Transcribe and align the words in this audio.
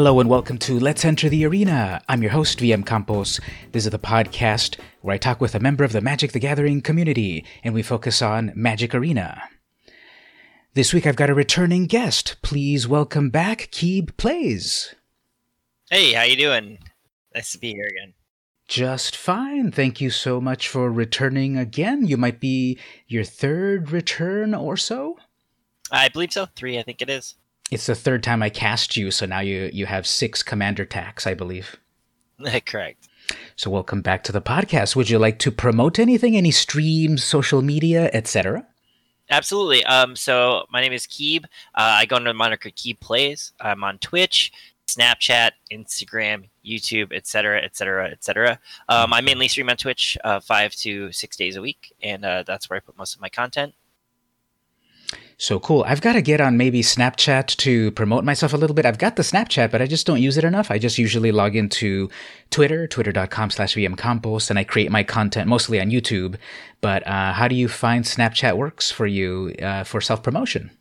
Hello 0.00 0.18
and 0.18 0.30
welcome 0.30 0.56
to 0.56 0.80
Let's 0.80 1.04
Enter 1.04 1.28
the 1.28 1.44
Arena. 1.44 2.00
I'm 2.08 2.22
your 2.22 2.30
host, 2.30 2.58
VM 2.58 2.86
Campos. 2.86 3.38
This 3.72 3.84
is 3.84 3.90
the 3.90 3.98
podcast 3.98 4.80
where 5.02 5.12
I 5.12 5.18
talk 5.18 5.42
with 5.42 5.54
a 5.54 5.60
member 5.60 5.84
of 5.84 5.92
the 5.92 6.00
Magic 6.00 6.32
the 6.32 6.38
Gathering 6.38 6.80
community 6.80 7.44
and 7.62 7.74
we 7.74 7.82
focus 7.82 8.22
on 8.22 8.50
Magic 8.54 8.94
Arena. 8.94 9.42
This 10.72 10.94
week 10.94 11.06
I've 11.06 11.16
got 11.16 11.28
a 11.28 11.34
returning 11.34 11.84
guest. 11.84 12.36
Please 12.40 12.88
welcome 12.88 13.28
back 13.28 13.68
Keeb 13.72 14.16
Plays. 14.16 14.94
Hey, 15.90 16.14
how 16.14 16.22
you 16.22 16.36
doing? 16.36 16.78
Nice 17.34 17.52
to 17.52 17.58
be 17.58 17.74
here 17.74 17.86
again. 17.86 18.14
Just 18.68 19.14
fine. 19.14 19.70
Thank 19.70 20.00
you 20.00 20.08
so 20.08 20.40
much 20.40 20.66
for 20.66 20.90
returning 20.90 21.58
again. 21.58 22.06
You 22.06 22.16
might 22.16 22.40
be 22.40 22.78
your 23.06 23.24
third 23.24 23.90
return 23.90 24.54
or 24.54 24.78
so. 24.78 25.18
I 25.90 26.08
believe 26.08 26.32
so. 26.32 26.46
Three, 26.46 26.78
I 26.78 26.84
think 26.84 27.02
it 27.02 27.10
is. 27.10 27.34
It's 27.70 27.86
the 27.86 27.94
third 27.94 28.24
time 28.24 28.42
I 28.42 28.50
cast 28.50 28.96
you, 28.96 29.12
so 29.12 29.26
now 29.26 29.38
you 29.38 29.70
you 29.72 29.86
have 29.86 30.04
six 30.04 30.42
commander 30.42 30.84
tax, 30.84 31.24
I 31.26 31.34
believe. 31.34 31.76
Correct. 32.66 33.08
So 33.54 33.70
welcome 33.70 34.02
back 34.02 34.24
to 34.24 34.32
the 34.32 34.42
podcast. 34.42 34.96
Would 34.96 35.08
you 35.08 35.20
like 35.20 35.38
to 35.40 35.52
promote 35.52 36.00
anything, 36.00 36.36
any 36.36 36.50
streams, 36.50 37.22
social 37.22 37.62
media, 37.62 38.10
etc.? 38.12 38.66
Absolutely. 39.30 39.84
Um, 39.84 40.16
so 40.16 40.64
my 40.72 40.80
name 40.80 40.92
is 40.92 41.06
Keeb. 41.06 41.44
Uh, 41.44 41.98
I 41.98 42.06
go 42.06 42.16
under 42.16 42.30
the 42.30 42.34
moniker 42.34 42.70
Keeb 42.70 42.98
Plays. 42.98 43.52
I'm 43.60 43.84
on 43.84 43.98
Twitch, 43.98 44.50
Snapchat, 44.88 45.52
Instagram, 45.70 46.48
YouTube, 46.66 47.12
etc., 47.14 47.62
etc., 47.62 48.10
etc. 48.10 48.58
I 48.88 49.20
mainly 49.20 49.46
stream 49.46 49.68
on 49.68 49.76
Twitch 49.76 50.18
uh, 50.24 50.40
five 50.40 50.74
to 50.76 51.12
six 51.12 51.36
days 51.36 51.54
a 51.54 51.62
week, 51.62 51.94
and 52.02 52.24
uh, 52.24 52.42
that's 52.44 52.68
where 52.68 52.78
I 52.78 52.80
put 52.80 52.98
most 52.98 53.14
of 53.14 53.20
my 53.20 53.28
content. 53.28 53.74
So 55.40 55.58
cool. 55.58 55.84
I've 55.88 56.02
got 56.02 56.12
to 56.12 56.20
get 56.20 56.42
on 56.42 56.58
maybe 56.58 56.82
Snapchat 56.82 57.56
to 57.56 57.92
promote 57.92 58.24
myself 58.24 58.52
a 58.52 58.58
little 58.58 58.74
bit. 58.74 58.84
I've 58.84 58.98
got 58.98 59.16
the 59.16 59.22
Snapchat, 59.22 59.70
but 59.70 59.80
I 59.80 59.86
just 59.86 60.06
don't 60.06 60.20
use 60.20 60.36
it 60.36 60.44
enough. 60.44 60.70
I 60.70 60.76
just 60.78 60.98
usually 60.98 61.32
log 61.32 61.56
into 61.56 62.10
Twitter, 62.50 62.86
twitter.com 62.86 63.48
slash 63.48 63.74
vmcampos, 63.74 64.50
and 64.50 64.58
I 64.58 64.64
create 64.64 64.90
my 64.90 65.02
content 65.02 65.48
mostly 65.48 65.80
on 65.80 65.90
YouTube. 65.90 66.36
But 66.82 67.06
uh, 67.06 67.32
how 67.32 67.48
do 67.48 67.54
you 67.54 67.68
find 67.68 68.04
Snapchat 68.04 68.58
works 68.58 68.90
for 68.90 69.06
you 69.06 69.54
uh, 69.62 69.84
for 69.84 70.02
self 70.02 70.22
promotion? 70.22 70.72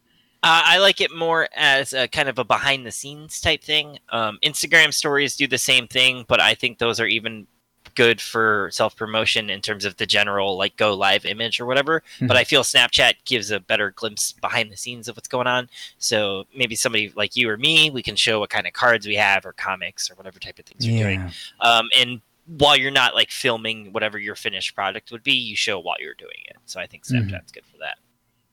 Uh, 0.43 0.63
I 0.65 0.79
like 0.79 0.99
it 0.99 1.15
more 1.15 1.47
as 1.55 1.93
a 1.93 2.09
kind 2.09 2.27
of 2.27 2.37
a 2.37 2.43
behind 2.43 2.85
the 2.85 2.91
scenes 2.91 3.39
type 3.39 3.63
thing. 3.63 3.99
Um, 4.09 4.39
Instagram 4.43 4.93
stories 4.93 5.37
do 5.37 5.47
the 5.47 5.57
same 5.57 5.87
thing, 5.87 6.25
but 6.27 6.41
I 6.41 6.53
think 6.53 6.79
those 6.79 6.99
are 6.99 7.07
even 7.07 7.47
good 7.95 8.21
for 8.21 8.69
self 8.71 8.95
promotion 8.95 9.49
in 9.49 9.61
terms 9.61 9.85
of 9.85 9.97
the 9.97 10.05
general 10.05 10.57
like 10.57 10.75
go 10.77 10.93
live 10.93 11.25
image 11.25 11.59
or 11.59 11.65
whatever. 11.65 12.01
Mm-hmm. 12.15 12.27
But 12.27 12.37
I 12.37 12.43
feel 12.43 12.63
Snapchat 12.63 13.13
gives 13.25 13.51
a 13.51 13.59
better 13.59 13.91
glimpse 13.91 14.33
behind 14.33 14.71
the 14.71 14.77
scenes 14.77 15.07
of 15.07 15.15
what's 15.15 15.27
going 15.27 15.47
on. 15.47 15.69
So 15.97 16.45
maybe 16.55 16.75
somebody 16.75 17.11
like 17.15 17.35
you 17.35 17.49
or 17.49 17.57
me, 17.57 17.89
we 17.89 18.03
can 18.03 18.15
show 18.15 18.39
what 18.39 18.49
kind 18.49 18.67
of 18.67 18.73
cards 18.73 19.07
we 19.07 19.15
have 19.15 19.45
or 19.45 19.53
comics 19.53 20.09
or 20.09 20.15
whatever 20.15 20.39
type 20.39 20.59
of 20.59 20.65
things 20.65 20.85
you're 20.85 21.03
doing. 21.03 21.31
Um, 21.59 21.89
and 21.97 22.21
while 22.45 22.75
you're 22.75 22.91
not 22.91 23.13
like 23.13 23.29
filming 23.29 23.93
whatever 23.93 24.17
your 24.17 24.35
finished 24.35 24.75
product 24.75 25.11
would 25.11 25.23
be, 25.23 25.33
you 25.33 25.55
show 25.55 25.79
while 25.79 25.97
you're 25.99 26.15
doing 26.15 26.41
it. 26.45 26.57
So 26.65 26.79
I 26.79 26.87
think 26.87 27.05
Snapchat's 27.05 27.31
mm-hmm. 27.31 27.53
good 27.53 27.65
for 27.65 27.77
that. 27.79 27.97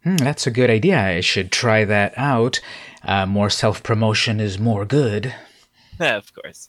Hmm, 0.07 0.17
that's 0.17 0.47
a 0.47 0.51
good 0.51 0.71
idea. 0.71 1.01
I 1.01 1.21
should 1.21 1.51
try 1.51 1.85
that 1.85 2.15
out. 2.17 2.61
Uh, 3.03 3.27
more 3.27 3.51
self 3.51 3.83
promotion 3.83 4.39
is 4.39 4.59
more 4.59 4.85
good. 4.85 5.35
of 6.01 6.33
course. 6.35 6.69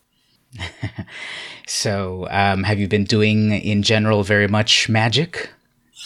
so, 1.68 2.28
um, 2.30 2.64
have 2.64 2.80
you 2.80 2.88
been 2.88 3.04
doing 3.04 3.52
in 3.52 3.84
general 3.84 4.24
very 4.24 4.48
much 4.48 4.90
magic? 4.90 5.52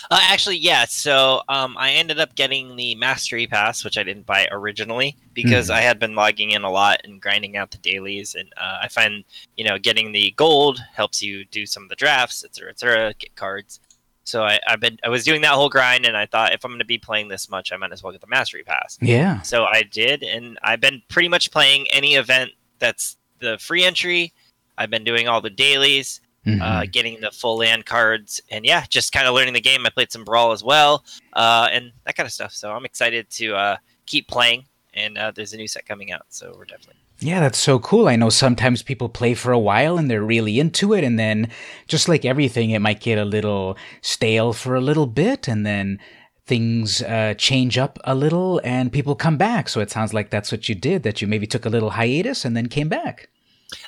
Uh, 0.09 0.20
actually, 0.23 0.58
yeah. 0.58 0.86
So 0.86 1.42
um, 1.48 1.78
I 1.78 1.92
ended 1.92 2.20
up 2.20 2.36
getting 2.36 2.75
the 2.75 2.95
Mastery 2.95 3.48
Pass, 3.48 3.86
which 3.86 3.98
I 3.98 4.03
didn't 4.03 4.25
buy 4.25 4.48
originally 4.52 5.16
because 5.33 5.70
mm. 5.70 5.73
I 5.73 5.81
had 5.81 6.00
been 6.00 6.16
logging 6.16 6.52
in 6.52 6.64
a 6.64 6.72
lot 6.72 7.02
and 7.03 7.22
grinding 7.22 7.56
out 7.56 7.71
the 7.71 7.77
dailies. 7.77 8.36
And 8.36 8.52
uh, 8.58 8.80
I 8.82 8.88
find, 8.88 9.23
you 9.55 9.64
know, 9.64 9.77
getting 9.77 10.11
the 10.11 10.33
gold 10.36 10.83
helps 10.93 11.21
you 11.21 11.45
do 11.45 11.66
some 11.66 11.83
of 11.83 11.89
the 11.89 11.95
drafts, 11.95 12.43
etc., 12.43 12.71
etc., 12.71 13.14
get 13.20 13.36
cards. 13.36 13.80
So 14.23 14.43
I, 14.43 14.60
have 14.67 14.80
been 14.80 14.98
I 15.04 15.10
was 15.10 15.23
doing 15.23 15.42
that 15.42 15.54
whole 15.54 15.70
grind, 15.70 16.05
and 16.05 16.16
I 16.16 16.26
thought 16.26 16.54
if 16.54 16.64
I'm 16.64 16.71
going 16.71 16.80
to 16.80 16.86
be 16.86 16.98
playing 16.98 17.27
this 17.27 17.49
much, 17.49 17.71
I 17.71 17.77
might 17.77 17.92
as 17.92 18.04
well 18.04 18.11
get 18.11 18.21
the 18.21 18.27
Mastery 18.27 18.64
Pass. 18.64 18.98
Yeah. 19.02 19.42
So 19.42 19.64
I 19.64 19.83
did, 19.83 20.23
and 20.23 20.60
I've 20.61 20.82
been 20.82 21.02
pretty 21.10 21.30
much 21.30 21.52
playing 21.52 21.87
any 21.92 22.16
event 22.16 22.52
that's 22.80 23.17
the 23.42 23.58
free 23.60 23.84
entry. 23.84 24.34
I've 24.78 24.90
been 24.90 25.04
doing 25.04 25.28
all 25.28 25.42
the 25.42 25.50
dailies, 25.50 26.22
mm-hmm. 26.46 26.62
uh, 26.62 26.86
getting 26.92 27.20
the 27.20 27.32
full 27.32 27.58
land 27.58 27.86
cards, 27.86 28.42
and 28.50 28.66
yeah, 28.66 28.86
just 28.90 29.12
kind 29.12 29.28
of 29.28 29.36
learning 29.36 29.54
the 29.54 29.62
game. 29.62 29.86
I 29.86 29.90
played 29.90 30.12
some 30.12 30.24
Brawl 30.24 30.52
as 30.52 30.64
well, 30.64 31.04
uh, 31.34 31.68
and 31.72 31.92
that 32.06 32.16
kind 32.16 32.26
of 32.26 32.32
stuff. 32.32 32.54
So 32.54 32.72
I'm 32.72 32.86
excited 32.86 33.30
to 33.32 33.56
uh, 33.56 33.78
keep 34.06 34.28
playing. 34.28 34.66
And 34.94 35.18
uh, 35.18 35.32
there's 35.34 35.54
a 35.54 35.58
new 35.58 35.70
set 35.70 35.86
coming 35.86 36.12
out, 36.12 36.26
so 36.28 36.54
we're 36.58 36.66
definitely. 36.66 37.00
Yeah, 37.20 37.40
that's 37.40 37.60
so 37.60 37.80
cool. 37.80 38.10
I 38.10 38.18
know 38.18 38.30
sometimes 38.30 38.82
people 38.84 39.08
play 39.08 39.36
for 39.36 39.52
a 39.52 39.60
while 39.60 39.98
and 39.98 40.10
they're 40.10 40.23
really 40.23 40.60
into 40.60 40.94
it, 40.94 41.06
and 41.06 41.18
then 41.18 41.50
just 41.88 42.10
like 42.10 42.26
everything, 42.26 42.72
it 42.72 42.80
might 42.80 43.00
get 43.00 43.18
a 43.18 43.23
little 43.23 43.78
stale 44.02 44.52
for 44.52 44.76
a 44.76 44.82
little 44.82 45.08
bit, 45.08 45.48
and 45.48 45.66
then 45.66 46.00
things 46.46 47.02
uh, 47.04 47.34
change 47.38 47.78
up 47.78 48.00
a 48.04 48.16
little 48.16 48.60
and 48.64 48.92
people 48.92 49.16
come 49.16 49.38
back. 49.38 49.70
So 49.70 49.80
it 49.80 49.92
sounds 49.92 50.14
like 50.14 50.30
that's 50.30 50.52
what 50.52 50.68
you 50.68 50.76
did, 50.76 51.04
that 51.04 51.22
you 51.22 51.28
maybe 51.28 51.48
took 51.48 51.66
a 51.66 51.70
little 51.70 51.92
hiatus 51.92 52.46
and 52.46 52.56
then 52.58 52.68
came 52.68 52.90
back. 52.90 53.30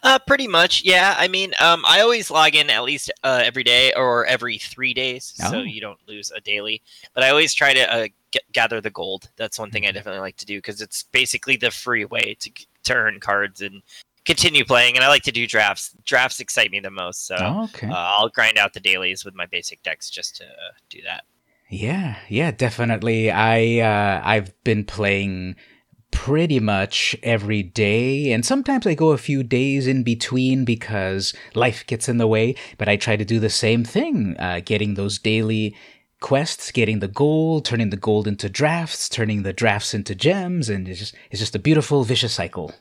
Uh, 0.01 0.19
pretty 0.19 0.47
much, 0.47 0.83
yeah. 0.83 1.15
I 1.17 1.27
mean, 1.27 1.51
um, 1.59 1.83
I 1.85 1.99
always 2.01 2.31
log 2.31 2.55
in 2.55 2.69
at 2.69 2.83
least 2.83 3.11
uh, 3.23 3.41
every 3.43 3.63
day 3.63 3.91
or 3.93 4.25
every 4.25 4.57
three 4.57 4.93
days, 4.93 5.33
oh. 5.43 5.51
so 5.51 5.61
you 5.61 5.81
don't 5.81 5.99
lose 6.07 6.31
a 6.31 6.39
daily. 6.39 6.81
But 7.13 7.23
I 7.23 7.29
always 7.29 7.53
try 7.53 7.73
to 7.73 7.93
uh, 7.93 8.07
get, 8.31 8.43
gather 8.53 8.79
the 8.79 8.89
gold. 8.89 9.29
That's 9.35 9.59
one 9.59 9.71
thing 9.71 9.83
I 9.83 9.89
mm-hmm. 9.89 9.95
definitely 9.95 10.21
like 10.21 10.37
to 10.37 10.45
do 10.45 10.57
because 10.57 10.81
it's 10.81 11.03
basically 11.03 11.57
the 11.57 11.71
free 11.71 12.05
way 12.05 12.37
to, 12.39 12.51
to 12.83 12.93
earn 12.93 13.19
cards 13.19 13.61
and 13.61 13.81
continue 14.25 14.63
playing. 14.63 14.95
And 14.95 15.03
I 15.03 15.09
like 15.09 15.23
to 15.23 15.33
do 15.33 15.45
drafts. 15.45 15.93
Drafts 16.05 16.39
excite 16.39 16.71
me 16.71 16.79
the 16.79 16.89
most, 16.89 17.27
so 17.27 17.35
oh, 17.39 17.63
okay. 17.65 17.87
Uh, 17.87 17.93
I'll 17.93 18.29
grind 18.29 18.57
out 18.57 18.73
the 18.73 18.79
dailies 18.79 19.25
with 19.25 19.35
my 19.35 19.47
basic 19.47 19.83
decks 19.83 20.09
just 20.09 20.37
to 20.37 20.45
do 20.89 21.01
that. 21.03 21.25
Yeah, 21.73 22.17
yeah, 22.29 22.51
definitely. 22.51 23.31
I 23.31 23.79
uh, 23.79 24.21
I've 24.23 24.53
been 24.63 24.85
playing 24.85 25.55
pretty 26.11 26.59
much 26.59 27.15
every 27.23 27.63
day, 27.63 28.31
and 28.31 28.45
sometimes 28.45 28.85
I 28.85 28.93
go 28.93 29.09
a 29.09 29.17
few 29.17 29.41
days 29.41 29.87
in 29.87 30.03
between 30.03 30.65
because 30.65 31.33
life 31.55 31.83
gets 31.87 32.07
in 32.07 32.19
the 32.19 32.27
way. 32.27 32.53
But 32.77 32.89
I 32.89 32.95
try 32.95 33.15
to 33.15 33.25
do 33.25 33.39
the 33.39 33.49
same 33.49 33.83
thing, 33.83 34.37
uh, 34.37 34.61
getting 34.63 34.93
those 34.93 35.17
daily 35.17 35.75
quests, 36.19 36.71
getting 36.71 36.99
the 36.99 37.07
gold, 37.07 37.65
turning 37.65 37.89
the 37.89 37.97
gold 37.97 38.27
into 38.27 38.49
drafts, 38.49 39.09
turning 39.09 39.41
the 39.41 39.51
drafts 39.51 39.95
into 39.95 40.13
gems, 40.13 40.69
and 40.69 40.87
it's 40.87 40.99
just 40.99 41.15
it's 41.31 41.39
just 41.39 41.55
a 41.55 41.59
beautiful 41.59 42.03
vicious 42.03 42.33
cycle. 42.33 42.71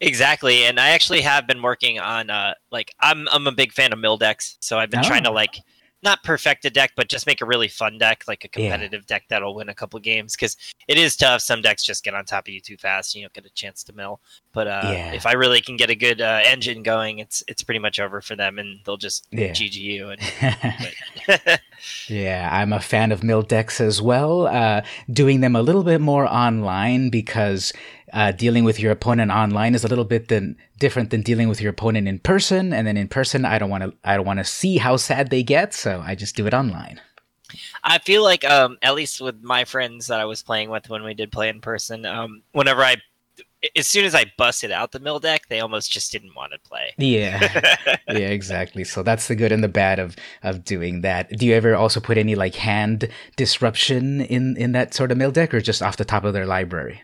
Exactly, 0.00 0.64
and 0.64 0.80
I 0.80 0.88
actually 0.88 1.20
have 1.20 1.46
been 1.46 1.62
working 1.62 2.00
on 2.00 2.30
uh 2.30 2.54
like 2.72 2.96
I'm 2.98 3.28
I'm 3.30 3.46
a 3.46 3.52
big 3.52 3.72
fan 3.72 3.92
of 3.92 4.00
mill 4.00 4.16
decks, 4.16 4.56
so 4.58 4.80
I've 4.80 4.90
been 4.90 5.04
oh. 5.04 5.08
trying 5.08 5.22
to 5.22 5.30
like 5.30 5.60
not 6.02 6.22
perfect 6.24 6.64
a 6.64 6.70
deck, 6.70 6.92
but 6.96 7.08
just 7.08 7.26
make 7.26 7.40
a 7.40 7.46
really 7.46 7.68
fun 7.68 7.98
deck, 7.98 8.24
like 8.26 8.44
a 8.44 8.48
competitive 8.48 9.02
yeah. 9.02 9.16
deck 9.16 9.24
that'll 9.28 9.54
win 9.54 9.68
a 9.68 9.74
couple 9.74 9.98
games. 10.00 10.34
Because 10.34 10.56
it 10.88 10.98
is 10.98 11.16
tough. 11.16 11.42
Some 11.42 11.62
decks 11.62 11.84
just 11.84 12.02
get 12.02 12.14
on 12.14 12.24
top 12.24 12.48
of 12.48 12.54
you 12.54 12.60
too 12.60 12.76
fast, 12.76 13.14
and 13.14 13.20
you 13.20 13.26
don't 13.26 13.32
get 13.34 13.46
a 13.46 13.54
chance 13.54 13.84
to 13.84 13.92
mill. 13.92 14.20
But 14.52 14.66
uh, 14.66 14.80
yeah. 14.84 15.12
if 15.12 15.26
I 15.26 15.32
really 15.32 15.60
can 15.60 15.76
get 15.76 15.90
a 15.90 15.94
good 15.94 16.20
uh, 16.20 16.40
engine 16.44 16.82
going, 16.82 17.18
it's 17.18 17.44
it's 17.46 17.62
pretty 17.62 17.78
much 17.78 18.00
over 18.00 18.20
for 18.20 18.34
them, 18.36 18.58
and 18.58 18.80
they'll 18.84 18.96
just 18.96 19.26
yeah. 19.30 19.50
GG 19.50 19.76
you. 19.76 20.10
And, 20.10 20.20
yeah, 22.08 22.48
I'm 22.52 22.72
a 22.72 22.80
fan 22.80 23.12
of 23.12 23.22
mill 23.22 23.42
decks 23.42 23.80
as 23.80 24.02
well. 24.02 24.46
Uh, 24.46 24.82
doing 25.10 25.40
them 25.40 25.54
a 25.54 25.62
little 25.62 25.84
bit 25.84 26.00
more 26.00 26.26
online 26.26 27.10
because 27.10 27.72
uh, 28.12 28.32
dealing 28.32 28.64
with 28.64 28.78
your 28.78 28.92
opponent 28.92 29.30
online 29.30 29.74
is 29.74 29.84
a 29.84 29.88
little 29.88 30.04
bit 30.04 30.28
than, 30.28 30.56
different 30.78 31.10
than 31.10 31.22
dealing 31.22 31.48
with 31.48 31.60
your 31.60 31.70
opponent 31.70 32.08
in 32.08 32.18
person. 32.18 32.72
And 32.72 32.86
then 32.86 32.96
in 32.96 33.08
person, 33.08 33.44
I 33.44 33.58
don't 33.58 33.70
want 33.70 33.84
to 33.84 33.94
I 34.04 34.16
don't 34.16 34.26
want 34.26 34.38
to 34.38 34.44
see 34.44 34.78
how 34.78 34.96
sad 34.96 35.30
they 35.30 35.42
get, 35.42 35.74
so 35.74 36.02
I 36.04 36.14
just 36.14 36.36
do 36.36 36.46
it 36.46 36.54
online. 36.54 37.00
I 37.84 37.98
feel 37.98 38.22
like, 38.22 38.44
um, 38.44 38.78
at 38.82 38.94
least 38.94 39.20
with 39.20 39.42
my 39.42 39.64
friends 39.64 40.06
that 40.06 40.20
I 40.20 40.24
was 40.24 40.42
playing 40.42 40.70
with 40.70 40.88
when 40.88 41.04
we 41.04 41.14
did 41.14 41.32
play 41.32 41.48
in 41.48 41.60
person, 41.60 42.06
um, 42.06 42.42
whenever 42.52 42.82
I, 42.82 42.96
as 43.76 43.86
soon 43.86 44.04
as 44.04 44.14
I 44.14 44.32
busted 44.36 44.72
out 44.72 44.92
the 44.92 45.00
mill 45.00 45.18
deck, 45.18 45.48
they 45.48 45.60
almost 45.60 45.92
just 45.92 46.10
didn't 46.12 46.34
want 46.34 46.52
to 46.52 46.58
play. 46.60 46.94
Yeah, 46.98 47.76
yeah, 48.08 48.28
exactly. 48.28 48.84
So 48.84 49.02
that's 49.02 49.28
the 49.28 49.36
good 49.36 49.52
and 49.52 49.62
the 49.62 49.68
bad 49.68 49.98
of 49.98 50.16
of 50.42 50.64
doing 50.64 51.02
that. 51.02 51.30
Do 51.30 51.46
you 51.46 51.54
ever 51.54 51.74
also 51.74 52.00
put 52.00 52.18
any 52.18 52.34
like 52.34 52.56
hand 52.56 53.08
disruption 53.36 54.20
in 54.22 54.56
in 54.56 54.72
that 54.72 54.94
sort 54.94 55.12
of 55.12 55.18
mill 55.18 55.30
deck, 55.30 55.54
or 55.54 55.60
just 55.60 55.82
off 55.82 55.96
the 55.96 56.04
top 56.04 56.24
of 56.24 56.32
their 56.32 56.46
library? 56.46 57.02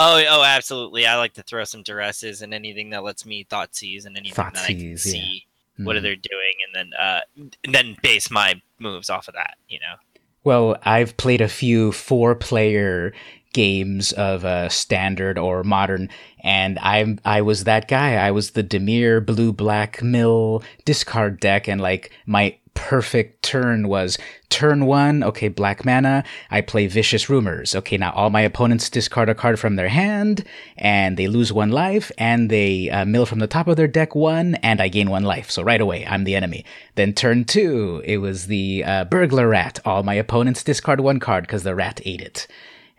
Oh, 0.00 0.24
oh, 0.28 0.44
absolutely. 0.44 1.06
I 1.06 1.16
like 1.16 1.34
to 1.34 1.42
throw 1.42 1.64
some 1.64 1.82
duresses 1.82 2.40
and 2.40 2.54
anything 2.54 2.90
that 2.90 3.02
lets 3.02 3.26
me 3.26 3.44
Thoughtseize 3.44 4.06
and 4.06 4.16
anything 4.16 4.34
thought 4.34 4.54
that 4.54 4.64
I 4.64 4.74
can 4.74 4.96
see 4.96 5.44
yeah. 5.76 5.84
what 5.84 5.96
mm. 5.96 6.02
they're 6.02 6.14
doing, 6.14 6.54
and 6.66 6.74
then 6.74 6.90
uh, 6.98 7.20
and 7.64 7.74
then 7.74 7.96
base 8.00 8.30
my 8.30 8.60
moves 8.78 9.10
off 9.10 9.26
of 9.26 9.34
that. 9.34 9.56
You 9.68 9.80
know. 9.80 9.96
Well, 10.44 10.76
I've 10.84 11.16
played 11.16 11.40
a 11.40 11.48
few 11.48 11.90
four-player 11.90 13.12
games 13.52 14.12
of 14.12 14.44
uh, 14.44 14.68
standard 14.68 15.36
or 15.36 15.64
modern, 15.64 16.10
and 16.44 16.78
I 16.78 17.18
I 17.24 17.42
was 17.42 17.64
that 17.64 17.88
guy. 17.88 18.14
I 18.14 18.30
was 18.30 18.52
the 18.52 18.62
Dimir 18.62 19.24
blue 19.24 19.52
black 19.52 20.00
mill 20.00 20.62
discard 20.84 21.40
deck, 21.40 21.68
and 21.68 21.80
like 21.80 22.12
my 22.24 22.56
perfect 22.74 23.42
turn 23.42 23.88
was 23.88 24.16
turn 24.50 24.86
one, 24.86 25.22
okay, 25.22 25.48
black 25.48 25.84
mana, 25.84 26.24
I 26.50 26.60
play 26.60 26.86
Vicious 26.86 27.28
Rumors. 27.28 27.74
Okay, 27.74 27.96
now 27.96 28.12
all 28.12 28.30
my 28.30 28.40
opponents 28.40 28.88
discard 28.90 29.28
a 29.28 29.34
card 29.34 29.58
from 29.58 29.76
their 29.76 29.88
hand, 29.88 30.44
and 30.76 31.16
they 31.16 31.28
lose 31.28 31.52
one 31.52 31.70
life, 31.70 32.10
and 32.18 32.50
they 32.50 32.88
uh, 32.90 33.04
mill 33.04 33.26
from 33.26 33.40
the 33.40 33.46
top 33.46 33.68
of 33.68 33.76
their 33.76 33.86
deck 33.86 34.14
one, 34.14 34.54
and 34.56 34.80
I 34.80 34.88
gain 34.88 35.10
one 35.10 35.24
life. 35.24 35.50
So 35.50 35.62
right 35.62 35.80
away, 35.80 36.06
I'm 36.06 36.24
the 36.24 36.36
enemy. 36.36 36.64
Then 36.94 37.12
turn 37.12 37.44
two, 37.44 38.02
it 38.04 38.18
was 38.18 38.46
the 38.46 38.84
uh, 38.84 39.04
Burglar 39.04 39.48
Rat. 39.48 39.80
All 39.84 40.02
my 40.02 40.14
opponents 40.14 40.64
discard 40.64 41.00
one 41.00 41.20
card 41.20 41.44
because 41.44 41.62
the 41.62 41.74
rat 41.74 42.00
ate 42.04 42.20
it. 42.20 42.46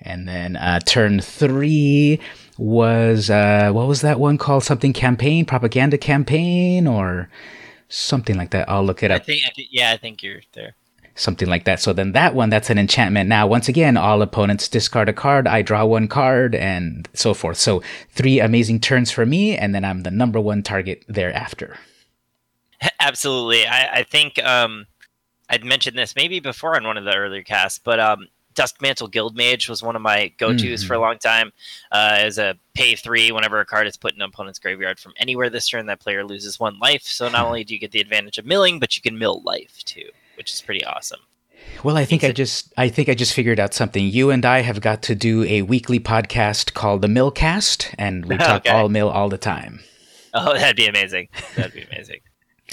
And 0.02 0.28
then 0.28 0.56
uh, 0.56 0.80
turn 0.80 1.20
three 1.20 2.22
was, 2.58 3.30
uh, 3.30 3.72
what 3.72 3.88
was 3.88 4.02
that 4.02 4.20
one 4.20 4.38
called? 4.38 4.64
Something 4.64 4.94
campaign? 4.94 5.46
Propaganda 5.46 5.98
campaign? 5.98 6.88
Or 6.88 7.30
something 7.90 8.38
like 8.38 8.52
that. 8.52 8.70
I'll 8.70 8.86
look 8.86 9.04
it 9.04 9.12
up. 9.12 9.22
I 9.22 9.26
think, 9.26 9.44
I 9.46 9.50
think, 9.50 9.68
yeah, 9.72 9.92
I 9.92 9.98
think 9.98 10.24
you're 10.24 10.42
there. 10.54 10.76
Something 11.20 11.50
like 11.50 11.66
that. 11.66 11.82
So 11.82 11.92
then 11.92 12.14
that 12.14 12.34
one, 12.34 12.50
that's 12.50 12.70
an 12.70 12.78
enchantment. 12.78 13.28
Now, 13.28 13.46
once 13.46 13.68
again, 13.68 13.98
all 13.98 14.22
opponents 14.22 14.70
discard 14.70 15.10
a 15.10 15.14
card. 15.14 15.48
I 15.48 15.62
draw 15.62 15.86
one 15.86 16.08
card 16.08 16.56
and 16.56 17.10
so 17.14 17.34
forth. 17.34 17.58
So 17.58 17.84
three 18.10 18.40
amazing 18.40 18.80
turns 18.80 19.12
for 19.12 19.26
me, 19.26 19.58
and 19.58 19.76
then 19.76 19.84
I'm 19.84 20.04
the 20.04 20.12
number 20.12 20.40
one 20.40 20.64
target 20.64 21.04
thereafter. 21.10 21.78
Absolutely. 23.00 23.68
I, 23.68 24.00
I 24.00 24.04
think 24.04 24.42
um, 24.44 24.86
I'd 25.50 25.66
mentioned 25.66 25.98
this 25.98 26.16
maybe 26.16 26.40
before 26.40 26.76
on 26.76 26.86
one 26.86 26.98
of 26.98 27.04
the 27.04 27.16
earlier 27.16 27.44
casts, 27.44 27.80
but 27.84 28.00
um, 28.00 28.28
Duskmantle 28.56 29.12
Guildmage 29.12 29.70
was 29.70 29.82
one 29.82 29.96
of 29.96 30.02
my 30.02 30.34
go-tos 30.38 30.62
mm-hmm. 30.62 30.88
for 30.88 30.94
a 30.94 31.00
long 31.00 31.18
time. 31.18 31.52
Uh, 31.92 32.18
as 32.20 32.38
a 32.38 32.56
pay 32.76 32.96
three, 32.96 33.32
whenever 33.32 33.60
a 33.60 33.66
card 33.66 33.88
is 33.88 33.98
put 33.98 34.14
in 34.14 34.22
an 34.22 34.30
opponent's 34.30 34.60
graveyard 34.60 35.00
from 35.00 35.14
anywhere 35.18 35.50
this 35.50 35.68
turn, 35.68 35.86
that 35.86 36.00
player 36.00 36.26
loses 36.26 36.60
one 36.60 36.78
life. 36.80 37.04
So 37.04 37.30
not 37.30 37.46
only 37.46 37.64
do 37.64 37.74
you 37.74 37.80
get 37.80 37.92
the 37.92 38.02
advantage 38.02 38.38
of 38.38 38.46
milling, 38.46 38.80
but 38.80 38.96
you 38.96 39.02
can 39.02 39.18
mill 39.18 39.42
life 39.44 39.84
too, 39.86 40.10
which 40.40 40.54
is 40.54 40.62
pretty 40.62 40.84
awesome. 40.86 41.20
Well, 41.84 41.98
I 41.98 42.06
think 42.06 42.24
I 42.24 42.32
just 42.32 42.74
I 42.78 42.88
think 42.88 43.10
I 43.10 43.14
just 43.14 43.34
figured 43.34 43.60
out 43.60 43.74
something. 43.74 44.08
You 44.08 44.32
and 44.32 44.46
I 44.46 44.62
have 44.62 44.80
got 44.80 45.04
to 45.04 45.16
do 45.16 45.44
a 45.44 45.62
weekly 45.64 46.00
podcast 46.00 46.74
called 46.74 47.02
the 47.02 47.10
Millcast, 47.10 47.94
and 47.98 48.26
we 48.26 48.38
talk 48.50 48.66
okay. 48.66 48.70
all 48.70 48.88
mill 48.88 49.10
all 49.10 49.28
the 49.28 49.38
time. 49.38 49.82
Oh, 50.34 50.54
that'd 50.54 50.78
be 50.78 50.88
amazing. 50.88 51.28
That'd 51.58 51.74
be 51.74 51.84
amazing. 51.84 52.22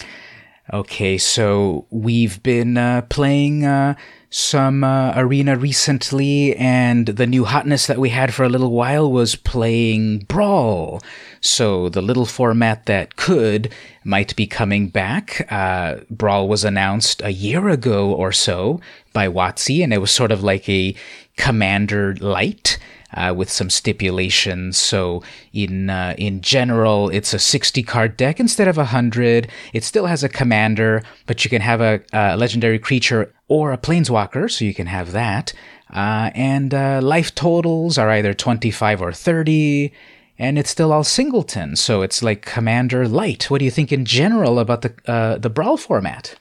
okay, 0.72 1.18
so 1.18 1.86
we've 1.90 2.40
been 2.44 2.78
uh, 2.78 3.02
playing 3.02 3.64
uh, 3.64 3.96
some 4.36 4.84
uh, 4.84 5.14
arena 5.16 5.56
recently, 5.56 6.54
and 6.56 7.06
the 7.06 7.26
new 7.26 7.46
hotness 7.46 7.86
that 7.86 7.96
we 7.96 8.10
had 8.10 8.34
for 8.34 8.44
a 8.44 8.50
little 8.50 8.70
while 8.70 9.10
was 9.10 9.34
playing 9.34 10.18
Brawl. 10.28 11.00
So 11.40 11.88
the 11.88 12.02
little 12.02 12.26
format 12.26 12.84
that 12.84 13.16
could 13.16 13.72
might 14.04 14.36
be 14.36 14.46
coming 14.46 14.88
back. 14.88 15.50
Uh, 15.50 16.00
Brawl 16.10 16.48
was 16.48 16.64
announced 16.64 17.22
a 17.22 17.32
year 17.32 17.70
ago 17.70 18.12
or 18.12 18.30
so 18.30 18.78
by 19.14 19.26
WotC, 19.26 19.82
and 19.82 19.94
it 19.94 20.02
was 20.02 20.10
sort 20.10 20.30
of 20.30 20.44
like 20.44 20.68
a 20.68 20.94
Commander 21.38 22.14
light 22.16 22.78
uh, 23.14 23.34
with 23.36 23.50
some 23.50 23.70
stipulations. 23.70 24.76
So 24.76 25.22
in 25.52 25.90
uh, 25.90 26.14
in 26.18 26.40
general, 26.40 27.08
it's 27.10 27.32
a 27.34 27.38
60 27.38 27.82
card 27.82 28.16
deck 28.16 28.40
instead 28.40 28.68
of 28.68 28.76
100. 28.76 29.48
It 29.72 29.84
still 29.84 30.06
has 30.06 30.24
a 30.24 30.28
commander, 30.28 31.02
but 31.26 31.44
you 31.44 31.50
can 31.50 31.62
have 31.62 31.80
a, 31.80 32.00
a 32.12 32.36
legendary 32.36 32.78
creature 32.78 33.32
or 33.48 33.72
a 33.72 33.78
planeswalker, 33.78 34.50
so 34.50 34.64
you 34.64 34.74
can 34.74 34.86
have 34.86 35.12
that. 35.12 35.52
Uh, 35.92 36.30
and 36.34 36.74
uh, 36.74 37.00
life 37.00 37.34
totals 37.34 37.96
are 37.96 38.10
either 38.10 38.34
25 38.34 39.00
or 39.00 39.12
30 39.12 39.92
and 40.38 40.58
it's 40.58 40.70
still 40.70 40.92
all 40.92 41.04
singleton, 41.04 41.76
so 41.76 42.02
it's 42.02 42.22
like 42.22 42.44
Commander 42.44 43.08
Light. 43.08 43.50
What 43.50 43.58
do 43.58 43.64
you 43.64 43.70
think 43.70 43.90
in 43.90 44.04
general 44.04 44.58
about 44.58 44.82
the 44.82 44.94
uh, 45.06 45.38
the 45.38 45.48
Brawl 45.48 45.76
format? 45.76 46.36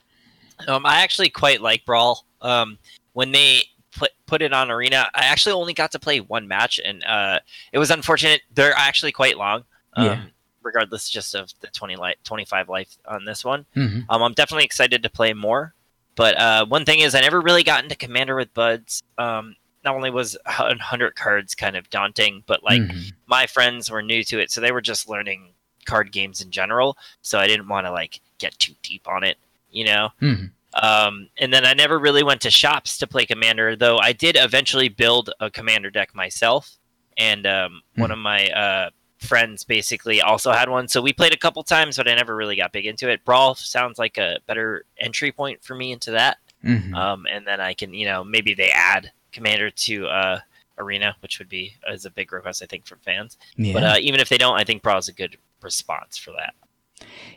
Um, 0.67 0.85
I 0.85 1.01
actually 1.01 1.29
quite 1.29 1.61
like 1.61 1.85
Brawl. 1.85 2.25
Um, 2.41 2.77
when 3.13 3.31
they 3.31 3.61
put 3.95 4.11
put 4.25 4.41
it 4.41 4.53
on 4.53 4.71
Arena. 4.71 5.09
I 5.13 5.25
actually 5.25 5.53
only 5.53 5.73
got 5.73 5.91
to 5.93 5.99
play 5.99 6.19
one 6.19 6.47
match, 6.47 6.79
and 6.83 7.03
uh, 7.03 7.39
it 7.71 7.79
was 7.79 7.91
unfortunate. 7.91 8.41
They're 8.53 8.73
actually 8.75 9.11
quite 9.11 9.37
long. 9.37 9.63
Um, 9.93 10.05
yeah. 10.05 10.23
Regardless, 10.61 11.09
just 11.09 11.35
of 11.35 11.51
the 11.61 11.67
20 11.67 11.95
life, 11.95 12.15
25 12.23 12.69
life 12.69 12.97
on 13.05 13.25
this 13.25 13.45
one. 13.45 13.65
Mm-hmm. 13.75 14.09
Um, 14.09 14.23
I'm 14.23 14.33
definitely 14.33 14.65
excited 14.65 15.03
to 15.03 15.09
play 15.09 15.33
more. 15.33 15.75
But 16.15 16.39
uh, 16.39 16.65
one 16.65 16.85
thing 16.85 16.99
is, 16.99 17.13
I 17.13 17.21
never 17.21 17.39
really 17.39 17.63
got 17.63 17.83
into 17.83 17.95
Commander 17.95 18.35
with 18.35 18.53
Buds. 18.53 19.03
Um, 19.17 19.55
not 19.83 19.95
only 19.95 20.09
was 20.09 20.35
100 20.45 21.15
cards 21.15 21.53
kind 21.53 21.75
of 21.75 21.89
daunting, 21.89 22.43
but 22.47 22.63
like 22.63 22.81
mm-hmm. 22.81 23.09
my 23.27 23.45
friends 23.45 23.91
were 23.91 24.01
new 24.01 24.23
to 24.23 24.39
it, 24.39 24.49
so 24.49 24.59
they 24.59 24.71
were 24.71 24.81
just 24.81 25.07
learning 25.07 25.49
card 25.85 26.11
games 26.11 26.41
in 26.41 26.49
general. 26.49 26.97
So 27.21 27.37
I 27.37 27.47
didn't 27.47 27.67
want 27.67 27.85
to 27.85 27.91
like 27.91 28.19
get 28.39 28.57
too 28.57 28.73
deep 28.81 29.07
on 29.07 29.23
it, 29.23 29.37
you 29.69 29.85
know. 29.85 30.09
Mm-hmm. 30.21 30.45
Um, 30.75 31.29
and 31.37 31.53
then 31.53 31.65
I 31.65 31.73
never 31.73 31.97
really 31.97 32.23
went 32.23 32.41
to 32.41 32.51
shops 32.51 32.97
to 32.97 33.07
play 33.07 33.25
Commander, 33.25 33.75
though 33.75 33.97
I 33.97 34.11
did 34.11 34.35
eventually 34.37 34.89
build 34.89 35.31
a 35.39 35.49
Commander 35.49 35.89
deck 35.89 36.13
myself. 36.13 36.77
And 37.17 37.47
um, 37.47 37.81
mm. 37.95 38.01
one 38.01 38.11
of 38.11 38.17
my 38.17 38.49
uh, 38.49 38.89
friends 39.19 39.63
basically 39.63 40.21
also 40.21 40.51
had 40.51 40.69
one. 40.69 40.87
So 40.87 41.01
we 41.01 41.13
played 41.13 41.33
a 41.33 41.37
couple 41.37 41.63
times, 41.63 41.97
but 41.97 42.09
I 42.09 42.15
never 42.15 42.35
really 42.35 42.57
got 42.57 42.73
big 42.73 42.85
into 42.85 43.09
it. 43.09 43.23
Brawl 43.23 43.55
sounds 43.55 43.97
like 43.97 44.17
a 44.17 44.39
better 44.47 44.85
entry 44.99 45.31
point 45.31 45.63
for 45.63 45.75
me 45.75 45.93
into 45.93 46.11
that. 46.11 46.37
Mm-hmm. 46.63 46.93
Um, 46.93 47.25
and 47.31 47.47
then 47.47 47.61
I 47.61 47.73
can, 47.73 47.93
you 47.93 48.05
know, 48.05 48.23
maybe 48.23 48.53
they 48.53 48.69
add 48.71 49.11
Commander 49.31 49.69
to 49.69 50.07
uh, 50.07 50.39
Arena, 50.77 51.15
which 51.21 51.39
would 51.39 51.49
be 51.49 51.75
as 51.89 52.05
a 52.05 52.11
big 52.11 52.33
request, 52.33 52.61
I 52.61 52.65
think, 52.65 52.85
from 52.85 52.99
fans. 52.99 53.37
Yeah. 53.55 53.73
But 53.73 53.83
uh, 53.83 53.95
even 54.01 54.19
if 54.19 54.29
they 54.29 54.37
don't, 54.37 54.59
I 54.59 54.63
think 54.63 54.81
Brawl 54.81 54.97
is 54.97 55.07
a 55.07 55.13
good 55.13 55.37
response 55.61 56.17
for 56.17 56.31
that. 56.31 56.53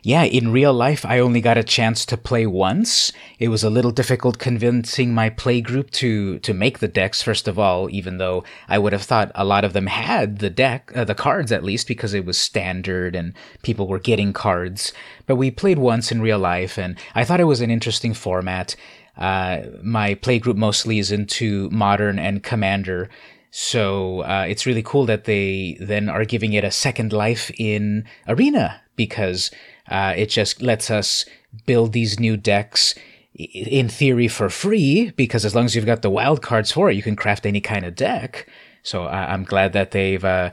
Yeah, 0.01 0.23
in 0.23 0.51
real 0.51 0.73
life, 0.73 1.05
I 1.05 1.19
only 1.19 1.41
got 1.41 1.57
a 1.57 1.63
chance 1.63 2.05
to 2.05 2.17
play 2.17 2.45
once. 2.45 3.11
It 3.37 3.49
was 3.49 3.63
a 3.63 3.69
little 3.69 3.91
difficult 3.91 4.39
convincing 4.39 5.13
my 5.13 5.29
play 5.29 5.61
group 5.61 5.91
to 5.91 6.39
to 6.39 6.53
make 6.53 6.79
the 6.79 6.87
decks. 6.87 7.21
First 7.21 7.47
of 7.47 7.59
all, 7.59 7.89
even 7.89 8.17
though 8.17 8.43
I 8.67 8.77
would 8.77 8.93
have 8.93 9.03
thought 9.03 9.31
a 9.35 9.43
lot 9.43 9.65
of 9.65 9.73
them 9.73 9.87
had 9.87 10.39
the 10.39 10.49
deck, 10.49 10.91
uh, 10.95 11.03
the 11.03 11.15
cards 11.15 11.51
at 11.51 11.63
least, 11.63 11.87
because 11.87 12.13
it 12.13 12.25
was 12.25 12.37
standard 12.37 13.15
and 13.15 13.33
people 13.61 13.87
were 13.87 13.99
getting 13.99 14.33
cards. 14.33 14.93
But 15.25 15.35
we 15.35 15.51
played 15.51 15.79
once 15.79 16.11
in 16.11 16.21
real 16.21 16.39
life, 16.39 16.77
and 16.77 16.97
I 17.13 17.23
thought 17.25 17.41
it 17.41 17.45
was 17.45 17.61
an 17.61 17.71
interesting 17.71 18.13
format. 18.13 18.75
Uh, 19.17 19.63
my 19.83 20.15
play 20.15 20.39
group 20.39 20.55
mostly 20.55 20.97
is 20.97 21.11
into 21.11 21.69
modern 21.71 22.17
and 22.17 22.41
commander. 22.41 23.09
So 23.51 24.21
uh, 24.21 24.45
it's 24.47 24.65
really 24.65 24.83
cool 24.83 25.05
that 25.07 25.25
they 25.25 25.77
then 25.79 26.07
are 26.07 26.23
giving 26.23 26.53
it 26.53 26.63
a 26.63 26.71
second 26.71 27.11
life 27.11 27.51
in 27.57 28.05
Arena 28.27 28.81
because 28.99 29.49
uh, 29.87 30.13
it 30.15 30.27
just 30.27 30.61
lets 30.61 30.91
us 30.91 31.25
build 31.65 31.93
these 31.93 32.19
new 32.19 32.35
decks 32.35 32.95
in 33.33 33.87
theory 33.87 34.27
for 34.27 34.49
free 34.49 35.11
because 35.15 35.45
as 35.45 35.55
long 35.55 35.63
as 35.63 35.73
you've 35.73 35.85
got 35.85 36.01
the 36.01 36.09
wild 36.09 36.41
cards 36.41 36.69
for 36.73 36.89
it, 36.89 36.97
you 36.97 37.01
can 37.01 37.15
craft 37.15 37.45
any 37.45 37.61
kind 37.61 37.85
of 37.85 37.95
deck. 37.95 38.45
So 38.83 39.05
uh, 39.05 39.25
I'm 39.29 39.45
glad 39.45 39.71
that 39.71 39.91
they've 39.91 40.23
uh, 40.23 40.51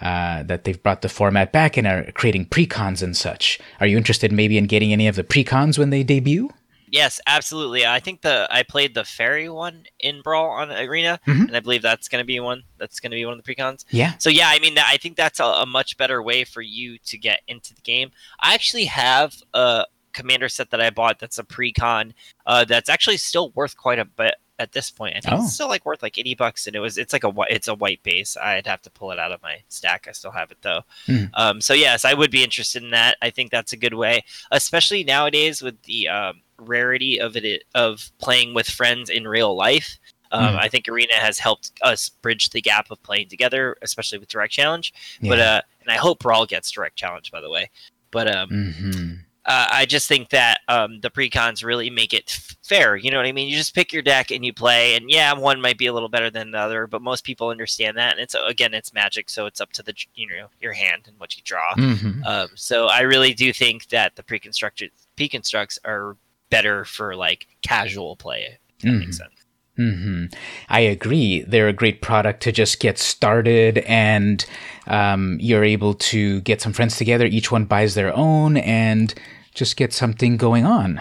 uh, 0.00 0.42
that 0.44 0.64
they've 0.64 0.82
brought 0.82 1.02
the 1.02 1.10
format 1.10 1.52
back 1.52 1.76
and 1.76 1.86
are 1.86 2.10
creating 2.12 2.46
precons 2.46 3.02
and 3.02 3.14
such. 3.14 3.60
Are 3.78 3.86
you 3.86 3.98
interested 3.98 4.32
maybe 4.32 4.56
in 4.56 4.66
getting 4.66 4.92
any 4.92 5.06
of 5.06 5.16
the 5.16 5.24
precons 5.24 5.78
when 5.78 5.90
they 5.90 6.02
debut? 6.02 6.48
Yes, 6.92 7.22
absolutely. 7.26 7.86
I 7.86 8.00
think 8.00 8.20
the 8.20 8.46
I 8.50 8.62
played 8.62 8.94
the 8.94 9.02
fairy 9.02 9.48
one 9.48 9.84
in 9.98 10.20
Brawl 10.20 10.50
on 10.50 10.70
Arena, 10.70 11.18
mm-hmm. 11.26 11.46
and 11.46 11.56
I 11.56 11.60
believe 11.60 11.80
that's 11.80 12.06
going 12.06 12.22
to 12.22 12.26
be 12.26 12.38
one. 12.38 12.64
That's 12.76 13.00
going 13.00 13.10
to 13.10 13.16
be 13.16 13.24
one 13.24 13.38
of 13.38 13.42
the 13.42 13.54
precons. 13.54 13.86
Yeah. 13.90 14.12
So 14.18 14.28
yeah, 14.28 14.48
I 14.48 14.58
mean, 14.58 14.76
I 14.76 14.98
think 14.98 15.16
that's 15.16 15.40
a, 15.40 15.44
a, 15.44 15.66
much 15.66 15.96
better 15.96 16.22
way 16.22 16.44
for 16.44 16.60
you 16.60 16.98
to 17.06 17.16
get 17.16 17.40
into 17.48 17.74
the 17.74 17.80
game. 17.80 18.10
I 18.40 18.52
actually 18.52 18.84
have 18.84 19.34
a 19.54 19.86
commander 20.12 20.50
set 20.50 20.68
that 20.68 20.82
I 20.82 20.90
bought 20.90 21.18
that's 21.18 21.38
a 21.38 21.44
precon 21.44 22.12
uh, 22.44 22.66
that's 22.66 22.90
actually 22.90 23.16
still 23.16 23.52
worth 23.52 23.74
quite 23.74 23.98
a 23.98 24.04
bit 24.04 24.34
at 24.58 24.72
this 24.72 24.90
point. 24.90 25.16
I 25.16 25.20
think 25.20 25.34
oh. 25.34 25.44
it's 25.44 25.54
still 25.54 25.68
like 25.68 25.86
worth 25.86 26.02
like 26.02 26.18
eighty 26.18 26.34
bucks, 26.34 26.66
and 26.66 26.76
it 26.76 26.80
was 26.80 26.98
it's 26.98 27.14
like 27.14 27.24
a 27.24 27.32
it's 27.48 27.68
a 27.68 27.74
white 27.74 28.02
base. 28.02 28.36
I'd 28.36 28.66
have 28.66 28.82
to 28.82 28.90
pull 28.90 29.12
it 29.12 29.18
out 29.18 29.32
of 29.32 29.42
my 29.42 29.62
stack. 29.68 30.06
I 30.08 30.12
still 30.12 30.30
have 30.30 30.50
it 30.50 30.58
though. 30.60 30.82
Mm. 31.06 31.30
Um, 31.32 31.60
so 31.62 31.72
yes, 31.72 32.04
I 32.04 32.12
would 32.12 32.30
be 32.30 32.44
interested 32.44 32.82
in 32.82 32.90
that. 32.90 33.16
I 33.22 33.30
think 33.30 33.50
that's 33.50 33.72
a 33.72 33.78
good 33.78 33.94
way, 33.94 34.24
especially 34.50 35.04
nowadays 35.04 35.62
with 35.62 35.82
the 35.84 36.08
um, 36.08 36.42
rarity 36.62 37.20
of 37.20 37.36
it 37.36 37.64
of 37.74 38.10
playing 38.18 38.54
with 38.54 38.68
friends 38.68 39.10
in 39.10 39.28
real 39.28 39.54
life. 39.56 39.98
Um, 40.32 40.54
mm. 40.54 40.58
I 40.58 40.68
think 40.68 40.88
Arena 40.88 41.14
has 41.14 41.38
helped 41.38 41.72
us 41.82 42.08
bridge 42.08 42.50
the 42.50 42.62
gap 42.62 42.90
of 42.90 43.02
playing 43.02 43.28
together, 43.28 43.76
especially 43.82 44.18
with 44.18 44.28
Direct 44.28 44.52
Challenge. 44.52 44.92
Yeah. 45.20 45.28
But 45.28 45.38
uh, 45.38 45.60
and 45.82 45.90
I 45.90 45.96
hope 45.96 46.20
Brawl 46.20 46.46
gets 46.46 46.70
Direct 46.70 46.96
Challenge, 46.96 47.30
by 47.30 47.40
the 47.40 47.50
way. 47.50 47.70
But 48.10 48.34
um, 48.34 48.48
mm-hmm. 48.50 49.12
uh, 49.46 49.66
I 49.70 49.84
just 49.86 50.08
think 50.08 50.30
that 50.30 50.60
um, 50.68 51.00
the 51.00 51.10
precons 51.10 51.64
really 51.64 51.90
make 51.90 52.12
it 52.12 52.24
f- 52.28 52.56
fair. 52.62 52.96
You 52.96 53.10
know 53.10 53.16
what 53.16 53.26
I 53.26 53.32
mean? 53.32 53.48
You 53.48 53.56
just 53.56 53.74
pick 53.74 53.92
your 53.92 54.02
deck 54.02 54.30
and 54.30 54.44
you 54.44 54.52
play, 54.52 54.94
and 54.96 55.10
yeah, 55.10 55.32
one 55.32 55.60
might 55.60 55.78
be 55.78 55.86
a 55.86 55.92
little 55.92 56.08
better 56.08 56.30
than 56.30 56.50
the 56.50 56.58
other, 56.58 56.86
but 56.86 57.02
most 57.02 57.24
people 57.24 57.48
understand 57.48 57.96
that. 57.96 58.12
And 58.12 58.20
it's 58.20 58.34
again, 58.34 58.74
it's 58.74 58.92
Magic, 58.94 59.28
so 59.28 59.46
it's 59.46 59.60
up 59.60 59.72
to 59.72 59.82
the 59.82 59.94
you 60.14 60.28
know 60.28 60.48
your 60.60 60.72
hand 60.72 61.04
and 61.08 61.18
what 61.18 61.36
you 61.36 61.42
draw. 61.42 61.74
Mm-hmm. 61.74 62.24
Um, 62.24 62.48
so 62.54 62.86
I 62.86 63.00
really 63.00 63.34
do 63.34 63.52
think 63.52 63.88
that 63.88 64.16
the 64.16 64.22
pre-constructed 64.22 64.92
pre-constructs 65.16 65.78
are 65.84 66.16
better 66.52 66.84
for 66.84 67.16
like 67.16 67.48
casual 67.62 68.14
play. 68.14 68.58
that 68.82 68.86
mm-hmm. 68.88 68.98
makes 69.00 69.16
sense. 69.18 69.30
Mm-hmm. 69.78 70.26
I 70.68 70.80
agree. 70.80 71.42
They're 71.48 71.68
a 71.68 71.72
great 71.72 72.02
product 72.02 72.42
to 72.42 72.52
just 72.52 72.78
get 72.78 72.98
started, 72.98 73.78
and 73.78 74.44
um, 74.86 75.38
you're 75.40 75.64
able 75.64 75.94
to 76.12 76.42
get 76.42 76.60
some 76.60 76.74
friends 76.74 76.96
together. 76.98 77.24
Each 77.24 77.50
one 77.50 77.64
buys 77.64 77.94
their 77.94 78.14
own, 78.14 78.58
and 78.58 79.14
just 79.54 79.76
get 79.78 79.92
something 79.92 80.36
going 80.36 80.66
on. 80.66 81.00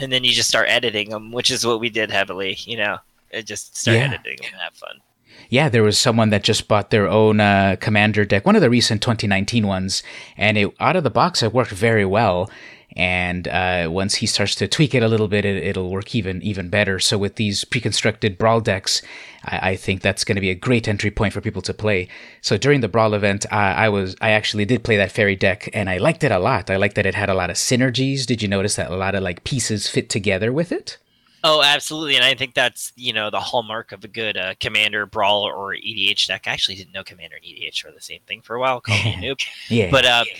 and 0.00 0.12
then 0.12 0.22
you 0.24 0.32
just 0.32 0.48
start 0.48 0.68
editing 0.70 1.10
them, 1.10 1.32
which 1.32 1.50
is 1.50 1.66
what 1.66 1.80
we 1.80 1.90
did 1.90 2.10
heavily. 2.10 2.56
You 2.60 2.76
know, 2.78 2.98
it 3.30 3.44
just 3.46 3.76
start 3.76 3.98
Yeah. 3.98 4.04
editing 4.04 4.38
them 4.40 4.52
and 4.52 4.62
have 4.62 4.74
fun. 4.74 5.00
Yeah, 5.50 5.68
there 5.68 5.82
was 5.82 5.98
someone 5.98 6.30
that 6.30 6.44
just 6.44 6.68
bought 6.68 6.90
their 6.90 7.08
own 7.08 7.40
uh, 7.40 7.76
commander 7.80 8.24
deck, 8.24 8.46
one 8.46 8.56
of 8.56 8.62
the 8.62 8.70
recent 8.70 9.02
2019 9.02 9.66
ones, 9.66 10.02
and 10.36 10.56
it 10.56 10.72
out 10.80 10.96
of 10.96 11.04
the 11.04 11.10
box 11.10 11.42
it 11.42 11.52
worked 11.52 11.72
very 11.72 12.04
well. 12.04 12.48
And 12.98 13.46
uh, 13.46 13.88
once 13.90 14.16
he 14.16 14.26
starts 14.26 14.56
to 14.56 14.66
tweak 14.66 14.92
it 14.92 15.04
a 15.04 15.08
little 15.08 15.28
bit, 15.28 15.44
it, 15.44 15.62
it'll 15.62 15.88
work 15.88 16.16
even 16.16 16.42
even 16.42 16.68
better. 16.68 16.98
So 16.98 17.16
with 17.16 17.36
these 17.36 17.64
pre-constructed 17.64 18.36
brawl 18.36 18.60
decks, 18.60 19.02
I, 19.44 19.70
I 19.70 19.76
think 19.76 20.02
that's 20.02 20.24
going 20.24 20.34
to 20.34 20.40
be 20.40 20.50
a 20.50 20.56
great 20.56 20.88
entry 20.88 21.12
point 21.12 21.32
for 21.32 21.40
people 21.40 21.62
to 21.62 21.72
play. 21.72 22.08
So 22.42 22.58
during 22.58 22.80
the 22.80 22.88
brawl 22.88 23.14
event, 23.14 23.46
I, 23.52 23.86
I 23.86 23.88
was 23.88 24.16
I 24.20 24.30
actually 24.30 24.64
did 24.64 24.82
play 24.82 24.96
that 24.96 25.12
fairy 25.12 25.36
deck, 25.36 25.70
and 25.72 25.88
I 25.88 25.98
liked 25.98 26.24
it 26.24 26.32
a 26.32 26.40
lot. 26.40 26.70
I 26.70 26.76
liked 26.76 26.96
that 26.96 27.06
it 27.06 27.14
had 27.14 27.30
a 27.30 27.34
lot 27.34 27.50
of 27.50 27.56
synergies. 27.56 28.26
Did 28.26 28.42
you 28.42 28.48
notice 28.48 28.74
that 28.74 28.90
a 28.90 28.96
lot 28.96 29.14
of 29.14 29.22
like 29.22 29.44
pieces 29.44 29.88
fit 29.88 30.10
together 30.10 30.52
with 30.52 30.72
it? 30.72 30.98
Oh, 31.44 31.62
absolutely, 31.62 32.16
and 32.16 32.24
I 32.24 32.34
think 32.34 32.54
that's 32.54 32.92
you 32.96 33.12
know 33.12 33.30
the 33.30 33.38
hallmark 33.38 33.92
of 33.92 34.02
a 34.02 34.08
good 34.08 34.36
uh, 34.36 34.54
commander 34.58 35.06
brawl 35.06 35.44
or 35.44 35.72
EDH 35.72 36.26
deck. 36.26 36.48
I 36.48 36.50
actually 36.50 36.74
didn't 36.74 36.94
know 36.94 37.04
commander 37.04 37.36
and 37.36 37.44
EDH 37.44 37.84
were 37.84 37.92
the 37.92 38.00
same 38.00 38.22
thing 38.26 38.42
for 38.42 38.56
a 38.56 38.60
while. 38.60 38.80
Called 38.80 39.04
me 39.04 39.14
a 39.14 39.16
noob. 39.34 39.40
Yeah, 39.68 39.92
but 39.92 40.04
uh, 40.04 40.24
yeah 40.26 40.36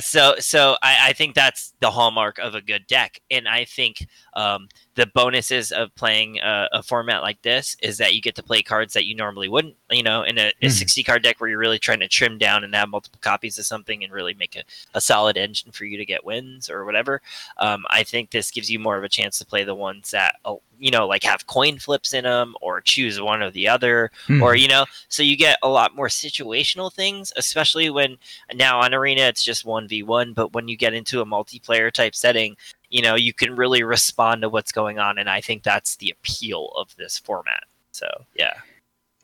so 0.00 0.36
so 0.38 0.76
I, 0.82 1.08
I 1.10 1.12
think 1.12 1.34
that's 1.34 1.74
the 1.80 1.90
hallmark 1.90 2.38
of 2.38 2.54
a 2.54 2.62
good 2.62 2.86
deck 2.86 3.20
and 3.30 3.48
i 3.48 3.64
think 3.64 4.06
um, 4.34 4.68
the 4.96 5.06
bonuses 5.06 5.72
of 5.72 5.94
playing 5.96 6.38
a, 6.38 6.68
a 6.72 6.82
format 6.82 7.20
like 7.22 7.42
this 7.42 7.76
is 7.82 7.98
that 7.98 8.14
you 8.14 8.20
get 8.22 8.34
to 8.36 8.42
play 8.42 8.62
cards 8.62 8.92
that 8.94 9.06
you 9.06 9.14
normally 9.16 9.48
wouldn't 9.48 9.74
you 9.90 10.02
know 10.02 10.22
in 10.22 10.38
a, 10.38 10.52
a 10.62 10.66
Mhm. 10.66 10.70
60 10.70 11.02
card 11.02 11.22
deck 11.22 11.40
where 11.40 11.50
you're 11.50 11.58
really 11.58 11.78
trying 11.80 12.00
to 12.00 12.08
trim 12.08 12.38
down 12.38 12.62
and 12.64 12.74
have 12.74 12.88
multiple 12.88 13.18
copies 13.22 13.58
of 13.58 13.66
something 13.66 14.04
and 14.04 14.12
really 14.12 14.34
make 14.34 14.56
a, 14.56 14.62
a 14.94 15.00
solid 15.00 15.36
engine 15.36 15.72
for 15.72 15.84
you 15.84 15.96
to 15.98 16.04
get 16.04 16.24
wins 16.24 16.70
or 16.70 16.84
whatever 16.84 17.20
um, 17.58 17.84
i 17.90 18.02
think 18.02 18.30
this 18.30 18.50
gives 18.50 18.70
you 18.70 18.78
more 18.78 18.96
of 18.96 19.04
a 19.04 19.08
chance 19.08 19.38
to 19.38 19.44
play 19.46 19.64
the 19.64 19.74
ones 19.74 20.10
that 20.12 20.36
uh, 20.44 20.54
you 20.78 20.90
know 20.90 21.06
like 21.06 21.22
have 21.24 21.46
coin 21.46 21.78
flips 21.78 22.12
in 22.14 22.24
them 22.24 22.54
or 22.60 22.80
choose 22.80 23.20
one 23.20 23.42
or 23.42 23.50
the 23.50 23.68
other 23.68 24.10
Hmm. 24.26 24.42
or 24.42 24.54
you 24.54 24.68
know 24.68 24.84
so 25.08 25.22
you 25.22 25.36
get 25.36 25.58
a 25.62 25.68
lot 25.68 25.94
more 25.96 26.08
situational 26.08 26.92
things 26.92 27.32
especially 27.36 27.90
when 27.90 28.16
now 28.54 28.80
on 28.80 28.94
arena 28.94 29.22
it's 29.22 29.42
just 29.42 29.64
1v1 29.66 30.34
but 30.34 30.52
when 30.52 30.68
you 30.68 30.76
get 30.76 30.94
into 30.94 31.20
a 31.20 31.26
multiplayer 31.26 31.90
type 31.92 32.14
setting 32.14 32.56
you 32.94 33.02
know 33.02 33.16
you 33.16 33.34
can 33.34 33.56
really 33.56 33.82
respond 33.82 34.42
to 34.42 34.48
what's 34.48 34.70
going 34.70 35.00
on 35.00 35.18
and 35.18 35.28
i 35.28 35.40
think 35.40 35.64
that's 35.64 35.96
the 35.96 36.10
appeal 36.10 36.70
of 36.76 36.94
this 36.96 37.18
format. 37.18 37.64
So 37.90 38.06
yeah. 38.34 38.54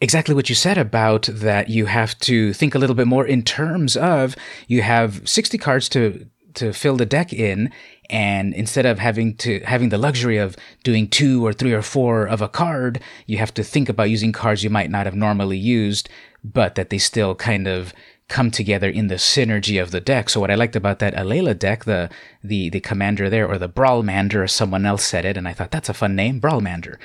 Exactly 0.03 0.35
what 0.35 0.49
you 0.49 0.55
said 0.55 0.79
about 0.79 1.29
that 1.31 1.69
you 1.69 1.87
have 1.87 2.19
to 2.21 2.55
think 2.55 2.75
a 2.75 2.79
little 2.79 2.97
bit 2.97 3.07
more 3.07 3.27
in 3.27 3.43
terms 3.43 3.97
of 3.97 4.35
you 4.67 4.81
have 4.83 5.29
60 5.29 5.59
cards 5.59 5.89
to 5.91 6.27
to 6.55 6.73
fill 6.73 6.97
the 6.97 7.07
deck 7.07 7.33
in 7.33 7.71
and 8.09 8.55
instead 8.55 8.87
of 8.87 8.99
having 8.99 9.37
to 9.37 9.61
having 9.61 9.91
the 9.91 9.99
luxury 9.99 10.39
of 10.39 10.57
doing 10.83 11.07
two 11.07 11.47
or 11.47 11.53
three 11.53 11.73
or 11.73 11.83
four 11.83 12.27
of 12.27 12.41
a 12.43 12.49
card 12.49 13.01
you 13.27 13.39
have 13.39 13.55
to 13.55 13.63
think 13.63 13.89
about 13.89 14.11
using 14.11 14.33
cards 14.33 14.65
you 14.65 14.71
might 14.71 14.91
not 14.91 15.07
have 15.07 15.15
normally 15.15 15.59
used 15.59 16.09
but 16.43 16.75
that 16.75 16.91
they 16.91 16.99
still 16.99 17.35
kind 17.35 17.69
of 17.69 17.93
come 18.31 18.51
together 18.51 18.89
in 18.89 19.09
the 19.09 19.17
synergy 19.17 19.83
of 19.83 19.91
the 19.91 20.01
deck. 20.01 20.31
So 20.31 20.41
what 20.41 20.51
I 20.51 20.55
liked 20.55 20.77
about 20.77 21.01
that 21.01 21.15
Alela 21.15 21.59
deck, 21.59 21.85
the 21.85 22.09
the 22.43 22.71
the 22.71 22.81
commander 22.81 23.29
there, 23.29 23.47
or 23.47 23.59
the 23.59 23.69
Brawlmander, 23.69 24.49
someone 24.49 24.87
else 24.87 25.05
said 25.05 25.27
it, 25.27 25.37
and 25.37 25.47
I 25.47 25.53
thought 25.53 25.71
that's 25.71 25.91
a 25.91 25.95
fun 25.95 26.17
name, 26.17 26.41
Brawlmander. 26.41 26.97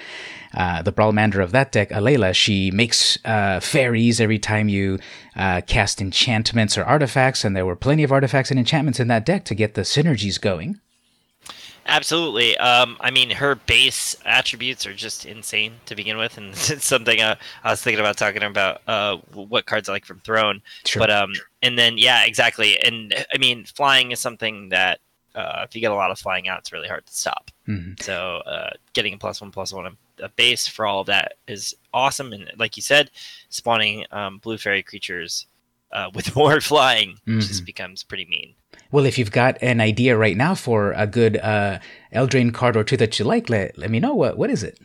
Uh, 0.53 0.81
the 0.81 0.93
Brawlmander 0.93 1.43
of 1.43 1.51
that 1.51 1.73
deck, 1.73 1.89
Alela, 1.89 2.33
she 2.33 2.71
makes 2.71 3.17
uh, 3.25 3.59
fairies 3.59 4.21
every 4.21 4.39
time 4.39 4.69
you 4.69 4.99
uh, 5.35 5.59
cast 5.67 5.99
enchantments 5.99 6.77
or 6.77 6.85
artifacts, 6.85 7.43
and 7.43 7.55
there 7.55 7.65
were 7.65 7.75
plenty 7.75 8.03
of 8.03 8.11
artifacts 8.13 8.51
and 8.51 8.59
enchantments 8.59 8.99
in 8.99 9.09
that 9.09 9.25
deck 9.25 9.43
to 9.45 9.55
get 9.55 9.73
the 9.73 9.81
synergies 9.81 10.39
going. 10.39 10.79
Absolutely. 11.87 12.57
Um, 12.57 12.97
I 12.99 13.11
mean, 13.11 13.29
her 13.29 13.55
base 13.55 14.15
attributes 14.25 14.87
are 14.87 14.93
just 14.93 15.25
insane 15.25 15.73
to 15.85 15.95
begin 15.95 16.17
with, 16.17 16.37
and 16.37 16.49
it's 16.53 16.85
something 16.85 17.21
uh, 17.21 17.35
I 17.63 17.71
was 17.71 17.81
thinking 17.81 17.99
about 17.99 18.17
talking 18.17 18.41
about 18.43 18.81
uh, 18.87 19.17
what 19.33 19.65
cards 19.65 19.87
I 19.87 19.93
like 19.93 20.05
from 20.05 20.19
Throne. 20.21 20.61
Sure. 20.85 21.01
But 21.01 21.11
um, 21.11 21.33
and 21.61 21.77
then 21.77 21.97
yeah, 21.97 22.25
exactly. 22.25 22.79
And 22.79 23.13
I 23.33 23.37
mean, 23.37 23.65
flying 23.65 24.11
is 24.11 24.19
something 24.19 24.69
that 24.69 24.99
uh, 25.35 25.61
if 25.67 25.75
you 25.75 25.81
get 25.81 25.91
a 25.91 25.95
lot 25.95 26.11
of 26.11 26.17
flying 26.17 26.47
out, 26.47 26.59
it's 26.59 26.71
really 26.71 26.87
hard 26.87 27.05
to 27.05 27.13
stop. 27.13 27.51
Mhm. 27.67 28.01
So 28.01 28.37
uh, 28.45 28.71
getting 28.93 29.13
a 29.13 29.17
plus 29.17 29.41
one 29.41 29.51
plus 29.51 29.71
one 29.71 29.85
a, 29.85 30.23
a 30.23 30.29
base 30.29 30.67
for 30.67 30.85
all 30.87 31.01
of 31.01 31.07
that 31.07 31.33
is 31.47 31.75
awesome. 31.93 32.33
And 32.33 32.51
like 32.57 32.77
you 32.77 32.81
said, 32.81 33.11
spawning 33.49 34.05
um, 34.11 34.39
blue 34.39 34.57
fairy 34.57 34.81
creatures 34.81 35.45
uh, 35.91 36.09
with 36.15 36.35
more 36.35 36.61
flying 36.61 37.19
just 37.27 37.65
becomes 37.65 38.01
pretty 38.01 38.25
mean. 38.25 38.55
Well, 38.91 39.05
if 39.05 39.17
you've 39.17 39.31
got 39.31 39.57
an 39.61 39.81
idea 39.81 40.15
right 40.17 40.37
now 40.37 40.55
for 40.55 40.93
a 40.93 41.07
good 41.07 41.37
uh, 41.37 41.79
Eldraine 42.13 42.53
card 42.53 42.77
or 42.77 42.83
two 42.83 42.97
that 42.97 43.17
you 43.19 43.25
like, 43.25 43.49
let, 43.49 43.77
let 43.77 43.89
me 43.89 43.99
know. 43.99 44.13
What 44.13 44.37
What 44.37 44.49
is 44.49 44.63
it? 44.63 44.79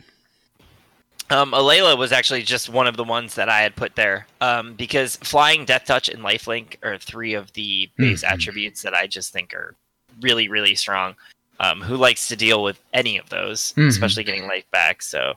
Um, 1.29 1.53
Alela 1.53 1.97
was 1.97 2.11
actually 2.11 2.41
just 2.43 2.67
one 2.67 2.87
of 2.87 2.97
the 2.97 3.05
ones 3.05 3.35
that 3.35 3.47
I 3.47 3.61
had 3.61 3.73
put 3.77 3.95
there 3.95 4.27
um, 4.41 4.73
because 4.73 5.15
flying, 5.17 5.63
death 5.63 5.85
touch, 5.85 6.09
and 6.09 6.21
lifelink 6.21 6.75
are 6.83 6.97
three 6.97 7.33
of 7.35 7.53
the 7.53 7.89
base 7.97 8.21
Mhm. 8.23 8.31
attributes 8.33 8.81
that 8.81 8.93
I 8.93 9.07
just 9.07 9.31
think 9.31 9.53
are 9.53 9.73
really, 10.19 10.49
really 10.49 10.75
strong. 10.75 11.15
Um, 11.61 11.79
who 11.79 11.95
likes 11.95 12.27
to 12.27 12.35
deal 12.35 12.63
with 12.63 12.81
any 12.91 13.17
of 13.17 13.29
those, 13.29 13.73
Mhm. 13.77 13.87
especially 13.87 14.23
getting 14.25 14.47
life 14.47 14.69
back? 14.71 15.01
So 15.01 15.35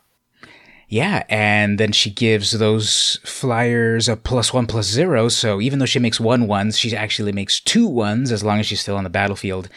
Yeah, 0.88 1.24
and 1.28 1.78
then 1.78 1.92
she 1.92 2.10
gives 2.10 2.52
those 2.52 3.18
flyers 3.24 4.08
a 4.08 4.16
plus 4.16 4.52
one 4.52 4.66
plus 4.66 4.86
zero. 4.86 5.28
So 5.28 5.60
even 5.60 5.78
though 5.78 5.86
she 5.86 5.98
makes 5.98 6.20
one 6.20 6.46
ones, 6.46 6.78
she 6.78 6.94
actually 6.94 7.32
makes 7.32 7.58
two 7.58 7.86
ones 7.86 8.30
as 8.30 8.44
long 8.44 8.60
as 8.60 8.66
she's 8.66 8.80
still 8.80 8.96
on 8.96 9.04
the 9.04 9.10
battlefield. 9.10 9.68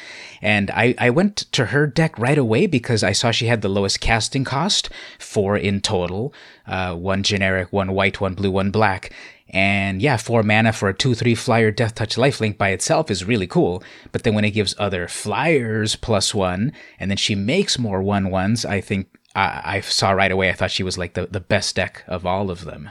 And 0.42 0.70
I, 0.72 0.96
I 0.98 1.10
went 1.10 1.38
to 1.54 1.68
her 1.68 1.88
deck 1.88 2.18
right 2.20 2.38
away 2.38 2.68
because 2.68 3.04
I 3.04 3.14
saw 3.14 3.32
she 3.32 3.48
had 3.48 3.62
the 3.62 3.70
lowest 3.70 4.02
casting 4.02 4.44
cost, 4.44 4.90
four 5.18 5.58
in 5.58 5.82
total, 5.82 6.34
uh, 6.68 6.94
one 6.96 7.24
generic, 7.24 7.72
one 7.72 7.94
white, 7.94 8.20
one 8.20 8.34
blue, 8.34 8.52
one 8.52 8.72
black. 8.72 9.12
And 9.50 10.02
yeah, 10.02 10.18
four 10.18 10.44
mana 10.44 10.74
for 10.74 10.90
a 10.90 10.94
2 10.94 11.16
3 11.16 11.34
flyer 11.34 11.72
Death 11.72 11.96
Touch 11.96 12.18
Lifelink 12.18 12.58
by 12.58 12.70
itself 12.70 13.10
is 13.10 13.24
really 13.24 13.48
cool. 13.48 13.82
But 14.12 14.24
then 14.24 14.36
when 14.36 14.44
it 14.44 14.52
gives 14.52 14.76
other 14.78 15.08
flyers 15.08 15.96
plus 15.96 16.36
one, 16.36 16.74
and 17.00 17.10
then 17.10 17.18
she 17.18 17.34
makes 17.34 17.80
more 17.80 18.02
1 18.02 18.26
1s, 18.26 18.66
I 18.66 18.82
think 18.82 19.08
I, 19.38 19.78
I 19.78 19.82
saw 19.82 20.12
right 20.12 20.32
away, 20.32 20.50
I 20.50 20.54
thought 20.54 20.72
she 20.72 20.84
was 20.84 20.98
like 20.98 21.14
the, 21.14 21.28
the 21.28 21.40
best 21.40 21.76
deck 21.76 22.04
of 22.08 22.26
all 22.26 22.50
of 22.50 22.66
them. 22.66 22.90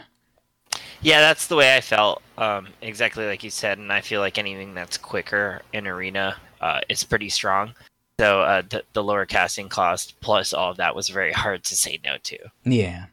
yeah, 1.02 1.20
that's 1.20 1.48
the 1.48 1.56
way 1.56 1.76
I 1.76 1.80
felt. 1.80 2.22
Um, 2.38 2.68
exactly 2.80 3.26
like 3.26 3.42
you 3.42 3.50
said, 3.50 3.78
and 3.78 3.92
I 3.92 4.00
feel 4.00 4.20
like 4.20 4.38
anything 4.38 4.74
that's 4.74 4.96
quicker 4.96 5.62
in 5.72 5.86
arena 5.86 6.36
uh, 6.60 6.80
is 6.88 7.02
pretty 7.04 7.28
strong. 7.28 7.74
So 8.20 8.40
uh, 8.40 8.62
the, 8.68 8.82
the 8.92 9.02
lower 9.02 9.26
casting 9.26 9.68
cost 9.68 10.14
plus 10.20 10.54
all 10.54 10.70
of 10.70 10.78
that 10.78 10.94
was 10.94 11.08
very 11.08 11.32
hard 11.32 11.64
to 11.64 11.76
say 11.76 11.98
no 12.04 12.16
to. 12.22 12.38
Yeah. 12.64 13.06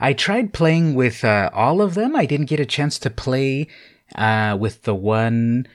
I 0.00 0.12
tried 0.12 0.52
playing 0.52 0.94
with 0.94 1.24
uh, 1.24 1.50
all 1.52 1.80
of 1.80 1.94
them. 1.94 2.14
I 2.14 2.26
didn't 2.26 2.46
get 2.46 2.60
a 2.60 2.66
chance 2.66 2.98
to 3.00 3.10
play 3.10 3.68
uh, 4.14 4.56
with 4.58 4.82
the 4.82 4.94
one, 4.94 5.66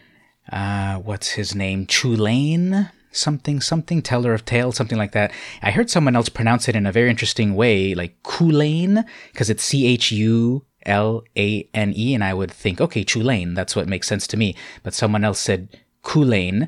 uh, 0.51 0.97
what's 0.97 1.31
his 1.31 1.55
name? 1.55 1.87
Chulane? 1.87 2.91
Something, 3.15 3.61
something, 3.61 4.01
teller 4.01 4.33
of 4.33 4.43
tales, 4.43 4.75
something 4.75 4.97
like 4.97 5.11
that. 5.11 5.31
I 5.61 5.71
heard 5.71 5.89
someone 5.89 6.15
else 6.15 6.29
pronounce 6.29 6.67
it 6.67 6.75
in 6.75 6.85
a 6.85 6.91
very 6.91 7.09
interesting 7.09 7.55
way, 7.55 7.93
like 7.93 8.21
Kulane, 8.23 9.05
because 9.31 9.49
it's 9.49 9.63
C 9.63 9.85
H 9.85 10.11
U 10.11 10.65
L 10.85 11.23
A 11.37 11.69
N 11.73 11.93
E, 11.95 12.13
and 12.13 12.23
I 12.23 12.33
would 12.33 12.51
think, 12.51 12.81
okay, 12.81 13.05
Chulane, 13.05 13.55
that's 13.55 13.75
what 13.75 13.87
makes 13.87 14.07
sense 14.07 14.27
to 14.27 14.37
me. 14.37 14.55
But 14.81 14.93
someone 14.93 15.23
else 15.23 15.39
said 15.39 15.79
Kulane, 16.03 16.67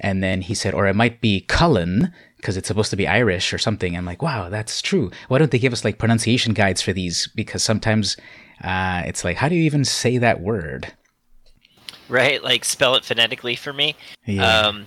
and 0.00 0.22
then 0.22 0.42
he 0.42 0.54
said, 0.54 0.74
or 0.74 0.86
it 0.86 0.94
might 0.94 1.20
be 1.22 1.40
Cullen, 1.40 2.12
because 2.36 2.56
it's 2.56 2.68
supposed 2.68 2.90
to 2.90 2.96
be 2.96 3.08
Irish 3.08 3.52
or 3.52 3.58
something. 3.58 3.96
I'm 3.96 4.04
like, 4.04 4.22
wow, 4.22 4.50
that's 4.50 4.82
true. 4.82 5.10
Why 5.28 5.38
don't 5.38 5.50
they 5.50 5.58
give 5.58 5.72
us 5.72 5.84
like 5.84 5.98
pronunciation 5.98 6.52
guides 6.52 6.82
for 6.82 6.92
these? 6.92 7.28
Because 7.34 7.62
sometimes 7.62 8.16
uh, 8.62 9.02
it's 9.06 9.24
like, 9.24 9.38
how 9.38 9.48
do 9.48 9.54
you 9.54 9.64
even 9.64 9.84
say 9.84 10.18
that 10.18 10.40
word? 10.42 10.92
Right? 12.08 12.42
Like 12.44 12.64
spell 12.64 12.94
it 12.94 13.04
phonetically 13.04 13.56
for 13.56 13.72
me. 13.72 13.96
Yeah. 14.26 14.60
Um, 14.60 14.86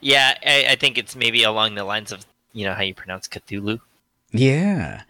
yeah, 0.00 0.34
I, 0.44 0.66
I 0.70 0.76
think 0.76 0.98
it's 0.98 1.14
maybe 1.16 1.42
along 1.42 1.74
the 1.74 1.84
lines 1.84 2.12
of 2.12 2.26
you 2.52 2.64
know 2.64 2.74
how 2.74 2.82
you 2.82 2.94
pronounce 2.94 3.28
Cthulhu. 3.28 3.80
yeah. 4.32 5.02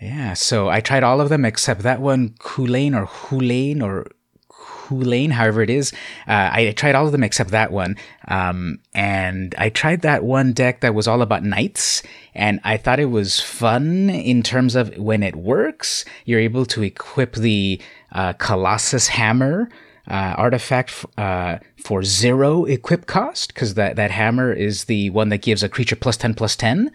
Yeah. 0.00 0.34
So 0.34 0.68
I 0.68 0.80
tried 0.80 1.02
all 1.02 1.20
of 1.20 1.28
them 1.28 1.44
except 1.44 1.82
that 1.82 2.00
one, 2.00 2.30
Kulane 2.40 2.94
or 2.94 3.06
Hulane 3.06 3.80
or 3.82 4.10
Hulane, 4.50 5.30
however 5.30 5.62
it 5.62 5.70
is. 5.70 5.92
Uh, 6.28 6.50
I 6.52 6.72
tried 6.76 6.94
all 6.94 7.06
of 7.06 7.12
them 7.12 7.24
except 7.24 7.50
that 7.50 7.72
one. 7.72 7.96
Um, 8.28 8.80
and 8.92 9.54
I 9.56 9.70
tried 9.70 10.02
that 10.02 10.24
one 10.24 10.52
deck 10.52 10.80
that 10.80 10.94
was 10.94 11.08
all 11.08 11.22
about 11.22 11.42
knights. 11.42 12.02
And 12.34 12.60
I 12.64 12.76
thought 12.76 13.00
it 13.00 13.06
was 13.06 13.40
fun 13.40 14.10
in 14.10 14.42
terms 14.42 14.74
of 14.74 14.94
when 14.98 15.22
it 15.22 15.36
works, 15.36 16.04
you're 16.24 16.40
able 16.40 16.66
to 16.66 16.82
equip 16.82 17.34
the 17.34 17.80
uh, 18.12 18.34
Colossus 18.34 19.08
Hammer 19.08 19.70
uh, 20.08 20.34
artifact 20.36 21.06
uh, 21.16 21.58
for 21.84 22.02
zero 22.02 22.64
equip 22.64 23.06
cost 23.06 23.52
because 23.54 23.74
that, 23.74 23.94
that 23.96 24.10
hammer 24.10 24.52
is 24.52 24.84
the 24.86 25.10
one 25.10 25.28
that 25.28 25.42
gives 25.42 25.62
a 25.62 25.68
creature 25.68 25.94
plus 25.96 26.16
10 26.16 26.34
plus 26.34 26.56
10 26.56 26.90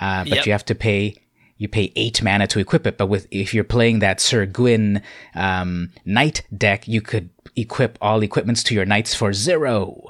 uh, 0.00 0.24
but 0.24 0.34
Yep. 0.36 0.46
you 0.46 0.52
have 0.52 0.64
to 0.66 0.74
pay 0.74 1.14
you 1.58 1.68
pay 1.68 1.92
eight 1.94 2.20
mana 2.22 2.46
to 2.48 2.58
equip 2.58 2.86
it 2.86 2.98
but 2.98 3.06
with 3.06 3.26
if 3.30 3.54
you're 3.54 3.62
playing 3.62 4.00
that 4.00 4.20
Syr 4.20 4.44
Gwyn 4.46 5.00
um, 5.36 5.90
knight 6.04 6.42
deck 6.56 6.88
you 6.88 7.00
could 7.00 7.30
equip 7.56 7.96
all 8.00 8.20
equipments 8.22 8.62
to 8.64 8.74
your 8.74 8.84
knights 8.84 9.14
for 9.14 9.32
zero 9.32 10.02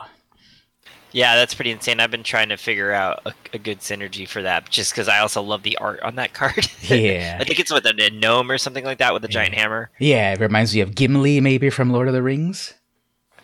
Yeah, 1.14 1.36
that's 1.36 1.52
pretty 1.54 1.70
insane. 1.72 2.00
I've 2.00 2.10
been 2.10 2.22
trying 2.22 2.48
to 2.48 2.56
figure 2.56 2.90
out 2.90 3.20
a, 3.26 3.34
a 3.52 3.58
good 3.58 3.80
synergy 3.80 4.26
for 4.26 4.40
that, 4.40 4.70
just 4.70 4.92
because 4.92 5.08
I 5.08 5.18
also 5.18 5.42
love 5.42 5.62
the 5.62 5.76
art 5.76 6.00
on 6.00 6.14
that 6.16 6.32
card. 6.32 6.66
Yeah. 6.82 7.36
I 7.38 7.44
think 7.44 7.60
it's 7.60 7.70
with 7.70 7.84
a, 7.84 7.94
a 8.02 8.08
gnome 8.08 8.50
or 8.50 8.56
something 8.56 8.82
like 8.84 8.96
that 8.98 9.12
with 9.12 9.22
a 9.24 9.28
giant 9.28 9.54
hammer. 9.54 9.90
Yeah, 9.98 10.32
it 10.32 10.40
reminds 10.40 10.74
me 10.74 10.80
of 10.80 10.94
Gimli, 10.94 11.40
maybe 11.42 11.68
from 11.68 11.90
Lord 11.90 12.08
of 12.08 12.14
the 12.14 12.22
Rings. 12.22 12.72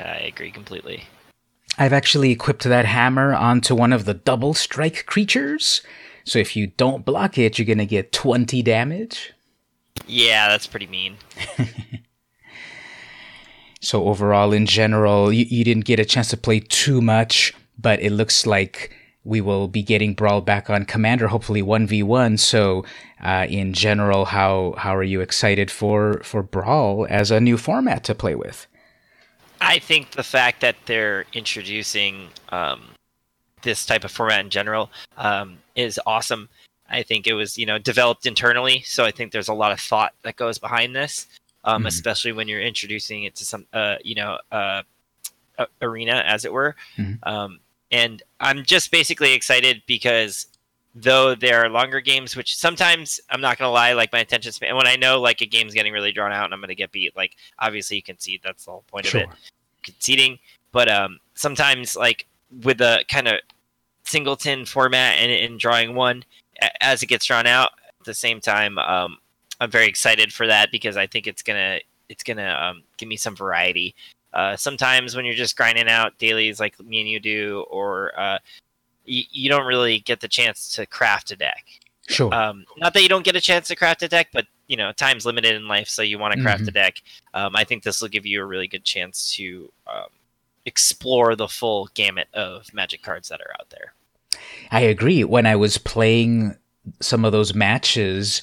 I 0.00 0.17
agree 0.17 0.50
completely. 0.50 1.05
I've 1.78 1.93
actually 1.93 2.31
equipped 2.31 2.64
that 2.64 2.87
hammer 2.87 3.35
onto 3.35 3.75
one 3.75 3.93
of 3.93 4.05
the 4.05 4.14
double 4.14 4.55
strike 4.55 5.07
creatures. 5.07 5.83
So 6.25 6.38
if 6.38 6.57
you 6.57 6.67
don't 6.67 7.05
block 7.05 7.38
it, 7.38 7.59
you're 7.59 7.67
going 7.67 7.78
to 7.78 7.87
get 7.87 8.12
20 8.12 8.62
damage. 8.62 9.33
Yeah, 10.07 10.49
that's 10.49 10.67
pretty 10.67 10.87
mean. 10.87 11.17
So 13.81 14.05
overall, 14.07 14.52
in 14.52 14.67
general, 14.67 15.33
you, 15.33 15.45
you 15.49 15.64
didn't 15.64 15.85
get 15.85 16.00
a 16.00 16.05
chance 16.05 16.28
to 16.31 16.37
play 16.37 16.61
too 16.61 17.00
much, 17.00 17.55
but 17.78 18.00
it 18.00 18.11
looks 18.11 18.47
like 18.47 18.93
we 19.25 19.40
will 19.40 19.69
be 19.69 19.83
getting 19.83 20.14
Brawl 20.14 20.40
back 20.40 20.71
on 20.71 20.85
Commander, 20.85 21.28
hopefully 21.28 21.62
one 21.62 21.87
v 21.87 22.02
one. 22.02 22.38
So, 22.38 22.85
uh, 23.23 23.47
in 23.49 23.73
general, 23.73 24.26
how 24.26 24.75
how 24.78 24.97
are 24.97 25.02
you 25.02 25.21
excited 25.21 25.71
for 25.71 26.21
for 26.23 26.43
Brawl 26.43 27.07
as 27.09 27.31
a 27.31 27.40
new 27.40 27.57
format 27.57 28.05
to 28.05 28.14
play 28.14 28.35
with? 28.35 28.67
I 29.61 29.79
think 29.79 30.12
the 30.12 30.23
fact 30.23 30.61
that 30.61 30.77
they're 30.87 31.25
introducing 31.33 32.29
um, 32.50 32.91
this 33.62 33.85
type 33.87 34.05
of 34.05 34.11
format 34.11 34.41
in 34.41 34.50
general 34.50 34.91
um, 35.17 35.59
is 35.75 36.00
awesome. 36.07 36.49
I 36.91 37.03
think 37.03 37.27
it 37.27 37.35
was 37.35 37.59
you 37.59 37.67
know 37.67 37.79
developed 37.79 38.25
internally, 38.27 38.83
so 38.83 39.05
I 39.05 39.11
think 39.11 39.33
there's 39.33 39.49
a 39.49 39.55
lot 39.55 39.73
of 39.73 39.81
thought 39.81 40.15
that 40.23 40.37
goes 40.37 40.59
behind 40.59 40.95
this, 40.97 41.27
um, 41.65 41.85
Mhm. 41.85 41.88
especially 41.88 42.33
when 42.33 42.49
you're 42.49 42.62
introducing 42.62 43.25
it 43.25 43.35
to 43.37 43.45
some 43.45 43.67
uh, 43.73 43.97
you 44.03 44.15
know 44.15 44.38
uh, 44.53 44.83
arena, 45.83 46.23
as 46.27 46.45
it 46.45 46.53
were. 46.53 46.77
Mhm. 46.97 47.19
Um, 47.25 47.61
and 47.91 48.23
I'm 48.41 48.65
just 48.65 48.91
basically 48.91 49.33
excited 49.33 49.83
because 49.87 50.47
though 51.02 51.35
there 51.35 51.64
are 51.64 51.69
longer 51.69 52.00
games, 52.00 52.37
which 52.37 52.57
sometimes 52.57 53.21
I'm 53.31 53.40
not 53.40 53.59
gonna 53.59 53.71
lie, 53.71 53.93
like 53.93 54.12
my 54.12 54.21
attention 54.21 54.52
span. 54.52 54.76
When 54.76 54.87
I 54.87 54.97
know 54.97 55.21
like 55.21 55.40
a 55.40 55.47
game's 55.47 55.75
getting 55.75 55.93
really 55.93 56.12
drawn 56.12 56.33
out 56.33 56.47
and 56.47 56.55
I'm 56.55 56.61
gonna 56.61 56.75
get 56.75 56.93
beat, 56.93 57.17
like 57.17 57.37
obviously 57.59 57.97
you 57.97 58.02
can 58.02 58.19
see 58.19 58.40
that's 58.43 58.64
the 58.64 58.73
whole 58.73 58.85
point 58.88 59.07
of 59.07 59.12
it 59.21 59.28
conceding. 59.83 60.38
But 60.73 60.90
um, 60.90 61.19
sometimes, 61.35 61.97
like 61.97 62.26
with 62.62 62.81
a 62.81 63.05
kind 63.09 63.28
of 63.28 63.35
singleton 64.05 64.64
format 64.64 65.19
and, 65.19 65.31
and 65.31 65.61
drawing 65.61 65.95
one, 65.95 66.25
a- 66.62 66.83
as 66.85 67.02
it 67.02 67.07
gets 67.07 67.26
drawn 67.26 67.47
out, 67.47 67.71
at 68.00 68.07
the 68.07 68.14
same 68.14 68.40
time, 68.40 68.78
um, 68.78 69.19
I'm 69.61 69.71
very 69.71 69.87
excited 69.87 70.33
for 70.33 70.47
that 70.47 70.71
because 70.71 70.97
I 70.97 71.07
think 71.07 71.26
it's 71.26 71.43
gonna 71.43 71.81
it's 72.09 72.23
gonna 72.23 72.55
um, 72.61 72.83
give 72.97 73.09
me 73.09 73.17
some 73.17 73.37
variety. 73.37 73.95
Uh, 74.33 74.57
sometimes 74.57 75.17
when 75.17 75.25
you're 75.25 75.35
just 75.35 75.57
grinding 75.57 75.88
out 75.88 76.19
dailies 76.19 76.61
like 76.61 76.78
me 76.81 77.00
and 77.00 77.09
you 77.09 77.19
do, 77.21 77.64
or 77.71 78.19
uh, 78.19 78.38
y- 79.09 79.25
you 79.31 79.49
don't 79.49 79.67
really 79.67 80.00
get 80.00 80.21
the 80.21 80.29
chance 80.29 80.69
to 80.77 80.87
craft 80.87 81.31
a 81.31 81.37
deck. 81.37 81.65
Sure. 82.09 82.33
Um, 82.33 82.65
not 82.79 82.95
that 82.95 83.03
you 83.03 83.09
don't 83.09 83.25
get 83.25 83.37
a 83.37 83.41
chance 83.41 83.69
to 83.69 83.77
craft 83.77 84.03
a 84.03 84.09
deck, 84.09 84.29
but 84.33 84.47
you 84.67 84.77
know, 84.77 84.93
time's 84.93 85.25
limited 85.25 85.55
in 85.55 85.67
life, 85.67 85.88
so 85.88 86.03
you 86.03 86.19
want 86.19 86.35
to 86.35 86.41
craft 86.43 86.65
Mhm. 86.65 86.69
a 86.69 86.73
deck. 86.73 87.03
Um, 87.35 87.57
I 87.57 87.65
think 87.65 87.83
this 87.83 88.00
will 88.03 88.09
give 88.09 88.27
you 88.27 88.43
a 88.43 88.47
really 88.47 88.69
good 88.69 88.85
chance 88.85 89.33
to 89.37 89.73
um, 89.87 90.09
explore 90.67 91.35
the 91.35 91.49
full 91.49 91.88
gamut 91.95 92.29
of 92.35 92.73
Magic 92.75 93.03
cards 93.03 93.29
that 93.31 93.41
are 93.41 93.55
out 93.59 93.71
there. 93.71 93.95
I 94.71 94.81
agree. 94.81 95.25
When 95.25 95.47
I 95.47 95.57
was 95.57 95.79
playing 95.79 96.57
some 97.00 97.25
of 97.25 97.33
those 97.33 97.55
matches, 97.55 98.43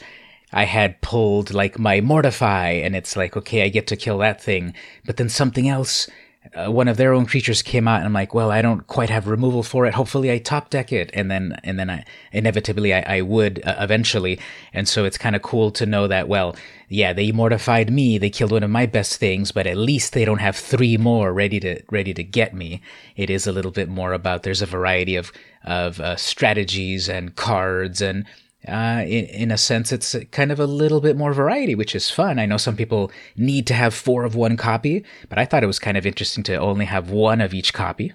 I 0.51 0.65
had 0.65 1.01
pulled 1.01 1.53
like 1.53 1.77
my 1.77 2.01
Mortify, 2.01 2.69
and 2.83 2.95
it's 2.95 3.15
like, 3.15 3.37
okay, 3.37 3.63
I 3.63 3.69
get 3.69 3.87
to 3.87 3.95
kill 3.95 4.17
that 4.19 4.41
thing. 4.41 4.73
But 5.05 5.17
then 5.17 5.29
something 5.29 5.69
else, 5.69 6.09
uh, 6.53 6.71
one 6.71 6.87
of 6.87 6.97
their 6.97 7.13
own 7.13 7.25
creatures 7.25 7.61
came 7.61 7.87
out, 7.87 7.97
and 7.97 8.05
I'm 8.05 8.13
like, 8.13 8.33
well, 8.33 8.51
I 8.51 8.61
don't 8.61 8.85
quite 8.87 9.09
have 9.09 9.27
removal 9.27 9.63
for 9.63 9.85
it. 9.85 9.93
Hopefully, 9.93 10.31
I 10.31 10.37
top 10.37 10.69
deck 10.69 10.91
it, 10.91 11.09
and 11.13 11.29
then 11.29 11.59
and 11.63 11.79
then 11.79 11.89
I 11.89 12.05
inevitably 12.31 12.93
I, 12.93 13.17
I 13.17 13.21
would 13.21 13.65
uh, 13.65 13.75
eventually. 13.79 14.39
And 14.73 14.87
so 14.87 15.05
it's 15.05 15.17
kind 15.17 15.35
of 15.35 15.41
cool 15.41 15.71
to 15.71 15.85
know 15.85 16.07
that. 16.07 16.27
Well, 16.27 16.55
yeah, 16.87 17.13
they 17.13 17.31
mortified 17.31 17.91
me. 17.91 18.17
They 18.17 18.29
killed 18.29 18.51
one 18.51 18.63
of 18.63 18.69
my 18.69 18.85
best 18.85 19.17
things, 19.17 19.51
but 19.51 19.67
at 19.67 19.77
least 19.77 20.13
they 20.13 20.25
don't 20.25 20.39
have 20.39 20.55
three 20.55 20.97
more 20.97 21.33
ready 21.33 21.59
to 21.61 21.81
ready 21.91 22.13
to 22.13 22.23
get 22.23 22.53
me. 22.53 22.81
It 23.15 23.29
is 23.29 23.47
a 23.47 23.51
little 23.51 23.71
bit 23.71 23.89
more 23.89 24.13
about 24.13 24.43
there's 24.43 24.61
a 24.61 24.67
variety 24.67 25.15
of 25.15 25.31
of 25.63 25.99
uh, 25.99 26.15
strategies 26.15 27.09
and 27.09 27.35
cards 27.35 28.01
and. 28.01 28.25
Uh, 28.67 29.01
in, 29.05 29.25
in 29.25 29.51
a 29.51 29.57
sense, 29.57 29.91
it's 29.91 30.15
kind 30.31 30.51
of 30.51 30.59
a 30.59 30.65
little 30.65 31.01
bit 31.01 31.15
more 31.15 31.33
variety, 31.33 31.75
which 31.75 31.95
is 31.95 32.09
fun. 32.09 32.39
I 32.39 32.45
know 32.45 32.57
some 32.57 32.75
people 32.75 33.11
need 33.35 33.67
to 33.67 33.73
have 33.73 33.93
four 33.93 34.23
of 34.23 34.35
one 34.35 34.57
copy, 34.57 35.03
but 35.29 35.37
I 35.37 35.45
thought 35.45 35.63
it 35.63 35.67
was 35.67 35.79
kind 35.79 35.97
of 35.97 36.05
interesting 36.05 36.43
to 36.45 36.55
only 36.57 36.85
have 36.85 37.09
one 37.09 37.41
of 37.41 37.53
each 37.53 37.73
copy. 37.73 38.13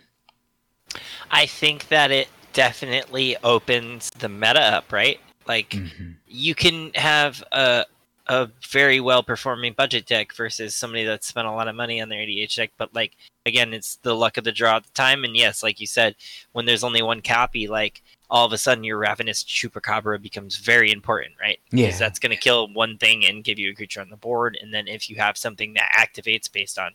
I 1.30 1.46
think 1.46 1.88
that 1.88 2.10
it 2.10 2.28
definitely 2.52 3.36
opens 3.44 4.10
the 4.18 4.28
meta 4.28 4.60
up, 4.60 4.92
right? 4.92 5.20
Like 5.46 5.70
Mhm. 5.70 6.16
you 6.26 6.54
can 6.54 6.92
have 6.94 7.42
a 7.52 7.86
a 8.26 8.48
very 8.68 9.00
well 9.00 9.24
performing 9.24 9.72
budget 9.72 10.06
deck 10.06 10.32
versus 10.32 10.76
somebody 10.76 11.02
that 11.04 11.24
spent 11.24 11.48
a 11.48 11.50
lot 11.50 11.66
of 11.66 11.74
money 11.74 12.00
on 12.00 12.08
their 12.08 12.20
EDH 12.20 12.54
deck. 12.54 12.70
But 12.78 12.94
like 12.94 13.16
again, 13.44 13.74
it's 13.74 13.96
the 13.96 14.14
luck 14.14 14.36
of 14.36 14.44
the 14.44 14.52
draw 14.52 14.76
at 14.76 14.84
the 14.84 14.92
time. 14.92 15.24
And 15.24 15.36
yes, 15.36 15.62
like 15.64 15.80
you 15.80 15.86
said, 15.88 16.14
when 16.52 16.64
there's 16.64 16.84
only 16.84 17.02
one 17.02 17.22
copy, 17.22 17.66
like 17.66 18.02
all 18.30 18.46
of 18.46 18.52
a 18.52 18.58
sudden 18.58 18.84
your 18.84 18.96
ravenous 18.96 19.42
chupacabra 19.42 20.22
becomes 20.22 20.56
very 20.56 20.92
important, 20.92 21.34
right? 21.40 21.58
Yeah. 21.72 21.86
Because 21.86 21.98
that's 21.98 22.18
going 22.18 22.30
to 22.30 22.36
kill 22.36 22.72
one 22.72 22.96
thing 22.96 23.24
and 23.24 23.42
give 23.42 23.58
you 23.58 23.70
a 23.70 23.74
creature 23.74 24.00
on 24.00 24.08
the 24.08 24.16
board. 24.16 24.56
And 24.62 24.72
then 24.72 24.86
if 24.86 25.10
you 25.10 25.16
have 25.16 25.36
something 25.36 25.74
that 25.74 25.90
activates 25.98 26.50
based 26.50 26.78
on, 26.78 26.92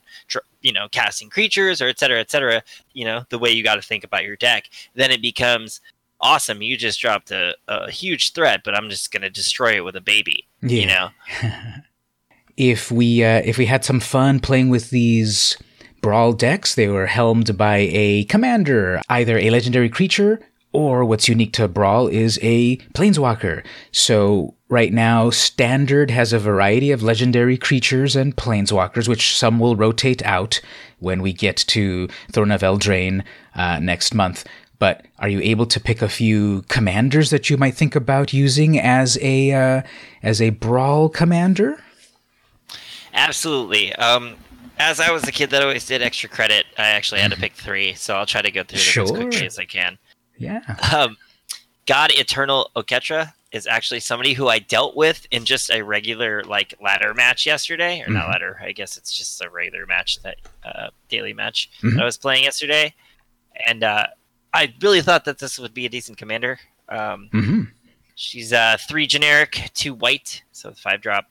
you 0.61 0.71
know, 0.71 0.87
casting 0.89 1.29
creatures 1.29 1.81
or 1.81 1.87
et 1.87 1.99
cetera, 1.99 2.19
et 2.19 2.31
cetera, 2.31 2.63
you 2.93 3.03
know, 3.03 3.25
the 3.29 3.37
way 3.37 3.51
you 3.51 3.63
got 3.63 3.75
to 3.75 3.81
think 3.81 4.05
about 4.05 4.23
your 4.23 4.37
deck, 4.37 4.69
then 4.95 5.11
it 5.11 5.21
becomes 5.21 5.81
awesome. 6.21 6.61
You 6.61 6.77
just 6.77 7.01
dropped 7.01 7.31
a, 7.31 7.55
a 7.67 7.91
huge 7.91 8.31
threat, 8.31 8.61
but 8.63 8.75
I'm 8.75 8.89
just 8.89 9.11
going 9.11 9.23
to 9.23 9.29
destroy 9.29 9.75
it 9.75 9.83
with 9.83 9.97
a 9.97 10.01
baby. 10.01 10.47
Yeah. 10.61 10.79
You 10.79 10.87
know, 10.87 11.09
if 12.57 12.91
we 12.91 13.25
uh, 13.25 13.41
if 13.43 13.57
we 13.57 13.65
had 13.65 13.83
some 13.83 13.99
fun 13.99 14.39
playing 14.39 14.69
with 14.69 14.89
these 14.89 15.57
brawl 16.01 16.31
decks, 16.31 16.75
they 16.75 16.87
were 16.87 17.07
helmed 17.07 17.57
by 17.57 17.89
a 17.91 18.23
commander, 18.25 19.01
either 19.09 19.37
a 19.37 19.49
legendary 19.49 19.89
creature 19.89 20.39
or 20.75 21.05
what's 21.05 21.29
unique 21.29 21.53
to 21.53 21.67
brawl 21.67 22.07
is 22.07 22.37
a 22.41 22.77
planeswalker. 22.93 23.65
So 23.91 24.53
right 24.67 24.91
now, 24.91 25.29
standard 25.29 26.11
has 26.11 26.33
a 26.33 26.39
variety 26.39 26.91
of 26.91 27.01
legendary 27.01 27.57
creatures 27.57 28.15
and 28.15 28.35
planeswalkers, 28.35 29.07
which 29.07 29.37
some 29.37 29.59
will 29.59 29.75
rotate 29.75 30.23
out 30.25 30.59
when 30.99 31.21
we 31.21 31.31
get 31.31 31.57
to 31.57 32.09
Throne 32.31 32.51
of 32.51 32.61
Eldraine 32.61 33.23
uh, 33.55 33.79
next 33.79 34.13
month. 34.13 34.45
But 34.77 35.05
are 35.19 35.29
you 35.29 35.39
able 35.39 35.65
to 35.67 35.79
pick 35.79 36.01
a 36.01 36.09
few 36.09 36.63
commanders 36.63 37.29
that 37.29 37.49
you 37.49 37.55
might 37.55 37.75
think 37.75 37.95
about 37.95 38.33
using 38.33 38.77
as 38.77 39.17
a 39.21 39.53
uh, 39.53 39.81
as 40.21 40.41
a 40.41 40.49
brawl 40.49 41.07
commander? 41.09 41.79
absolutely. 43.13 43.95
Um, 43.95 44.35
as 44.77 44.99
I 44.99 45.11
was 45.11 45.25
a 45.27 45.31
kid 45.31 45.49
that 45.51 45.63
always 45.63 45.85
did 45.85 46.01
extra 46.01 46.29
credit, 46.29 46.65
I 46.77 46.87
actually 46.89 47.21
had 47.21 47.31
to 47.31 47.37
pick 47.37 47.53
three, 47.53 47.93
so 47.93 48.15
I'll 48.15 48.25
try 48.25 48.41
to 48.41 48.51
go 48.51 48.63
through 48.63 48.79
them 48.79 49.03
as 49.03 49.11
quickly 49.11 49.45
as 49.45 49.57
I 49.57 49.65
can. 49.65 49.97
Yeah. 50.37 50.61
Um, 50.95 51.17
God 51.85 52.11
Eternal 52.11 52.71
Oketra 52.75 53.33
is 53.51 53.67
actually 53.67 53.99
somebody 54.01 54.33
who 54.33 54.47
I 54.49 54.59
dealt 54.59 54.95
with 54.97 55.25
in 55.31 55.45
just 55.45 55.69
a 55.71 55.81
regular 55.81 56.43
like 56.43 56.73
ladder 56.81 57.13
match 57.13 57.45
yesterday, 57.45 58.01
or 58.01 58.09
not 58.11 58.25
Mhm. 58.25 58.31
ladder. 58.31 58.59
I 58.61 58.71
guess 58.73 58.97
it's 58.97 59.15
just 59.15 59.41
a 59.43 59.49
regular 59.49 59.85
match 59.85 60.21
that 60.23 60.37
uh, 60.63 60.89
daily 61.09 61.31
match 61.33 61.69
Mhm. 61.81 61.93
that 61.93 62.01
I 62.01 62.05
was 62.05 62.17
playing 62.17 62.43
yesterday, 62.43 62.93
and 63.65 63.83
uh, 63.83 64.07
I 64.53 64.73
really 64.81 65.01
thought 65.01 65.25
that 65.25 65.37
this 65.39 65.57
would 65.59 65.73
be 65.73 65.85
a 65.85 65.89
decent 65.89 66.17
commander. 66.17 66.59
Um, 66.89 67.29
mm-hmm. 67.33 67.61
She's 68.15 68.51
uh, 68.53 68.77
three 68.87 69.07
generic, 69.07 69.69
two 69.73 69.93
white, 69.93 70.41
so 70.51 70.71
five 70.73 71.01
drop 71.01 71.29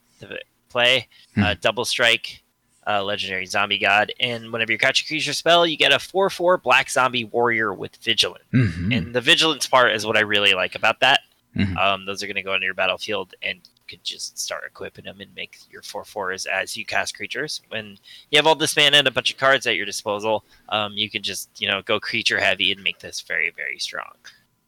play, 0.69 1.07
uh, 1.37 1.55
double 1.59 1.85
strike, 1.85 2.43
uh, 2.87 3.03
legendary 3.03 3.45
zombie 3.45 3.77
god, 3.79 4.11
and 4.19 4.51
whenever 4.51 4.71
you 4.71 4.77
catch 4.77 5.01
a 5.01 5.07
creature 5.07 5.33
spell, 5.33 5.65
you 5.65 5.77
get 5.77 5.91
a 5.91 5.99
four 5.99 6.29
four 6.29 6.57
black 6.57 6.89
zombie 6.89 7.25
warrior 7.25 7.73
with 7.73 7.95
vigilant. 7.97 8.43
hmm 8.51 8.91
And 8.91 9.13
the 9.15 9.21
vigilance 9.21 9.67
part 9.67 9.91
is 9.93 10.05
what 10.05 10.17
I 10.17 10.21
really 10.21 10.53
like 10.53 10.75
about 10.75 10.99
that. 10.99 11.21
Mhm. 11.55 11.77
Um, 11.77 12.05
those 12.05 12.21
are 12.21 12.27
going 12.27 12.35
to 12.35 12.41
go 12.43 12.53
into 12.53 12.65
your 12.65 12.73
battlefield, 12.73 13.33
and 13.41 13.59
you 13.63 13.81
could 13.87 14.03
just 14.03 14.37
start 14.37 14.63
equipping 14.67 15.05
them 15.05 15.21
and 15.21 15.33
make 15.35 15.57
your 15.71 15.81
four 15.81 16.03
fours 16.03 16.45
as 16.45 16.75
you 16.75 16.85
cast 16.85 17.15
creatures. 17.15 17.61
When 17.69 17.97
you 18.29 18.37
have 18.37 18.45
all 18.45 18.55
this 18.55 18.75
mana 18.75 18.97
and 18.97 19.07
a 19.07 19.11
bunch 19.11 19.31
of 19.31 19.37
cards 19.37 19.65
at 19.65 19.77
your 19.77 19.85
disposal, 19.85 20.43
um, 20.69 20.93
you 20.93 21.09
can 21.09 21.23
just 21.23 21.49
you 21.61 21.67
know 21.69 21.81
go 21.81 21.99
creature 21.99 22.39
heavy 22.39 22.71
and 22.73 22.83
make 22.83 22.99
this 22.99 23.21
very 23.21 23.51
very 23.51 23.79
strong. 23.79 24.15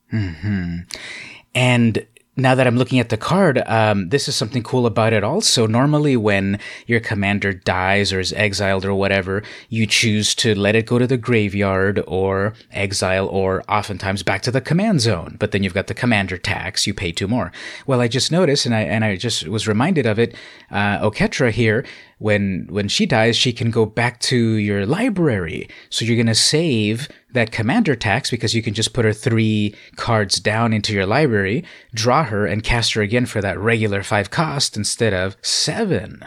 hmm 0.09 0.77
And 1.53 2.05
now 2.37 2.53
that 2.53 2.67
I'm 2.67 2.77
looking 2.77 2.99
at 2.99 3.09
the 3.09 3.17
card, 3.17 3.63
um, 3.65 4.09
this 4.09 4.27
is 4.27 4.35
something 4.35 4.61
cool 4.61 4.85
about 4.85 5.11
it 5.11 5.23
also. 5.23 5.65
Normally, 5.65 6.15
when 6.15 6.59
your 6.85 6.99
commander 6.99 7.51
dies 7.51 8.13
or 8.13 8.19
is 8.19 8.31
exiled 8.33 8.85
or 8.85 8.93
whatever, 8.93 9.41
you 9.69 9.87
choose 9.87 10.35
to 10.35 10.53
let 10.53 10.75
it 10.75 10.85
go 10.85 10.99
to 10.99 11.07
the 11.07 11.17
graveyard 11.17 12.03
or 12.05 12.53
exile 12.71 13.27
or 13.27 13.63
oftentimes 13.67 14.21
back 14.21 14.43
to 14.43 14.51
the 14.51 14.61
command 14.61 15.01
zone. 15.01 15.35
But 15.39 15.51
then 15.51 15.63
you've 15.63 15.73
got 15.73 15.87
the 15.87 15.95
commander 15.95 16.37
tax, 16.37 16.85
you 16.85 16.93
pay 16.93 17.11
two 17.11 17.27
more. 17.27 17.51
Well, 17.87 18.01
I 18.01 18.07
just 18.07 18.31
noticed, 18.31 18.67
and 18.67 18.75
I 18.75 18.81
and 18.81 19.03
I 19.03 19.15
just 19.15 19.47
was 19.47 19.67
reminded 19.67 20.05
of 20.05 20.19
it. 20.19 20.35
Uh, 20.69 20.99
Oketra 20.99 21.51
here, 21.51 21.85
when 22.19 22.67
when 22.69 22.87
she 22.87 23.05
dies, 23.05 23.35
she 23.35 23.53
can 23.53 23.69
go 23.69 23.85
back 23.85 24.19
to 24.21 24.37
your 24.37 24.85
library. 24.85 25.69
So 25.89 26.03
you're 26.03 26.17
gonna 26.17 26.35
save 26.35 27.07
that 27.31 27.51
commander 27.51 27.95
tax 27.95 28.31
because 28.31 28.55
you 28.55 28.63
can 28.63 28.73
just 28.73 28.93
put 28.93 29.05
her 29.05 29.13
three 29.13 29.75
cards 29.95 30.39
down 30.39 30.73
into 30.73 30.93
your 30.93 31.05
library, 31.05 31.63
draw 31.93 32.23
her, 32.23 32.45
and 32.45 32.63
cast 32.63 32.93
her 32.93 33.01
again 33.01 33.25
for 33.25 33.41
that 33.41 33.59
regular 33.59 34.01
five 34.01 34.31
cost 34.31 34.75
instead 34.75 35.13
of 35.13 35.37
seven. 35.41 36.23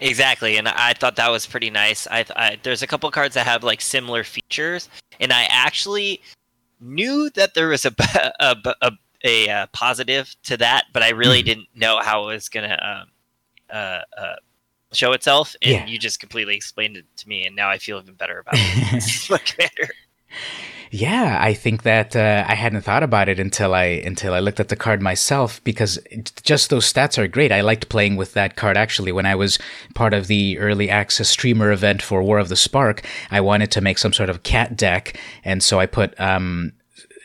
Exactly, 0.00 0.56
and 0.56 0.68
I 0.68 0.94
thought 0.94 1.16
that 1.16 1.30
was 1.30 1.46
pretty 1.46 1.70
nice. 1.70 2.06
I, 2.10 2.24
I 2.34 2.58
there's 2.62 2.82
a 2.82 2.86
couple 2.86 3.10
cards 3.10 3.34
that 3.34 3.46
have 3.46 3.62
like 3.62 3.80
similar 3.80 4.24
features, 4.24 4.88
and 5.20 5.32
I 5.32 5.44
actually 5.50 6.22
knew 6.80 7.30
that 7.34 7.54
there 7.54 7.68
was 7.68 7.84
a 7.84 7.92
a, 8.40 8.56
a, 8.80 8.92
a, 9.24 9.48
a 9.48 9.68
positive 9.72 10.34
to 10.44 10.56
that, 10.56 10.86
but 10.92 11.02
I 11.02 11.10
really 11.10 11.40
mm-hmm. 11.40 11.46
didn't 11.46 11.68
know 11.74 12.00
how 12.00 12.24
it 12.24 12.34
was 12.34 12.48
gonna 12.48 12.78
um, 12.82 13.08
uh, 13.70 14.00
uh, 14.18 14.36
show 14.92 15.12
itself. 15.12 15.56
And 15.62 15.72
yeah. 15.72 15.86
you 15.86 15.98
just 15.98 16.20
completely 16.20 16.54
explained 16.54 16.96
it 16.96 17.06
to 17.16 17.28
me, 17.28 17.44
and 17.46 17.56
now 17.56 17.68
I 17.68 17.78
feel 17.78 17.98
even 17.98 18.14
better 18.14 18.38
about 18.38 18.54
it. 18.56 19.90
Yeah, 20.94 21.38
I 21.40 21.54
think 21.54 21.84
that 21.84 22.14
uh, 22.14 22.44
I 22.46 22.54
hadn't 22.54 22.82
thought 22.82 23.02
about 23.02 23.30
it 23.30 23.40
until 23.40 23.74
I 23.74 23.84
until 23.84 24.34
I 24.34 24.40
looked 24.40 24.60
at 24.60 24.68
the 24.68 24.76
card 24.76 25.00
myself 25.00 25.64
because 25.64 25.98
just 26.42 26.68
those 26.68 26.92
stats 26.92 27.16
are 27.16 27.26
great. 27.26 27.50
I 27.50 27.62
liked 27.62 27.88
playing 27.88 28.16
with 28.16 28.34
that 28.34 28.56
card 28.56 28.76
actually 28.76 29.10
when 29.10 29.24
I 29.24 29.34
was 29.34 29.58
part 29.94 30.12
of 30.12 30.26
the 30.26 30.58
early 30.58 30.90
access 30.90 31.30
streamer 31.30 31.72
event 31.72 32.02
for 32.02 32.22
War 32.22 32.38
of 32.38 32.50
the 32.50 32.56
Spark. 32.56 33.06
I 33.30 33.40
wanted 33.40 33.70
to 33.70 33.80
make 33.80 33.96
some 33.96 34.12
sort 34.12 34.28
of 34.28 34.42
cat 34.42 34.76
deck, 34.76 35.18
and 35.44 35.62
so 35.62 35.80
I 35.80 35.86
put 35.86 36.18
um, 36.20 36.72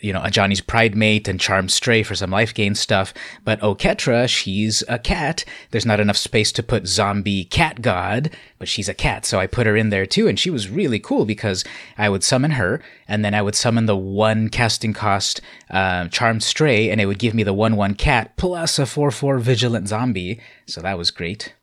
you 0.02 0.14
know, 0.14 0.22
Ajani's 0.22 0.62
Pridemate 0.62 1.28
and 1.28 1.40
Charmed 1.40 1.72
Stray 1.72 2.04
for 2.04 2.16
some 2.16 2.32
life 2.32 2.54
gain 2.54 2.76
stuff. 2.76 3.14
But 3.44 3.60
Oketra, 3.62 4.28
she's 4.30 4.84
a 4.88 5.00
cat. 5.00 5.44
There's 5.72 5.86
not 5.86 6.00
enough 6.00 6.18
space 6.18 6.52
to 6.54 6.64
put 6.64 6.88
Zombie 6.88 7.46
Cat 7.46 7.82
God, 7.82 8.30
but 8.60 8.68
she's 8.68 8.90
a 8.90 8.94
cat. 8.94 9.26
So 9.26 9.40
I 9.40 9.48
put 9.48 9.68
her 9.68 9.76
in 9.76 9.90
there 9.90 10.06
too. 10.06 10.28
And 10.28 10.40
she 10.40 10.50
was 10.50 10.70
really 10.70 11.00
cool 11.00 11.26
because 11.26 11.64
I 11.98 12.10
would 12.10 12.24
summon 12.24 12.52
her 12.52 12.82
and 13.08 13.26
then 13.26 13.34
I 13.34 13.42
would 13.42 13.56
summon 13.56 13.86
the 13.86 13.98
one 13.98 14.50
casting 14.50 14.94
cost 14.94 15.42
uh, 15.70 16.08
Charmed 16.10 16.44
Stray 16.44 16.90
and 16.90 17.02
it 17.02 17.06
would 17.06 17.20
give 17.20 17.34
me 17.34 17.44
the 17.44 17.54
1 17.54 17.76
1 17.76 17.96
cat 17.96 18.36
plus 18.38 18.80
a 18.80 18.86
4 18.86 19.12
4 19.12 19.40
Vigilant 19.40 19.88
Zombie. 19.88 20.40
So 20.66 20.82
that 20.82 20.98
was 20.98 21.12
great. 21.12 21.54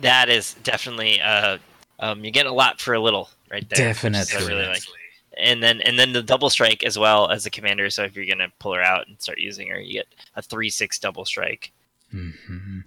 That 0.00 0.28
is 0.28 0.54
definitely, 0.64 1.20
uh, 1.20 1.58
um, 1.98 2.24
you 2.24 2.30
get 2.30 2.46
a 2.46 2.52
lot 2.52 2.80
for 2.80 2.94
a 2.94 3.00
little 3.00 3.28
right 3.50 3.68
there. 3.68 3.88
Definitely. 3.88 4.34
I 4.34 4.46
Really 4.46 4.66
like 4.66 4.82
and 5.38 5.62
then 5.62 5.80
and 5.82 5.98
then 5.98 6.12
the 6.12 6.22
double 6.22 6.50
strike 6.50 6.84
as 6.84 6.98
well 6.98 7.28
as 7.30 7.44
the 7.44 7.50
commander. 7.50 7.90
So 7.90 8.04
if 8.04 8.16
you're 8.16 8.26
gonna 8.26 8.52
pull 8.58 8.74
her 8.74 8.82
out 8.82 9.06
and 9.08 9.20
start 9.20 9.38
using 9.38 9.68
her, 9.68 9.80
you 9.80 9.94
get 9.94 10.08
a 10.36 10.42
three 10.42 10.70
six 10.70 10.98
double 10.98 11.24
strike. 11.24 11.72
Mm-hmm. 12.12 12.80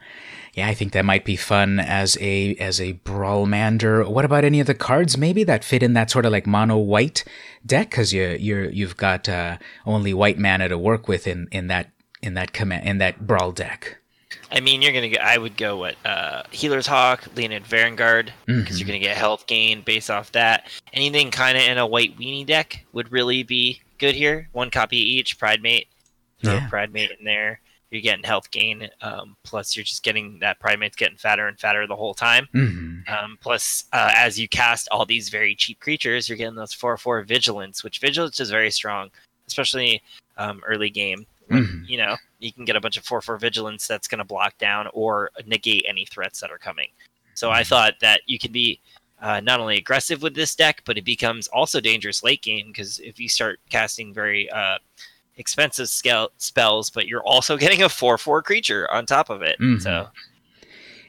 Yeah, 0.53 0.67
I 0.67 0.73
think 0.73 0.91
that 0.91 1.05
might 1.05 1.25
be 1.25 1.35
fun 1.35 1.79
as 1.79 2.17
a 2.19 2.55
as 2.55 2.79
a 2.79 2.93
brawlmander. 2.93 4.07
What 4.07 4.25
about 4.25 4.43
any 4.43 4.59
of 4.59 4.67
the 4.67 4.75
cards 4.75 5.17
maybe 5.17 5.43
that 5.45 5.63
fit 5.63 5.81
in 5.81 5.93
that 5.93 6.11
sort 6.11 6.25
of 6.25 6.31
like 6.31 6.45
mono 6.45 6.77
white 6.77 7.23
deck? 7.65 7.89
Because 7.89 8.13
you 8.13 8.37
you're 8.39 8.69
you've 8.69 8.97
got 8.97 9.27
uh, 9.29 9.57
only 9.85 10.13
white 10.13 10.37
mana 10.37 10.67
to 10.69 10.77
work 10.77 11.07
with 11.07 11.25
in 11.25 11.47
in 11.51 11.67
that 11.67 11.91
in 12.21 12.33
that 12.35 12.53
command 12.53 12.87
in 12.87 12.97
that 12.99 13.25
brawl 13.25 13.51
deck. 13.51 13.97
I 14.51 14.59
mean, 14.59 14.81
you're 14.81 14.93
gonna 14.93 15.09
get. 15.09 15.21
I 15.21 15.37
would 15.37 15.57
go 15.57 15.77
what 15.77 15.95
uh, 16.05 16.43
Healer's 16.51 16.87
Hawk, 16.87 17.27
Leonin 17.35 17.63
Vanguard, 17.63 18.33
because 18.45 18.63
mm-hmm. 18.63 18.77
you're 18.77 18.87
gonna 18.87 18.99
get 18.99 19.17
health 19.17 19.47
gain 19.47 19.81
based 19.81 20.09
off 20.09 20.31
that. 20.33 20.67
Anything 20.93 21.31
kind 21.31 21.57
of 21.57 21.63
in 21.63 21.77
a 21.77 21.87
white 21.87 22.17
weenie 22.17 22.45
deck 22.45 22.85
would 22.93 23.11
really 23.11 23.43
be 23.43 23.81
good 23.97 24.15
here. 24.15 24.49
One 24.51 24.69
copy 24.69 24.97
each. 24.97 25.39
Pridemate, 25.39 25.87
throw 26.41 26.53
yeah. 26.53 26.69
Pridemate 26.69 27.11
in 27.17 27.25
there. 27.25 27.59
You're 27.89 28.01
getting 28.01 28.23
health 28.23 28.49
gain. 28.49 28.89
Um, 29.01 29.35
plus, 29.43 29.75
you're 29.75 29.83
just 29.83 30.03
getting 30.03 30.39
that 30.39 30.59
Pridemate's 30.59 30.95
getting 30.95 31.17
fatter 31.17 31.47
and 31.47 31.59
fatter 31.59 31.85
the 31.85 31.95
whole 31.95 32.15
time. 32.15 32.47
Mm-hmm. 32.53 33.13
Um, 33.13 33.37
plus, 33.39 33.83
uh, 33.93 34.11
as 34.15 34.39
you 34.39 34.47
cast 34.47 34.87
all 34.91 35.05
these 35.05 35.29
very 35.29 35.53
cheap 35.55 35.79
creatures, 35.79 36.27
you're 36.27 36.37
getting 36.37 36.55
those 36.55 36.73
four 36.73 36.97
four 36.97 37.21
vigilance, 37.21 37.83
which 37.83 37.99
vigilance 37.99 38.39
is 38.39 38.49
very 38.49 38.71
strong, 38.71 39.11
especially 39.47 40.01
um, 40.37 40.61
early 40.65 40.89
game. 40.89 41.27
Mm-hmm. 41.49 41.85
You 41.85 41.97
know, 41.97 42.17
you 42.39 42.53
can 42.53 42.65
get 42.65 42.75
a 42.75 42.81
bunch 42.81 42.97
of 42.97 43.05
4 43.05 43.21
4 43.21 43.37
vigilance 43.37 43.87
that's 43.87 44.07
going 44.07 44.19
to 44.19 44.23
block 44.23 44.57
down 44.57 44.87
or 44.93 45.31
negate 45.45 45.85
any 45.87 46.05
threats 46.05 46.39
that 46.41 46.51
are 46.51 46.57
coming. 46.57 46.89
So 47.33 47.51
I 47.51 47.61
mm-hmm. 47.61 47.69
thought 47.69 47.93
that 48.01 48.21
you 48.25 48.39
can 48.39 48.51
be 48.51 48.79
uh, 49.21 49.39
not 49.39 49.59
only 49.59 49.77
aggressive 49.77 50.21
with 50.21 50.35
this 50.35 50.55
deck, 50.55 50.81
but 50.85 50.97
it 50.97 51.05
becomes 51.05 51.47
also 51.47 51.79
dangerous 51.79 52.23
late 52.23 52.41
game 52.41 52.67
because 52.67 52.99
if 52.99 53.19
you 53.19 53.29
start 53.29 53.59
casting 53.69 54.13
very 54.13 54.49
uh, 54.51 54.77
expensive 55.37 55.89
scale 55.89 56.29
spells, 56.37 56.89
but 56.89 57.07
you're 57.07 57.23
also 57.23 57.57
getting 57.63 57.83
a 57.83 57.89
4 57.89 58.17
4 58.17 58.41
creature 58.41 58.89
on 58.91 59.05
top 59.05 59.29
of 59.29 59.41
it. 59.41 59.59
Mm-hmm. 59.59 59.79
So. 59.79 60.09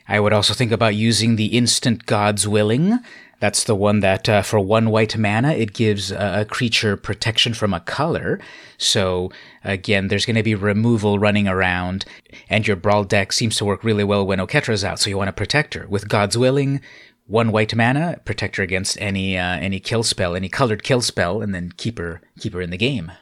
I 0.07 0.21
would 0.21 0.33
also 0.33 0.55
think 0.55 0.73
about 0.73 0.95
using 0.95 1.37
the 1.37 1.47
instant 1.47 2.07
God's 2.07 2.47
Willing 2.47 3.01
that's 3.45 3.65
the 3.65 3.75
one 3.75 4.01
that, 4.01 4.27
uh, 4.27 4.41
for 4.41 4.59
one 4.59 4.89
white 4.89 5.19
mana, 5.19 5.53
it 5.53 5.75
gives 5.75 6.11
a 6.11 6.47
creature 6.49 6.97
protection 6.97 7.53
from 7.53 7.75
a 7.75 7.81
color. 7.81 8.41
So, 8.79 9.31
again, 9.63 10.09
there's 10.09 10.25
going 10.25 10.37
to 10.37 10.43
be 10.43 10.55
removal 10.55 11.19
running 11.19 11.47
around, 11.47 12.07
and 12.49 12.67
your 12.67 12.77
Brawl 12.77 13.05
deck 13.05 13.33
seems 13.33 13.57
to 13.57 13.67
work 13.67 13.85
really 13.85 14.03
well 14.03 14.27
when 14.27 14.39
Oketra's 14.39 14.83
out, 14.83 14.99
so 14.99 15.11
you 15.11 15.19
want 15.19 15.29
to 15.29 15.33
protect 15.33 15.75
her. 15.75 15.87
With 15.87 16.09
God's 16.09 16.39
Willing, 16.39 16.81
one 17.27 17.53
white 17.53 17.75
mana, 17.75 18.19
protect 18.25 18.57
her 18.57 18.63
against 18.63 18.99
any 18.99 19.37
uh, 19.37 19.59
any 19.59 19.79
kill 19.79 20.05
spell, 20.05 20.35
any 20.35 20.49
colored 20.49 20.83
kill 20.83 21.03
spell, 21.03 21.43
and 21.43 21.55
then 21.55 21.73
keep 21.77 21.99
her 21.99 22.23
keep 22.39 22.55
her 22.55 22.63
in 22.63 22.71
the 22.71 22.79
game. 22.79 23.13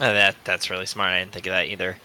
Oh, 0.00 0.12
that 0.12 0.36
that's 0.44 0.70
really 0.70 0.86
smart. 0.86 1.12
I 1.12 1.20
didn't 1.20 1.32
think 1.32 1.46
of 1.46 1.52
that 1.52 1.66
either 1.66 1.96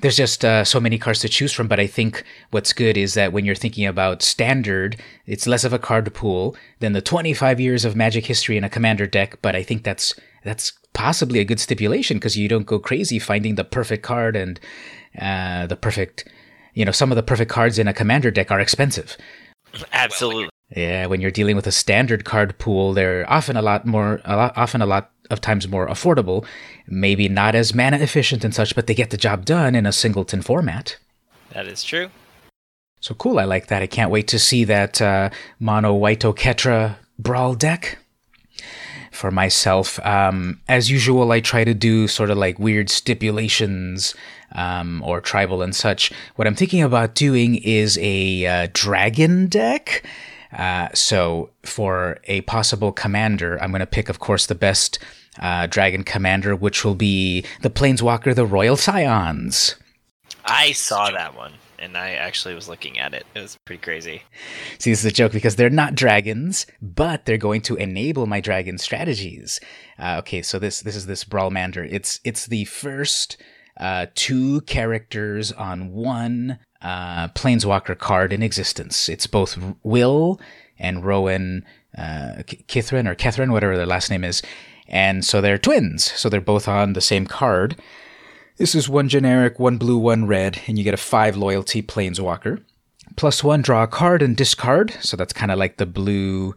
there's 0.00 0.16
just 0.16 0.44
uh, 0.44 0.64
so 0.64 0.80
many 0.80 0.98
cards 0.98 1.20
to 1.20 1.28
choose 1.28 1.52
from. 1.52 1.68
But 1.68 1.80
I 1.80 1.86
think 1.86 2.24
what's 2.50 2.72
good 2.72 2.96
is 2.96 3.14
that 3.14 3.32
when 3.32 3.44
you're 3.44 3.54
thinking 3.54 3.86
about 3.86 4.22
standard, 4.22 4.96
it's 5.26 5.46
less 5.46 5.64
of 5.64 5.72
a 5.72 5.78
card 5.78 6.12
pool 6.14 6.56
than 6.80 6.92
the 6.92 7.02
25 7.02 7.60
years 7.60 7.84
of 7.84 7.96
Magic 7.96 8.26
history 8.26 8.56
in 8.56 8.64
a 8.64 8.70
commander 8.70 9.06
deck. 9.06 9.38
But 9.42 9.56
I 9.56 9.62
think 9.62 9.82
that's 9.82 10.14
that's 10.44 10.72
possibly 10.92 11.40
a 11.40 11.44
good 11.44 11.60
stipulation 11.60 12.16
because 12.16 12.36
you 12.36 12.48
don't 12.48 12.66
go 12.66 12.78
crazy 12.78 13.18
finding 13.18 13.56
the 13.56 13.64
perfect 13.64 14.02
card 14.02 14.36
and 14.36 14.60
uh, 15.20 15.66
the 15.66 15.76
perfect, 15.76 16.26
you 16.74 16.84
know, 16.84 16.92
some 16.92 17.10
of 17.10 17.16
the 17.16 17.22
perfect 17.22 17.50
cards 17.50 17.78
in 17.78 17.88
a 17.88 17.92
commander 17.92 18.30
deck 18.30 18.50
are 18.50 18.60
expensive. 18.60 19.16
Absolutely. 19.92 20.48
Yeah, 20.74 21.06
when 21.06 21.20
you're 21.20 21.30
dealing 21.30 21.54
with 21.54 21.66
a 21.66 21.72
standard 21.72 22.24
card 22.24 22.58
pool, 22.58 22.92
they're 22.92 23.30
often 23.30 23.56
a 23.56 23.62
lot 23.62 23.86
more, 23.86 24.20
a 24.24 24.36
lot, 24.36 24.56
often 24.56 24.82
a 24.82 24.86
lot 24.86 25.12
of 25.30 25.40
times 25.40 25.68
more 25.68 25.86
affordable. 25.86 26.44
Maybe 26.88 27.28
not 27.28 27.54
as 27.54 27.74
mana 27.74 27.98
efficient 27.98 28.44
and 28.44 28.54
such, 28.54 28.74
but 28.74 28.86
they 28.86 28.94
get 28.94 29.10
the 29.10 29.16
job 29.16 29.44
done 29.44 29.74
in 29.74 29.86
a 29.86 29.92
singleton 29.92 30.42
format. 30.42 30.98
That 31.52 31.66
is 31.66 31.84
true. 31.84 32.10
So 33.00 33.14
cool, 33.14 33.38
I 33.38 33.44
like 33.44 33.68
that. 33.68 33.82
I 33.82 33.86
can't 33.86 34.10
wait 34.10 34.26
to 34.28 34.38
see 34.38 34.64
that 34.64 35.00
uh, 35.00 35.30
Mono 35.60 35.94
White 35.94 36.20
Ketra 36.20 36.96
Brawl 37.18 37.54
deck 37.54 37.98
for 39.12 39.30
myself. 39.30 40.04
Um, 40.04 40.60
as 40.68 40.90
usual, 40.90 41.30
I 41.32 41.40
try 41.40 41.64
to 41.64 41.74
do 41.74 42.08
sort 42.08 42.30
of 42.30 42.38
like 42.38 42.58
weird 42.58 42.90
stipulations 42.90 44.14
um, 44.52 45.02
or 45.04 45.20
tribal 45.20 45.62
and 45.62 45.74
such. 45.74 46.12
What 46.36 46.46
I'm 46.46 46.54
thinking 46.54 46.82
about 46.82 47.14
doing 47.14 47.56
is 47.56 47.98
a 48.00 48.46
uh, 48.46 48.68
dragon 48.72 49.46
deck. 49.46 50.04
Uh, 50.56 50.88
so 50.94 51.50
for 51.62 52.18
a 52.24 52.40
possible 52.42 52.90
commander, 52.90 53.62
I'm 53.62 53.70
going 53.70 53.80
to 53.80 53.86
pick, 53.86 54.08
of 54.08 54.18
course, 54.18 54.46
the 54.46 54.54
best 54.54 54.98
uh, 55.38 55.66
dragon 55.66 56.02
commander, 56.02 56.56
which 56.56 56.84
will 56.84 56.94
be 56.94 57.44
the 57.60 57.70
Planeswalker, 57.70 58.34
the 58.34 58.46
Royal 58.46 58.76
Scions. 58.76 59.76
I 60.46 60.72
saw 60.72 61.10
that 61.10 61.36
one, 61.36 61.52
and 61.78 61.96
I 61.96 62.12
actually 62.12 62.54
was 62.54 62.68
looking 62.68 62.98
at 62.98 63.12
it. 63.12 63.26
It 63.34 63.40
was 63.40 63.58
pretty 63.66 63.82
crazy. 63.82 64.22
See, 64.78 64.90
this 64.90 65.00
is 65.00 65.04
a 65.04 65.10
joke 65.10 65.32
because 65.32 65.56
they're 65.56 65.68
not 65.68 65.94
dragons, 65.94 66.66
but 66.80 67.26
they're 67.26 67.36
going 67.36 67.60
to 67.62 67.76
enable 67.76 68.26
my 68.26 68.40
dragon 68.40 68.78
strategies. 68.78 69.60
Uh, 69.98 70.16
okay, 70.20 70.40
so 70.40 70.58
this 70.58 70.80
this 70.80 70.96
is 70.96 71.06
this 71.06 71.24
Brawlmander. 71.24 71.86
It's 71.90 72.20
it's 72.24 72.46
the 72.46 72.64
first 72.64 73.36
uh, 73.78 74.06
two 74.14 74.62
characters 74.62 75.52
on 75.52 75.92
one 75.92 76.60
uh, 76.82 77.28
Planeswalker 77.28 77.98
card 77.98 78.32
in 78.32 78.42
existence. 78.42 79.08
It's 79.08 79.26
both 79.26 79.58
Will 79.82 80.40
and 80.78 81.04
Rowan 81.04 81.64
uh, 81.96 82.42
Kithrin 82.68 83.08
or 83.08 83.14
Kethrin, 83.14 83.52
whatever 83.52 83.76
their 83.76 83.86
last 83.86 84.10
name 84.10 84.24
is. 84.24 84.42
And 84.88 85.24
so 85.24 85.40
they're 85.40 85.58
twins. 85.58 86.12
So 86.12 86.28
they're 86.28 86.40
both 86.40 86.68
on 86.68 86.92
the 86.92 87.00
same 87.00 87.26
card. 87.26 87.76
This 88.58 88.74
is 88.74 88.88
one 88.88 89.08
generic, 89.08 89.58
one 89.58 89.76
blue, 89.78 89.98
one 89.98 90.26
red, 90.26 90.60
and 90.66 90.78
you 90.78 90.84
get 90.84 90.94
a 90.94 90.98
five 90.98 91.36
loyalty 91.36 91.82
Planeswalker. 91.82 92.62
Plus 93.16 93.42
one, 93.42 93.62
draw 93.62 93.82
a 93.82 93.86
card 93.86 94.22
and 94.22 94.36
discard. 94.36 94.92
So 95.00 95.16
that's 95.16 95.32
kind 95.32 95.50
of 95.50 95.58
like 95.58 95.76
the 95.76 95.86
blue 95.86 96.54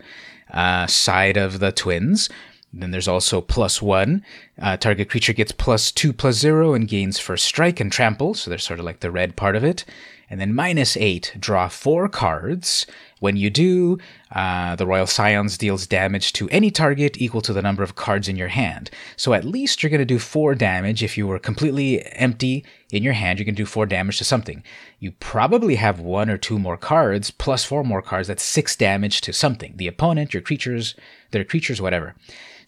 uh, 0.53 0.87
side 0.87 1.37
of 1.37 1.59
the 1.59 1.71
twins. 1.71 2.29
Then 2.71 2.91
there's 2.91 3.07
also 3.07 3.41
plus 3.41 3.81
one. 3.81 4.23
Uh, 4.61 4.77
target 4.77 5.09
creature 5.09 5.33
gets 5.33 5.51
plus 5.51 5.91
two 5.91 6.13
plus 6.13 6.35
zero 6.35 6.73
and 6.73 6.87
gains 6.87 7.17
first 7.17 7.45
strike 7.45 7.79
and 7.79 7.91
trample, 7.91 8.35
so 8.35 8.49
they're 8.49 8.59
sort 8.59 8.79
of 8.79 8.85
like 8.85 8.99
the 8.99 9.11
red 9.11 9.35
part 9.35 9.55
of 9.55 9.63
it. 9.63 9.85
And 10.29 10.39
then 10.39 10.53
minus 10.53 10.95
eight, 10.95 11.35
draw 11.39 11.67
four 11.67 12.07
cards. 12.07 12.85
When 13.19 13.35
you 13.35 13.49
do, 13.49 13.97
uh, 14.31 14.75
the 14.75 14.85
Royal 14.85 15.07
Scions 15.07 15.57
deals 15.57 15.87
damage 15.87 16.31
to 16.33 16.47
any 16.49 16.69
target 16.69 17.19
equal 17.19 17.41
to 17.41 17.53
the 17.53 17.63
number 17.63 17.81
of 17.81 17.95
cards 17.95 18.27
in 18.29 18.35
your 18.35 18.49
hand. 18.49 18.91
So 19.17 19.33
at 19.33 19.43
least 19.43 19.81
you're 19.81 19.89
going 19.89 19.97
to 19.97 20.05
do 20.05 20.19
four 20.19 20.53
damage. 20.53 21.01
If 21.01 21.17
you 21.17 21.25
were 21.25 21.39
completely 21.39 22.05
empty 22.13 22.63
in 22.91 23.01
your 23.01 23.13
hand, 23.13 23.39
you 23.39 23.45
can 23.45 23.55
do 23.55 23.65
four 23.65 23.87
damage 23.87 24.19
to 24.19 24.23
something. 24.23 24.63
You 24.99 25.13
probably 25.13 25.75
have 25.75 25.99
one 25.99 26.29
or 26.29 26.37
two 26.37 26.59
more 26.59 26.77
cards, 26.77 27.31
plus 27.31 27.65
four 27.65 27.83
more 27.83 28.03
cards. 28.03 28.27
That's 28.27 28.43
six 28.43 28.75
damage 28.75 29.21
to 29.21 29.33
something. 29.33 29.73
The 29.77 29.87
opponent, 29.87 30.35
your 30.35 30.41
creatures, 30.41 30.93
their 31.31 31.43
creatures, 31.43 31.81
whatever. 31.81 32.13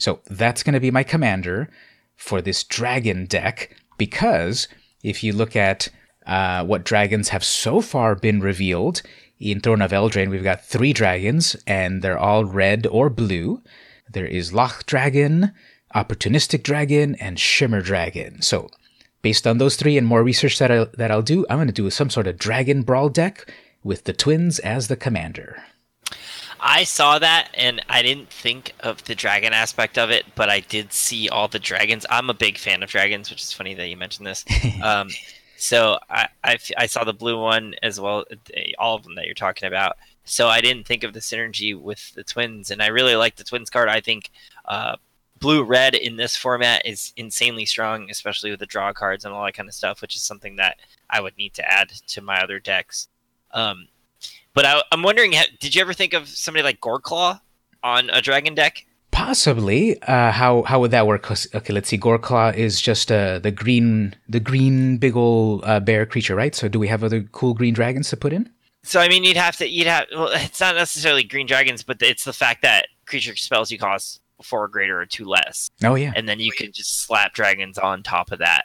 So 0.01 0.19
that's 0.25 0.63
going 0.63 0.73
to 0.73 0.79
be 0.79 0.91
my 0.91 1.03
commander 1.03 1.69
for 2.15 2.41
this 2.41 2.63
dragon 2.63 3.25
deck 3.25 3.75
because 3.97 4.67
if 5.03 5.23
you 5.23 5.31
look 5.31 5.55
at 5.55 5.89
uh, 6.25 6.65
what 6.65 6.83
dragons 6.83 7.29
have 7.29 7.43
so 7.43 7.81
far 7.81 8.15
been 8.15 8.41
revealed 8.41 9.03
in 9.39 9.59
Throne 9.59 9.81
of 9.81 9.91
Eldraine, 9.91 10.29
we've 10.29 10.43
got 10.43 10.65
three 10.65 10.91
dragons 10.91 11.55
and 11.67 12.01
they're 12.01 12.17
all 12.17 12.45
red 12.45 12.87
or 12.87 13.09
blue. 13.09 13.61
There 14.09 14.25
is 14.25 14.53
Loch 14.53 14.85
Dragon, 14.87 15.51
Opportunistic 15.95 16.63
Dragon, 16.63 17.15
and 17.15 17.39
Shimmer 17.39 17.81
Dragon. 17.81 18.41
So 18.41 18.69
based 19.21 19.45
on 19.45 19.59
those 19.59 19.75
three 19.75 19.99
and 19.99 20.07
more 20.07 20.23
research 20.23 20.57
that, 20.57 20.71
I, 20.71 20.85
that 20.97 21.11
I'll 21.11 21.21
do, 21.21 21.45
I'm 21.47 21.57
going 21.57 21.67
to 21.67 21.73
do 21.73 21.89
some 21.91 22.09
sort 22.09 22.27
of 22.27 22.39
dragon 22.39 22.81
brawl 22.81 23.09
deck 23.09 23.51
with 23.83 24.05
the 24.05 24.13
twins 24.13 24.57
as 24.59 24.87
the 24.87 24.95
commander. 24.95 25.61
I 26.61 26.83
saw 26.83 27.17
that 27.19 27.49
and 27.55 27.83
I 27.89 28.03
didn't 28.03 28.29
think 28.29 28.73
of 28.81 29.03
the 29.05 29.15
dragon 29.15 29.51
aspect 29.51 29.97
of 29.97 30.11
it, 30.11 30.25
but 30.35 30.49
I 30.49 30.59
did 30.59 30.93
see 30.93 31.27
all 31.27 31.47
the 31.47 31.59
dragons. 31.59 32.05
I'm 32.09 32.29
a 32.29 32.35
big 32.35 32.57
fan 32.57 32.83
of 32.83 32.89
dragons, 32.89 33.31
which 33.31 33.41
is 33.41 33.51
funny 33.51 33.73
that 33.73 33.87
you 33.87 33.97
mentioned 33.97 34.27
this. 34.27 34.45
Um, 34.81 35.09
so 35.57 35.99
I, 36.09 36.27
I, 36.43 36.57
I, 36.75 36.85
saw 36.87 37.03
the 37.03 37.13
blue 37.13 37.39
one 37.39 37.75
as 37.83 37.99
well, 37.99 38.25
all 38.79 38.95
of 38.95 39.03
them 39.03 39.13
that 39.13 39.25
you're 39.25 39.35
talking 39.35 39.67
about. 39.67 39.95
So 40.25 40.47
I 40.47 40.59
didn't 40.59 40.87
think 40.87 41.03
of 41.03 41.13
the 41.13 41.19
synergy 41.19 41.79
with 41.79 42.15
the 42.15 42.23
twins, 42.23 42.71
and 42.71 42.81
I 42.81 42.87
really 42.87 43.15
like 43.15 43.35
the 43.35 43.43
twins 43.43 43.69
card. 43.69 43.87
I 43.87 44.01
think 44.01 44.31
uh, 44.65 44.95
blue 45.39 45.63
red 45.63 45.93
in 45.93 46.15
this 46.15 46.35
format 46.35 46.83
is 46.85 47.13
insanely 47.15 47.65
strong, 47.65 48.09
especially 48.09 48.49
with 48.49 48.59
the 48.59 48.65
draw 48.65 48.91
cards 48.91 49.23
and 49.23 49.33
all 49.35 49.45
that 49.45 49.53
kind 49.53 49.69
of 49.69 49.75
stuff, 49.75 50.01
which 50.01 50.15
is 50.15 50.23
something 50.23 50.55
that 50.55 50.77
I 51.09 51.21
would 51.21 51.37
need 51.37 51.53
to 51.55 51.71
add 51.71 51.89
to 51.89 52.21
my 52.21 52.41
other 52.41 52.59
decks. 52.59 53.07
Um, 53.51 53.87
but 54.53 54.65
I, 54.65 54.81
am 54.91 55.03
wondering, 55.03 55.33
did 55.59 55.75
you 55.75 55.81
ever 55.81 55.93
think 55.93 56.13
of 56.13 56.27
somebody 56.27 56.63
like 56.63 56.79
Goreclaw 56.81 57.39
on 57.83 58.09
a 58.09 58.21
dragon 58.21 58.55
deck? 58.55 58.85
Possibly. 59.11 60.01
Uh, 60.03 60.31
how 60.31 60.63
how 60.63 60.79
would 60.79 60.91
that 60.91 61.05
work? 61.05 61.29
Okay, 61.29 61.73
let's 61.73 61.89
see. 61.89 61.97
Goreclaw 61.97 62.55
is 62.55 62.81
just 62.81 63.11
uh, 63.11 63.39
the 63.39 63.51
green 63.51 64.15
the 64.27 64.39
green 64.39 64.97
big 64.97 65.15
old 65.17 65.63
uh, 65.65 65.79
bear 65.81 66.05
creature, 66.05 66.33
right? 66.35 66.55
So 66.55 66.69
do 66.69 66.79
we 66.79 66.87
have 66.87 67.03
other 67.03 67.23
cool 67.23 67.53
green 67.53 67.73
dragons 67.73 68.09
to 68.09 68.17
put 68.17 68.31
in? 68.31 68.49
So 68.83 69.01
I 69.01 69.09
mean, 69.09 69.23
you'd 69.23 69.37
have 69.37 69.57
to 69.57 69.69
you'd 69.69 69.87
have. 69.87 70.07
Well, 70.11 70.29
it's 70.33 70.61
not 70.61 70.75
necessarily 70.75 71.23
green 71.23 71.45
dragons, 71.45 71.83
but 71.83 72.01
it's 72.01 72.23
the 72.23 72.33
fact 72.33 72.61
that 72.61 72.87
creature 73.05 73.35
spells 73.35 73.69
you 73.69 73.77
cost 73.77 74.21
four 74.41 74.63
or 74.63 74.67
greater 74.69 74.99
or 74.99 75.05
two 75.05 75.25
less. 75.25 75.69
Oh 75.83 75.95
yeah. 75.95 76.13
And 76.15 76.27
then 76.27 76.39
you 76.39 76.51
can 76.51 76.71
just 76.71 77.01
slap 77.01 77.33
dragons 77.33 77.77
on 77.77 78.03
top 78.03 78.31
of 78.31 78.39
that. 78.39 78.63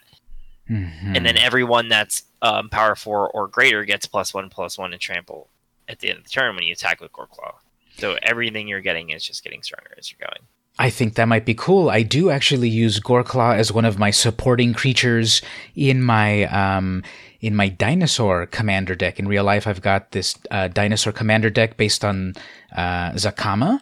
Mm-hmm. 0.70 1.16
And 1.16 1.26
then 1.26 1.36
everyone 1.36 1.88
that's 1.88 2.22
um, 2.40 2.68
power 2.68 2.94
four 2.94 3.30
or 3.30 3.48
greater 3.48 3.84
gets 3.84 4.06
plus 4.06 4.32
one 4.32 4.48
plus 4.48 4.78
one 4.78 4.92
and 4.92 5.00
trample 5.00 5.48
at 5.88 6.00
the 6.00 6.10
end 6.10 6.18
of 6.18 6.24
the 6.24 6.30
turn 6.30 6.54
when 6.54 6.64
you 6.64 6.72
attack 6.72 7.00
with 7.00 7.12
Goreclaw. 7.12 7.54
So 7.98 8.16
everything 8.22 8.68
you're 8.68 8.80
getting 8.80 9.10
is 9.10 9.24
just 9.24 9.42
getting 9.42 9.62
stronger 9.62 9.90
as 9.96 10.10
you're 10.10 10.26
going. 10.26 10.46
I 10.78 10.90
think 10.90 11.14
that 11.14 11.26
might 11.26 11.46
be 11.46 11.54
cool. 11.54 11.88
I 11.88 12.02
do 12.02 12.28
actually 12.30 12.68
use 12.68 13.00
Goreclaw 13.00 13.56
as 13.56 13.72
one 13.72 13.86
of 13.86 13.98
my 13.98 14.10
supporting 14.10 14.74
creatures 14.74 15.40
in 15.74 16.02
my 16.02 16.44
um, 16.44 17.02
in 17.40 17.56
my 17.56 17.68
dinosaur 17.68 18.46
commander 18.46 18.94
deck. 18.94 19.18
In 19.18 19.26
real 19.26 19.44
life, 19.44 19.66
I've 19.66 19.80
got 19.80 20.12
this 20.12 20.36
uh, 20.50 20.68
dinosaur 20.68 21.14
commander 21.14 21.48
deck 21.48 21.78
based 21.78 22.04
on 22.04 22.34
uh, 22.76 23.12
Zacama. 23.12 23.80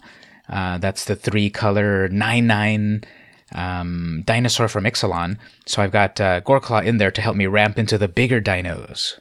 Uh, 0.49 0.79
that's 0.79 1.07
the 1.07 1.17
three 1.17 1.51
color 1.51 2.09
nine 2.09 2.47
nine 2.47 3.03
um, 3.55 4.23
dinosaur 4.25 4.69
from 4.69 4.85
Ixalan. 4.85 5.38
So 5.67 5.83
I've 5.83 5.93
got 5.93 6.21
uh, 6.21 6.43
Goreclaw 6.43 6.85
in 6.85 6.99
there 6.99 7.11
to 7.11 7.21
help 7.21 7.35
me 7.35 7.49
ramp 7.49 7.77
into 7.77 7.99
the 7.99 8.09
bigger 8.09 8.40
dinos. 8.40 9.19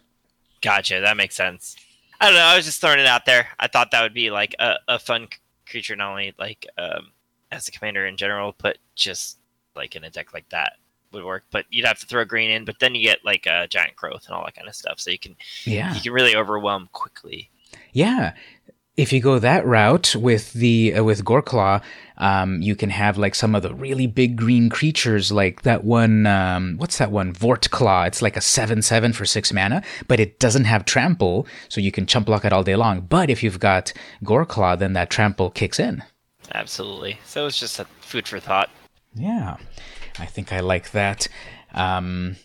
Gotcha. 0.61 1.01
That 1.01 1.17
makes 1.17 1.35
sense. 1.35 1.75
I 2.23 2.27
don't 2.27 2.35
know. 2.35 2.41
I 2.41 2.55
was 2.55 2.63
just 2.63 2.79
throwing 2.79 2.99
it 2.99 3.05
out 3.05 3.25
there. 3.25 3.49
I 3.59 3.67
thought 3.67 3.91
that 3.91 4.01
would 4.01 4.13
be 4.13 4.31
like 4.31 4.55
a, 4.57 4.75
a 4.87 4.97
fun 4.97 5.27
creature, 5.67 5.93
not 5.97 6.11
only 6.11 6.33
like 6.39 6.65
um, 6.77 7.11
as 7.51 7.67
a 7.67 7.71
commander 7.71 8.05
in 8.05 8.15
general, 8.15 8.55
but 8.59 8.77
just 8.95 9.39
like 9.75 9.97
in 9.97 10.05
a 10.05 10.09
deck 10.09 10.33
like 10.33 10.47
that 10.47 10.77
would 11.11 11.25
work. 11.25 11.43
But 11.51 11.65
you'd 11.69 11.85
have 11.85 11.99
to 11.99 12.05
throw 12.05 12.23
green 12.23 12.49
in, 12.49 12.63
but 12.63 12.79
then 12.79 12.95
you 12.95 13.03
get 13.03 13.25
like 13.25 13.45
a 13.45 13.67
giant 13.67 13.97
growth 13.97 14.25
and 14.25 14.35
all 14.35 14.45
that 14.45 14.55
kind 14.55 14.69
of 14.69 14.75
stuff. 14.75 15.01
So 15.01 15.11
you 15.11 15.19
can 15.19 15.35
yeah 15.65 15.93
you 15.93 15.99
can 15.99 16.13
really 16.13 16.33
overwhelm 16.33 16.87
quickly. 16.93 17.49
Yeah, 17.91 18.35
if 18.95 19.11
you 19.11 19.19
go 19.19 19.39
that 19.39 19.65
route 19.65 20.15
with 20.15 20.53
the 20.53 20.93
uh, 20.93 21.03
with 21.03 21.25
Goreclaw, 21.25 21.81
um, 22.17 22.61
you 22.61 22.75
can 22.75 22.91
have 22.91 23.17
like 23.17 23.33
some 23.33 23.55
of 23.55 23.63
the 23.63 23.73
really 23.73 24.05
big 24.05 24.35
green 24.35 24.69
creatures, 24.69 25.31
like 25.31 25.63
that 25.63 25.83
one. 25.83 26.27
Um, 26.27 26.75
what's 26.77 26.99
that 26.99 27.11
one? 27.11 27.33
Vortclaw. 27.33 28.07
It's 28.07 28.21
like 28.21 28.37
a 28.37 28.41
seven-seven 28.41 29.13
for 29.13 29.25
six 29.25 29.51
mana, 29.51 29.81
but 30.07 30.19
it 30.19 30.39
doesn't 30.39 30.65
have 30.65 30.85
trample, 30.85 31.47
so 31.69 31.81
you 31.81 31.91
can 31.91 32.05
chump 32.05 32.27
block 32.27 32.45
it 32.45 32.53
all 32.53 32.63
day 32.63 32.75
long. 32.75 33.01
But 33.01 33.29
if 33.29 33.41
you've 33.41 33.59
got 33.59 33.93
Goreclaw, 34.23 34.77
then 34.77 34.93
that 34.93 35.09
trample 35.09 35.49
kicks 35.49 35.79
in. 35.79 36.03
Absolutely. 36.53 37.19
So 37.25 37.47
it's 37.47 37.59
just 37.59 37.79
a 37.79 37.85
food 38.01 38.27
for 38.27 38.39
thought. 38.39 38.69
Yeah, 39.15 39.57
I 40.19 40.25
think 40.25 40.53
I 40.53 40.59
like 40.59 40.91
that. 40.91 41.27
Um, 41.73 42.35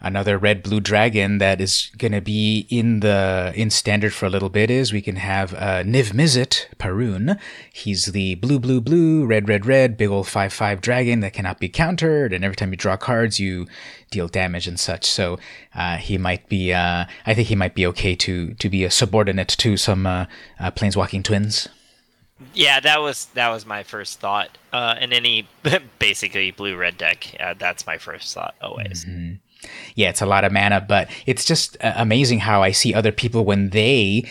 another 0.00 0.36
red 0.36 0.62
blue 0.62 0.80
dragon 0.80 1.38
that 1.38 1.60
is 1.60 1.90
going 1.96 2.12
to 2.12 2.20
be 2.20 2.66
in 2.68 3.00
the 3.00 3.52
in 3.54 3.70
standard 3.70 4.12
for 4.12 4.26
a 4.26 4.30
little 4.30 4.48
bit 4.48 4.70
is 4.70 4.92
we 4.92 5.00
can 5.00 5.16
have 5.16 5.54
uh, 5.54 5.82
Niv 5.82 6.12
Mizzet 6.12 6.66
Parun. 6.76 7.38
He's 7.72 8.06
the 8.06 8.34
blue 8.36 8.58
blue 8.58 8.80
blue 8.80 9.24
red 9.24 9.48
red 9.48 9.64
red 9.64 9.96
big 9.96 10.10
old 10.10 10.28
five 10.28 10.52
five 10.52 10.80
dragon 10.80 11.20
that 11.20 11.32
cannot 11.32 11.58
be 11.58 11.68
countered, 11.68 12.32
and 12.32 12.44
every 12.44 12.56
time 12.56 12.70
you 12.70 12.76
draw 12.76 12.96
cards, 12.96 13.40
you 13.40 13.66
deal 14.10 14.28
damage 14.28 14.66
and 14.66 14.78
such. 14.78 15.04
So 15.04 15.38
uh, 15.74 15.96
he 15.96 16.18
might 16.18 16.48
be. 16.48 16.72
Uh, 16.72 17.06
I 17.24 17.34
think 17.34 17.48
he 17.48 17.56
might 17.56 17.74
be 17.74 17.86
okay 17.86 18.14
to 18.16 18.54
to 18.54 18.68
be 18.68 18.84
a 18.84 18.90
subordinate 18.90 19.48
to 19.48 19.76
some 19.76 20.06
uh, 20.06 20.26
uh, 20.60 20.70
planeswalking 20.70 21.24
twins. 21.24 21.68
Yeah, 22.52 22.80
that 22.80 23.00
was 23.00 23.26
that 23.32 23.48
was 23.48 23.64
my 23.64 23.82
first 23.82 24.20
thought. 24.20 24.58
Uh, 24.74 24.96
in 25.00 25.14
any 25.14 25.48
basically 25.98 26.50
blue 26.50 26.76
red 26.76 26.98
deck, 26.98 27.34
that's 27.58 27.86
my 27.86 27.96
first 27.96 28.34
thought 28.34 28.54
always. 28.60 29.06
Mm-hmm 29.06 29.36
yeah, 29.94 30.08
it's 30.08 30.22
a 30.22 30.26
lot 30.26 30.44
of 30.44 30.52
mana, 30.52 30.80
but 30.80 31.08
it's 31.26 31.44
just 31.44 31.76
uh, 31.82 31.92
amazing 31.96 32.40
how 32.40 32.62
I 32.62 32.70
see 32.70 32.94
other 32.94 33.12
people 33.12 33.44
when 33.44 33.70
they 33.70 34.28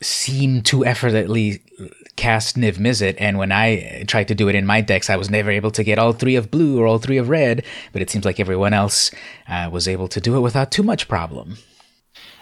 seem 0.00 0.62
to 0.62 0.84
effortlessly 0.84 1.62
cast 2.16 2.56
Niv 2.56 2.74
Mizzet, 2.74 3.16
and 3.18 3.38
when 3.38 3.50
I 3.52 4.04
tried 4.06 4.28
to 4.28 4.34
do 4.34 4.48
it 4.48 4.54
in 4.54 4.66
my 4.66 4.80
decks, 4.80 5.10
I 5.10 5.16
was 5.16 5.30
never 5.30 5.50
able 5.50 5.70
to 5.72 5.82
get 5.82 5.98
all 5.98 6.12
three 6.12 6.36
of 6.36 6.50
blue 6.50 6.78
or 6.78 6.86
all 6.86 6.98
three 6.98 7.16
of 7.16 7.28
red, 7.28 7.64
but 7.92 8.02
it 8.02 8.10
seems 8.10 8.24
like 8.24 8.38
everyone 8.38 8.72
else 8.72 9.10
uh, 9.48 9.68
was 9.72 9.88
able 9.88 10.08
to 10.08 10.20
do 10.20 10.36
it 10.36 10.40
without 10.40 10.70
too 10.70 10.82
much 10.82 11.08
problem. 11.08 11.56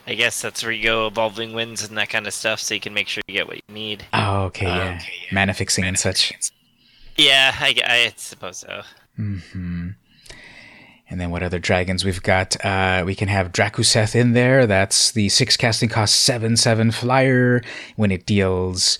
I 0.07 0.15
guess 0.15 0.43
that's 0.43 0.63
where 0.63 0.73
you 0.73 0.83
go 0.83 1.07
Evolving 1.07 1.55
Wilds 1.55 1.89
and 1.89 1.97
that 1.97 2.11
kind 2.11 2.27
of 2.27 2.35
stuff, 2.35 2.61
so 2.61 2.75
you 2.75 2.81
can 2.81 2.93
make 2.93 3.09
sure 3.09 3.23
you 3.29 3.35
get 3.35 3.47
what 3.47 3.57
you 3.57 3.75
need. 3.75 4.05
Oh, 4.13 4.43
okay, 4.45 4.67
yeah. 4.67 4.97
Okay, 4.97 5.13
yeah. 5.23 5.35
Mana 5.35 5.55
fixing 5.55 5.85
and 5.85 5.99
such. 5.99 6.33
Yeah, 7.17 7.55
I, 7.59 7.75
I 7.85 8.13
suppose 8.17 8.59
so. 8.59 8.83
Hmm. 9.17 9.91
And 11.13 11.21
then 11.21 11.31
what 11.31 11.43
other 11.43 11.59
dragons 11.59 12.07
we've 12.07 12.23
got? 12.23 12.57
Uh, 12.65 13.03
we 13.05 13.15
can 13.15 13.29
have 13.29 13.53
Drakuseth 13.53 14.15
in 14.15 14.33
there. 14.33 14.67
That's 14.67 15.13
the 15.13 15.29
six 15.29 15.59
casting 15.59 15.91
cost 15.91 16.15
seven 16.15 16.57
seven 16.57 16.91
flyer. 16.91 17.61
When 17.97 18.11
it 18.11 18.25
deals, 18.25 18.97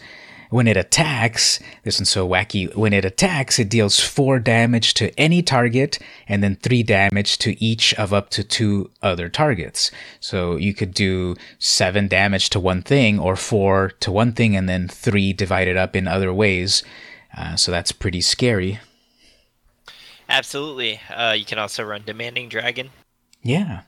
when 0.51 0.69
it 0.69 0.77
attacks, 0.77 1.59
this 1.85 1.99
one's 1.99 2.11
so 2.11 2.29
wacky. 2.29 2.77
When 2.77 2.93
it 2.93 3.07
attacks, 3.07 3.59
it 3.59 3.71
deals 3.71 3.99
four 3.99 4.39
damage 4.41 4.93
to 4.95 5.19
any 5.19 5.41
target, 5.41 5.99
and 6.29 6.43
then 6.43 6.57
three 6.57 6.83
damage 6.83 7.39
to 7.39 7.59
each 7.65 7.95
of 7.95 8.13
up 8.13 8.29
to 8.31 8.45
two 8.45 8.91
other 9.03 9.31
targets. 9.31 9.91
So 10.21 10.57
you 10.57 10.75
could 10.75 10.93
do 10.93 11.35
seven 11.59 12.09
damage 12.09 12.51
to 12.51 12.61
one 12.61 12.83
thing, 12.83 13.19
or 13.19 13.37
four 13.37 13.93
to 14.01 14.13
one 14.13 14.33
thing, 14.33 14.55
and 14.55 14.69
then 14.69 14.87
three 14.87 15.33
divided 15.33 15.79
up 15.79 15.97
in 15.97 16.07
other 16.07 16.35
ways. 16.35 16.83
Uh, 17.35 17.57
so 17.57 17.73
that's 17.73 17.91
pretty 17.91 18.21
scary. 18.21 18.81
Absolutely. 20.33 20.99
Uh, 21.15 21.33
you 21.33 21.45
can 21.45 21.59
also 21.59 21.85
run 21.85 22.03
Demanding 22.07 22.49
Dragon. 22.49 22.89
Yeah. 23.43 23.83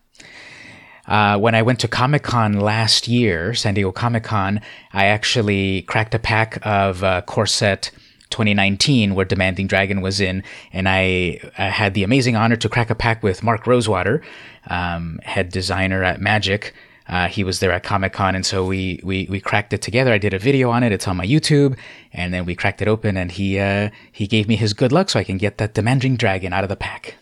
Uh, 1.06 1.38
when 1.38 1.54
I 1.54 1.62
went 1.62 1.80
to 1.80 1.88
Comic 1.88 2.22
Con 2.22 2.60
last 2.60 3.08
year, 3.08 3.54
San 3.54 3.72
Diego 3.72 3.92
Comic 3.92 4.24
Con, 4.24 4.60
I 4.92 5.06
actually 5.06 5.82
cracked 5.82 6.14
a 6.14 6.18
pack 6.18 6.58
of 6.60 7.02
uh, 7.02 7.22
Core 7.22 7.46
Set 7.46 7.90
2019 8.28 9.14
where 9.14 9.24
Demanding 9.24 9.66
Dragon 9.66 10.02
was 10.02 10.20
in, 10.20 10.42
and 10.70 10.86
I, 10.86 11.40
I, 11.56 11.70
had 11.70 11.94
the 11.94 12.02
amazing 12.02 12.36
honor 12.36 12.56
to 12.56 12.68
crack 12.68 12.90
a 12.90 12.94
pack 12.94 13.22
with 13.22 13.42
Mark 13.42 13.66
Rosewater, 13.66 14.20
um, 14.66 15.20
head 15.22 15.50
designer 15.50 16.04
at 16.04 16.20
Magic. 16.20 16.74
Uh, 17.06 17.28
he 17.28 17.44
was 17.44 17.60
there 17.60 17.72
at 17.72 17.82
Comic 17.82 18.12
Con, 18.12 18.34
and 18.34 18.46
so 18.46 18.64
we, 18.64 19.00
we 19.02 19.26
we 19.28 19.40
cracked 19.40 19.72
it 19.72 19.82
together. 19.82 20.12
I 20.12 20.18
did 20.18 20.32
a 20.32 20.38
video 20.38 20.70
on 20.70 20.82
it. 20.82 20.92
It's 20.92 21.06
on 21.06 21.16
my 21.16 21.26
YouTube, 21.26 21.76
and 22.12 22.32
then 22.32 22.46
we 22.46 22.54
cracked 22.54 22.80
it 22.80 22.88
open, 22.88 23.16
and 23.16 23.30
he 23.30 23.58
uh, 23.58 23.90
he 24.10 24.26
gave 24.26 24.48
me 24.48 24.56
his 24.56 24.72
good 24.72 24.92
luck 24.92 25.10
so 25.10 25.20
I 25.20 25.24
can 25.24 25.36
get 25.36 25.58
that 25.58 25.74
Demanding 25.74 26.16
Dragon 26.16 26.52
out 26.52 26.64
of 26.64 26.70
the 26.70 26.76
pack. 26.76 27.16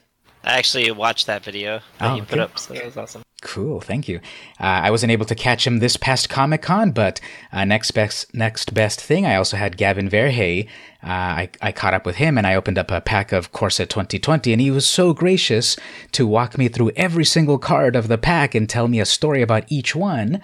I 0.44 0.58
actually 0.58 0.90
watched 0.90 1.26
that 1.26 1.44
video 1.44 1.80
that 1.98 2.12
Oh, 2.12 2.14
you 2.16 2.22
put 2.22 2.32
okay. 2.38 2.40
up, 2.42 2.58
so 2.58 2.74
that 2.74 2.84
was 2.84 2.96
awesome. 2.96 3.22
Cool, 3.42 3.80
thank 3.80 4.06
you. 4.06 4.18
Uh, 4.60 4.86
I 4.86 4.90
wasn't 4.92 5.10
able 5.10 5.26
to 5.26 5.34
catch 5.34 5.66
him 5.66 5.80
this 5.80 5.96
past 5.96 6.28
Comic 6.28 6.62
Con, 6.62 6.92
but 6.92 7.20
uh, 7.52 7.64
next 7.64 7.90
best 7.90 8.32
next 8.32 8.72
best 8.72 9.00
thing, 9.00 9.26
I 9.26 9.34
also 9.34 9.56
had 9.56 9.76
Gavin 9.76 10.08
Verhey. 10.08 10.66
Uh, 11.02 11.08
I, 11.10 11.50
I 11.60 11.72
caught 11.72 11.92
up 11.92 12.06
with 12.06 12.16
him 12.16 12.38
and 12.38 12.46
I 12.46 12.54
opened 12.54 12.78
up 12.78 12.92
a 12.92 13.00
pack 13.00 13.32
of 13.32 13.50
Core 13.50 13.68
Set 13.70 13.90
2020, 13.90 14.52
and 14.52 14.60
he 14.60 14.70
was 14.70 14.86
so 14.86 15.12
gracious 15.12 15.76
to 16.12 16.24
walk 16.24 16.56
me 16.56 16.68
through 16.68 16.92
every 16.94 17.24
single 17.24 17.58
card 17.58 17.96
of 17.96 18.06
the 18.06 18.16
pack 18.18 18.54
and 18.54 18.68
tell 18.68 18.86
me 18.86 19.00
a 19.00 19.04
story 19.04 19.42
about 19.42 19.64
each 19.68 19.96
one. 19.96 20.36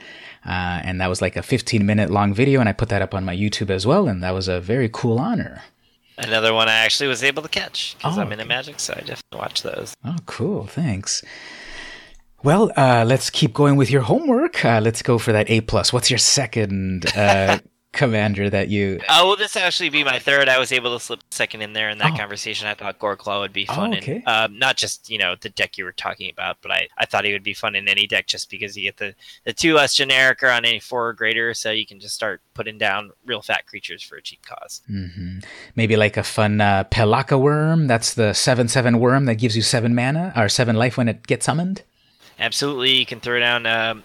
Uh, 0.44 0.80
and 0.82 1.00
that 1.00 1.08
was 1.08 1.22
like 1.22 1.36
a 1.36 1.42
15 1.42 1.86
minute 1.86 2.10
long 2.10 2.34
video, 2.34 2.58
and 2.58 2.68
I 2.68 2.72
put 2.72 2.88
that 2.88 3.02
up 3.02 3.14
on 3.14 3.24
my 3.24 3.36
YouTube 3.36 3.70
as 3.70 3.86
well, 3.86 4.08
and 4.08 4.24
that 4.24 4.34
was 4.34 4.48
a 4.48 4.60
very 4.60 4.88
cool 4.92 5.20
honor. 5.20 5.62
Another 6.18 6.52
one 6.52 6.68
I 6.68 6.74
actually 6.74 7.08
was 7.08 7.22
able 7.22 7.42
to 7.42 7.48
catch 7.48 7.94
because 7.96 8.18
Oh, 8.18 8.20
I'm 8.20 8.32
into 8.32 8.44
Magic, 8.44 8.80
so 8.80 8.92
I 8.92 9.00
definitely 9.00 9.38
watch 9.38 9.62
those. 9.62 9.94
Oh, 10.04 10.16
cool. 10.26 10.66
Thanks. 10.66 11.22
Well, 12.42 12.70
uh, 12.76 13.04
let's 13.06 13.30
keep 13.30 13.52
going 13.54 13.76
with 13.76 13.90
your 13.90 14.02
homework. 14.02 14.64
Uh, 14.64 14.80
let's 14.82 15.02
go 15.02 15.18
for 15.18 15.32
that 15.32 15.48
A 15.50 15.60
plus. 15.60 15.92
What's 15.92 16.10
your 16.10 16.18
second 16.18 17.06
uh, 17.16 17.58
commander 17.92 18.48
that 18.50 18.68
you? 18.68 19.00
Oh, 19.08 19.28
will 19.28 19.36
this 19.36 19.56
actually 19.56 19.88
be 19.88 20.04
my 20.04 20.18
third? 20.18 20.48
I 20.48 20.58
was 20.58 20.72
able 20.72 20.96
to 20.96 21.04
slip 21.04 21.20
second 21.30 21.62
in 21.62 21.72
there 21.72 21.88
in 21.88 21.98
that 21.98 22.12
Oh. 22.12 22.16
conversation. 22.16 22.68
I 22.68 22.74
thought 22.74 22.98
Goreclaw 22.98 23.40
would 23.40 23.52
be 23.52 23.66
Oh, 23.68 23.74
fun, 23.74 23.94
okay. 23.94 24.22
and 24.26 24.28
um, 24.52 24.58
not 24.58 24.76
just 24.76 25.08
you 25.10 25.18
know 25.18 25.34
the 25.40 25.48
deck 25.48 25.78
you 25.78 25.84
were 25.84 25.92
talking 25.92 26.30
about, 26.30 26.58
but 26.62 26.70
I, 26.70 26.88
I 26.98 27.06
thought 27.06 27.24
he 27.24 27.32
would 27.32 27.42
be 27.42 27.54
fun 27.54 27.74
in 27.74 27.88
any 27.88 28.06
deck 28.06 28.26
just 28.26 28.50
because 28.50 28.76
you 28.76 28.82
get 28.84 28.96
the 28.98 29.14
the 29.44 29.52
two 29.52 29.74
less 29.74 29.94
generic 29.94 30.42
or 30.42 30.50
on 30.50 30.64
any 30.64 30.80
four 30.80 31.08
or 31.08 31.12
greater, 31.12 31.54
so 31.54 31.70
you 31.70 31.86
can 31.86 31.98
just 32.00 32.14
start 32.14 32.40
putting 32.54 32.78
down 32.78 33.10
real 33.24 33.42
fat 33.42 33.66
creatures 33.66 34.02
for 34.02 34.16
a 34.16 34.22
cheap 34.22 34.44
cause. 34.44 34.82
hmm 34.86 35.38
Maybe 35.74 35.96
like 35.96 36.16
a 36.16 36.22
fun 36.22 36.60
uh, 36.60 36.84
Pelakka 36.84 37.40
Wurm. 37.40 37.88
That's 37.88 38.14
the 38.14 38.32
seven 38.32 38.68
seven 38.68 39.00
worm 39.00 39.24
that 39.26 39.36
gives 39.36 39.56
you 39.56 39.62
seven 39.62 39.94
mana 39.94 40.32
or 40.36 40.48
seven 40.48 40.76
life 40.76 40.96
when 40.96 41.08
it 41.08 41.26
gets 41.26 41.46
summoned. 41.46 41.82
Absolutely, 42.40 42.92
you 42.92 43.04
can 43.06 43.18
throw 43.18 43.40
down. 43.40 43.66
Um, 43.66 44.04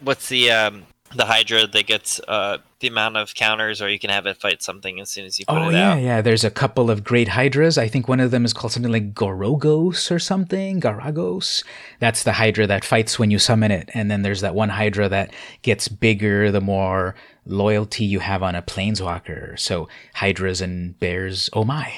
what's 0.00 0.28
the 0.28 0.50
um, 0.50 0.82
the 1.14 1.24
Hydra 1.24 1.66
that 1.66 1.86
gets 1.86 2.20
uh, 2.28 2.58
the 2.80 2.88
amount 2.88 3.16
of 3.16 3.34
counters, 3.34 3.80
or 3.80 3.88
you 3.88 3.98
can 3.98 4.10
have 4.10 4.26
it 4.26 4.36
fight 4.36 4.62
something 4.62 5.00
as 5.00 5.08
soon 5.10 5.24
as 5.24 5.38
you 5.38 5.46
put 5.46 5.56
Oh 5.56 5.68
it 5.70 5.72
yeah, 5.72 5.92
out. 5.92 6.02
yeah. 6.02 6.20
There's 6.20 6.44
a 6.44 6.50
couple 6.50 6.90
of 6.90 7.02
great 7.02 7.28
hydras. 7.28 7.78
I 7.78 7.88
think 7.88 8.08
one 8.08 8.20
of 8.20 8.30
them 8.30 8.44
is 8.44 8.52
called 8.52 8.72
something 8.72 8.92
like 8.92 9.14
Gorogos 9.14 10.10
or 10.10 10.18
something. 10.18 10.80
Garagos. 10.80 11.64
That's 11.98 12.22
the 12.22 12.32
hydra 12.32 12.66
that 12.66 12.84
fights 12.84 13.18
when 13.18 13.30
you 13.30 13.38
summon 13.38 13.70
it. 13.70 13.88
And 13.94 14.10
then 14.10 14.22
there's 14.22 14.42
that 14.42 14.54
one 14.54 14.68
hydra 14.68 15.08
that 15.08 15.32
gets 15.62 15.88
bigger 15.88 16.50
the 16.52 16.60
more 16.60 17.14
loyalty 17.46 18.04
you 18.04 18.20
have 18.20 18.42
on 18.42 18.54
a 18.54 18.62
planeswalker. 18.62 19.58
So 19.58 19.88
hydras 20.14 20.60
and 20.60 20.98
bears. 21.00 21.48
Oh 21.54 21.64
my. 21.64 21.92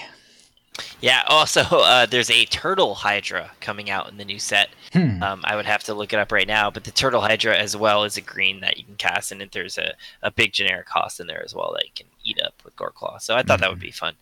Yeah. 1.01 1.23
Also, 1.29 1.61
uh, 1.71 2.07
there's 2.07 2.31
a 2.31 2.45
Turtle 2.47 2.95
Hydra 2.95 3.53
coming 3.61 3.91
out 3.91 4.11
in 4.11 4.17
the 4.17 4.25
new 4.25 4.39
set. 4.39 4.71
Hmm. 4.93 5.23
Um, 5.23 5.41
I 5.45 5.57
would 5.57 5.67
have 5.67 5.85
to 5.85 5.95
look 5.95 6.13
it 6.13 6.19
up 6.19 6.33
right 6.33 6.49
now, 6.49 6.71
but 6.71 6.85
the 6.85 6.91
Turtle 6.91 7.21
Hydra 7.21 7.57
as 7.57 7.77
well 7.77 8.05
is 8.05 8.17
a 8.17 8.23
green 8.23 8.61
that 8.61 8.79
you 8.79 8.85
can 8.85 8.97
cast, 8.97 9.33
and 9.33 9.47
there's 9.53 9.79
a, 9.79 9.95
a 10.23 10.31
big 10.31 10.53
generic 10.53 10.87
cost 10.87 11.21
in 11.21 11.27
there 11.27 11.43
as 11.45 11.55
well 11.55 11.73
that 11.75 11.85
you 11.85 11.93
can 11.95 12.07
eat 12.25 12.41
up 12.43 12.55
with 12.65 12.77
Goreclaw. 12.77 13.21
So 13.21 13.35
I 13.35 13.43
thought 13.43 13.61
that 13.61 13.71
would 13.71 13.81
be 13.81 13.91
fun. 13.91 14.15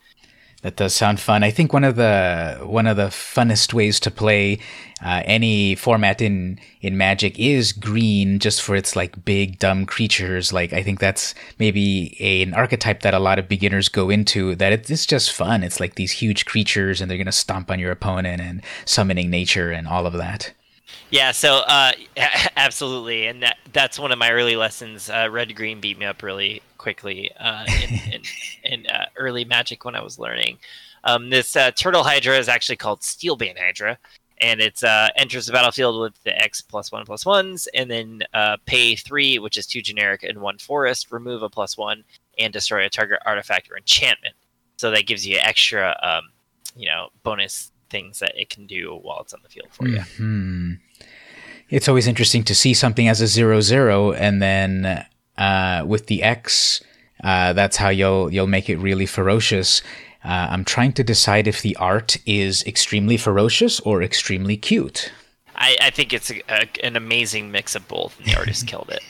That 0.63 0.75
does 0.75 0.93
sound 0.93 1.21
fun. 1.21 1.45
I 1.45 1.53
think 1.53 1.73
one 1.73 1.85
of 1.85 1.95
the 1.95 2.59
one 2.65 2.89
of 2.89 2.97
the 2.97 3.07
funnest 3.07 3.73
ways 3.73 4.01
to 4.01 4.11
play 4.11 4.59
uh, 5.01 5.23
any 5.25 5.77
format 5.77 6.21
in 6.21 6.59
in 6.81 6.97
Magic 6.97 7.39
is 7.39 7.71
green, 7.71 8.41
just 8.41 8.61
for 8.61 8.75
its 8.75 8.97
like 8.97 9.25
big 9.25 9.61
dumb 9.61 9.87
creatures. 9.87 10.53
Like 10.53 10.73
I 10.73 10.83
think 10.83 10.99
that's 10.99 11.33
maybe 11.61 12.17
a, 12.19 12.43
an 12.43 12.55
archetype 12.55 13.03
that 13.03 13.15
a 13.15 13.21
lot 13.21 13.39
of 13.39 13.47
beginners 13.49 13.89
go 13.89 14.11
into. 14.11 14.57
That 14.57 14.73
it, 14.73 14.91
it's 14.91 15.07
just 15.07 15.33
fun. 15.33 15.63
It's 15.63 15.79
like 15.79 15.95
these 15.95 16.11
huge 16.11 16.45
creatures, 16.45 17.01
and 17.01 17.09
they're 17.09 17.19
gonna 17.19 17.31
stomp 17.31 17.71
on 17.71 17.79
your 17.79 17.93
opponent 17.93 18.41
and 18.43 18.61
summoning 18.85 19.31
nature 19.31 19.71
and 19.71 19.87
all 19.87 20.07
of 20.07 20.15
that. 20.15 20.53
Yeah, 21.11 21.33
so 21.33 21.63
uh, 21.67 21.93
absolutely, 22.57 23.27
and 23.27 23.43
that 23.43 23.59
that's 23.73 23.99
one 23.99 24.13
of 24.13 24.19
my 24.19 24.31
early 24.31 24.57
lessons. 24.57 25.09
Uh, 25.09 25.29
Red 25.31 25.55
Green 25.57 25.81
beat 25.81 25.99
me 25.99 26.07
up 26.07 26.23
really 26.23 26.63
quickly 26.77 27.31
uh, 27.39 27.65
in, 27.83 28.13
in, 28.13 28.23
in 28.65 28.87
uh, 28.87 29.07
early 29.17 29.45
Magic 29.45 29.85
when 29.85 29.95
I 29.95 30.03
was 30.03 30.19
learning. 30.19 30.59
Um, 31.05 31.31
this 31.31 31.57
uh, 31.57 31.71
Turtle 31.71 32.05
Hydra 32.05 32.39
is 32.39 32.49
actually 32.49 32.77
called 32.77 33.01
Steelbane 33.01 33.59
Hydra, 33.59 33.99
and 34.41 34.61
it 34.61 34.83
uh, 34.85 35.09
enters 35.17 35.47
the 35.47 35.53
battlefield 35.53 36.01
with 36.01 36.23
the 36.25 36.37
X 36.43 36.61
plus 36.61 36.93
one 36.93 37.05
plus 37.05 37.25
ones, 37.25 37.69
and 37.75 37.91
then 37.91 38.23
uh, 38.35 38.57
pay 38.67 38.95
three, 38.95 39.39
which 39.39 39.57
is 39.57 39.67
two 39.67 39.83
generic 39.83 40.23
and 40.23 40.41
one 40.41 40.59
forest, 40.59 41.11
remove 41.11 41.43
a 41.43 41.49
plus 41.49 41.77
one, 41.79 42.05
and 42.39 42.53
destroy 42.53 42.85
a 42.85 42.91
target 42.91 43.21
artifact 43.25 43.71
or 43.71 43.77
enchantment. 43.77 44.35
So 44.77 44.91
that 44.91 45.07
gives 45.07 45.27
you 45.27 45.39
extra, 45.39 45.99
um, 46.03 46.31
you 46.77 46.89
know, 46.89 47.09
bonus 47.23 47.73
things 47.91 48.19
that 48.19 48.33
it 48.37 48.51
can 48.51 48.67
do 48.67 48.99
while 49.03 49.21
it's 49.21 49.33
on 49.33 49.41
the 49.43 49.49
field 49.49 49.69
for 49.73 49.89
you. 49.89 50.03
It's 51.71 51.89
always 51.89 52.07
interesting 52.07 52.45
to 52.45 52.55
see 52.55 52.75
something 52.75 53.09
as 53.09 53.21
a 53.21 53.27
zero 53.27 53.61
zero, 53.61 54.13
and 54.13 54.41
then 54.41 55.07
uh, 55.37 55.85
with 55.87 56.07
the 56.07 56.23
X, 56.23 56.83
uh, 57.23 57.53
that's 57.53 57.77
how 57.77 57.91
you'll 57.91 58.33
you'll 58.33 58.47
make 58.47 58.71
it 58.71 58.77
really 58.79 59.07
ferocious. 59.07 59.83
Uh, 60.25 60.49
I'm 60.51 60.65
trying 60.65 60.93
to 60.95 61.05
decide 61.05 61.47
if 61.47 61.63
the 61.63 61.77
art 61.77 62.17
is 62.27 62.65
extremely 62.67 63.17
ferocious 63.17 63.81
or 63.81 64.03
extremely 64.03 64.57
cute. 64.57 65.13
I, 65.55 65.77
I 65.81 65.91
think 65.91 66.13
it's 66.13 66.31
a, 66.31 66.41
a, 66.49 66.69
an 66.85 66.97
amazing 66.97 67.51
mix 67.51 67.75
of 67.75 67.87
both, 67.89 68.17
the 68.25 68.35
artist 68.39 68.67
killed 68.67 68.91
it. 68.91 69.03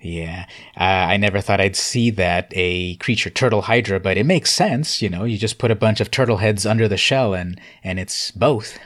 Yeah, 0.00 0.46
uh, 0.78 0.82
I 1.12 1.16
never 1.16 1.40
thought 1.40 1.60
I'd 1.60 1.76
see 1.76 2.10
that 2.10 2.52
a 2.54 2.96
creature 2.96 3.30
turtle 3.30 3.62
hydra, 3.62 4.00
but 4.00 4.16
it 4.16 4.24
makes 4.24 4.52
sense. 4.52 5.02
You 5.02 5.10
know, 5.10 5.24
you 5.24 5.36
just 5.36 5.58
put 5.58 5.70
a 5.70 5.76
bunch 5.76 6.00
of 6.00 6.10
turtle 6.10 6.38
heads 6.38 6.64
under 6.64 6.88
the 6.88 6.96
shell, 6.96 7.34
and 7.34 7.60
and 7.82 7.98
it's 7.98 8.30
both. 8.30 8.78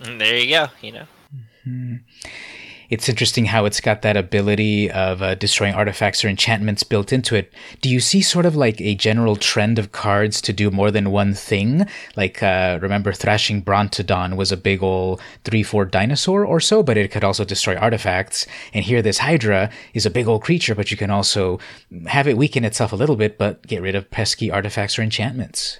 And 0.00 0.20
there 0.20 0.38
you 0.38 0.48
go. 0.48 0.66
You 0.80 0.92
know, 0.92 1.06
It's 2.92 3.08
interesting 3.08 3.46
how 3.46 3.64
it's 3.64 3.80
got 3.80 4.02
that 4.02 4.18
ability 4.18 4.90
of 4.90 5.22
uh, 5.22 5.34
destroying 5.34 5.72
artifacts 5.72 6.22
or 6.22 6.28
enchantments 6.28 6.82
built 6.82 7.10
into 7.10 7.34
it. 7.34 7.50
Do 7.80 7.88
you 7.88 8.00
see 8.00 8.20
sort 8.20 8.44
of 8.44 8.54
like 8.54 8.82
a 8.82 8.94
general 8.94 9.36
trend 9.36 9.78
of 9.78 9.92
cards 9.92 10.42
to 10.42 10.52
do 10.52 10.70
more 10.70 10.90
than 10.90 11.10
one 11.10 11.32
thing? 11.32 11.86
Like, 12.16 12.42
uh, 12.42 12.78
remember, 12.82 13.14
Thrashing 13.14 13.62
Brontodon 13.62 14.36
was 14.36 14.52
a 14.52 14.58
big 14.58 14.82
ol' 14.82 15.18
3 15.44 15.62
4 15.62 15.86
dinosaur 15.86 16.44
or 16.44 16.60
so, 16.60 16.82
but 16.82 16.98
it 16.98 17.10
could 17.10 17.24
also 17.24 17.46
destroy 17.46 17.76
artifacts. 17.76 18.46
And 18.74 18.84
here, 18.84 19.00
this 19.00 19.18
Hydra 19.18 19.70
is 19.94 20.04
a 20.04 20.10
big 20.10 20.28
old 20.28 20.42
creature, 20.42 20.74
but 20.74 20.90
you 20.90 20.98
can 20.98 21.10
also 21.10 21.60
have 22.08 22.28
it 22.28 22.36
weaken 22.36 22.62
itself 22.62 22.92
a 22.92 22.96
little 22.96 23.16
bit, 23.16 23.38
but 23.38 23.66
get 23.66 23.80
rid 23.80 23.94
of 23.94 24.10
pesky 24.10 24.50
artifacts 24.50 24.98
or 24.98 25.02
enchantments. 25.02 25.78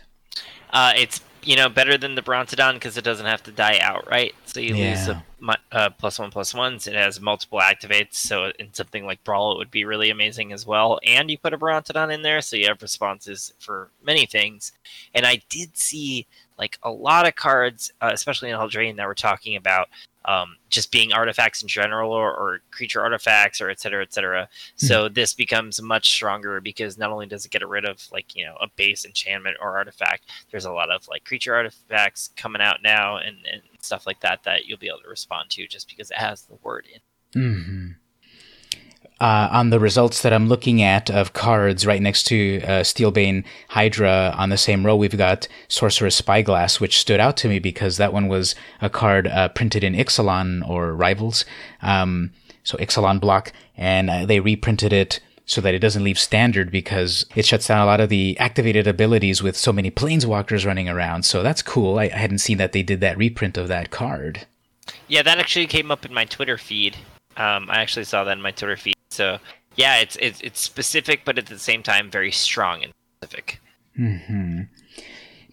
uh, 0.73 0.92
it's 0.97 1.21
you 1.45 1.57
know 1.57 1.69
better 1.69 1.99
than 1.99 2.15
the 2.15 2.23
Brontodon 2.23 2.75
because 2.75 2.97
it 2.97 3.05
doesn't 3.05 3.27
have 3.27 3.43
to 3.45 3.53
die 3.53 3.79
outright. 3.81 4.35
So 4.45 4.61
you 4.61 4.75
lose 4.75 4.81
Yeah. 4.81 5.05
the 5.07 5.23
mu- 5.41 5.53
uh, 5.73 5.91
plus 5.91 6.19
one 6.19 6.31
plus 6.31 6.55
ones. 6.55 6.87
It 6.87 6.95
has 6.95 7.21
multiple 7.21 7.59
activates, 7.61 8.15
so 8.15 8.53
in 8.59 8.73
something 8.75 9.05
like 9.07 9.25
Brawl, 9.25 9.53
it 9.53 9.59
would 9.59 9.71
be 9.71 9.85
really 9.85 10.11
amazing 10.11 10.53
as 10.53 10.65
well. 10.67 11.01
And 11.05 11.31
you 11.31 11.39
put 11.39 11.53
a 11.55 11.59
Brontodon 11.59 12.13
in 12.13 12.23
there, 12.23 12.41
so 12.41 12.57
you 12.57 12.67
have 12.69 12.81
responses 12.83 13.53
for 13.59 13.91
many 14.05 14.27
things. 14.27 14.73
And 15.15 15.27
I 15.27 15.43
did 15.49 15.77
see 15.77 16.27
like 16.59 16.79
a 16.83 16.91
lot 16.91 17.27
of 17.27 17.35
cards, 17.35 17.93
uh, 18.01 18.11
especially 18.13 18.51
in 18.51 18.57
Eldraine, 18.57 18.97
that 18.97 19.07
were 19.07 19.15
talking 19.15 19.57
about 19.57 19.89
um, 20.25 20.57
just 20.71 20.93
being 20.93 21.13
artifacts 21.13 21.63
in 21.63 21.69
general 21.69 22.13
or, 22.13 22.31
or 22.31 22.61
creature 22.71 23.01
artifacts 23.01 23.61
or 23.61 23.71
et 23.71 23.81
cetera, 23.81 24.03
et 24.03 24.13
cetera. 24.13 24.49
So 24.77 25.09
this 25.09 25.35
becomes 25.35 25.81
much 25.83 26.11
stronger 26.11 26.61
because 26.61 26.99
not 26.99 27.11
only 27.11 27.27
does 27.27 27.45
it 27.45 27.51
get 27.51 27.67
rid 27.67 27.85
of 27.85 28.03
like, 28.13 28.35
you 28.35 28.45
know, 28.45 28.57
a 28.61 28.69
base 28.77 29.05
enchantment 29.05 29.57
or 29.61 29.77
artifact, 29.77 30.31
there's 30.51 30.65
a 30.65 30.73
lot 30.73 30.91
of 30.91 31.07
like 31.09 31.25
creature 31.25 31.55
artifacts 31.55 32.31
coming 32.37 32.63
out 32.63 32.83
now 32.83 33.17
and, 33.17 33.37
and 33.51 33.63
stuff 33.81 34.07
like 34.07 34.21
that 34.21 34.43
that 34.45 34.67
you'll 34.67 34.79
be 34.79 34.89
able 34.89 35.01
to 35.03 35.09
respond 35.09 35.51
to 35.51 35.67
just 35.67 35.89
because 35.89 36.11
it 36.11 36.17
has 36.19 36.43
the 36.43 36.57
word 36.63 36.87
in. 36.93 37.01
hmm 37.41 37.89
Uh, 39.23 39.49
on 39.53 39.71
the 39.71 39.79
results 39.79 40.23
that 40.23 40.33
I'm 40.33 40.49
looking 40.49 40.83
at 40.83 41.09
of 41.09 41.33
cards 41.33 41.87
right 41.87 42.03
next 42.03 42.25
to 42.25 42.61
uh, 42.65 42.83
Steelbane 42.83 43.45
Hydra 43.69 44.35
on 44.37 44.49
the 44.49 44.57
same 44.57 44.85
row, 44.85 44.97
we've 44.97 45.17
got 45.17 45.47
Sorcerer's 45.69 46.17
Spyglass, 46.17 46.81
which 46.81 46.99
stood 46.99 47.21
out 47.21 47.37
to 47.37 47.49
me 47.49 47.61
because 47.61 47.99
that 47.99 48.13
one 48.13 48.27
was 48.27 48.57
a 48.81 48.91
card 48.91 49.29
uh, 49.29 49.47
printed 49.51 49.85
in 49.85 49.95
Ixalan 49.95 50.69
or 50.69 50.93
Rivals, 50.93 51.45
um, 51.83 52.33
so 52.65 52.77
Ixalan 52.79 53.21
block, 53.21 53.53
and 53.77 54.11
uh, 54.11 54.27
they 54.27 54.41
reprinted 54.41 54.93
it 54.93 55.21
so 55.47 55.61
that 55.61 55.73
it 55.73 55.79
doesn't 55.79 56.03
leave 56.03 56.19
standard 56.19 56.73
because 56.73 57.25
it 57.37 57.47
shuts 57.47 57.69
down 57.69 57.81
a 57.81 57.87
lot 57.87 58.01
of 58.01 58.09
the 58.09 58.37
activated 58.41 58.89
abilities 58.89 59.41
with 59.41 59.57
so 59.57 59.73
many 59.73 59.93
planeswalkers 59.93 60.67
running 60.67 60.89
around. 60.89 61.25
So 61.25 61.45
that's 61.45 61.63
cool. 61.63 62.01
I, 62.01 62.07
I 62.07 62.17
hadn't 62.17 62.39
seen 62.39 62.59
that 62.59 62.73
they 62.73 62.83
did 62.83 63.01
that 63.03 63.17
reprint 63.17 63.57
of 63.57 63.69
that 63.69 63.93
card. 63.93 64.49
Yeah, 65.07 65.23
that 65.23 65.39
actually 65.39 65.69
came 65.69 65.93
up 65.93 66.05
in 66.05 66.13
my 66.13 66.25
Twitter 66.25 66.59
feed. 66.59 66.97
Um, 67.37 67.71
I 67.71 67.83
actually 67.83 68.05
saw 68.05 68.25
that 68.25 68.33
in 68.37 68.43
my 68.43 68.51
Twitter 68.51 68.77
feed. 68.77 68.97
So 69.12 69.38
yeah, 69.77 69.98
it's 69.98 70.16
it's 70.20 70.40
it's 70.40 70.61
specific, 70.61 71.25
but 71.25 71.38
at 71.38 71.46
the 71.46 71.59
same 71.59 71.83
time 71.83 72.11
very 72.11 72.33
strong 72.33 72.83
and 72.83 72.92
specific. 73.18 73.61
hmm 73.96 74.62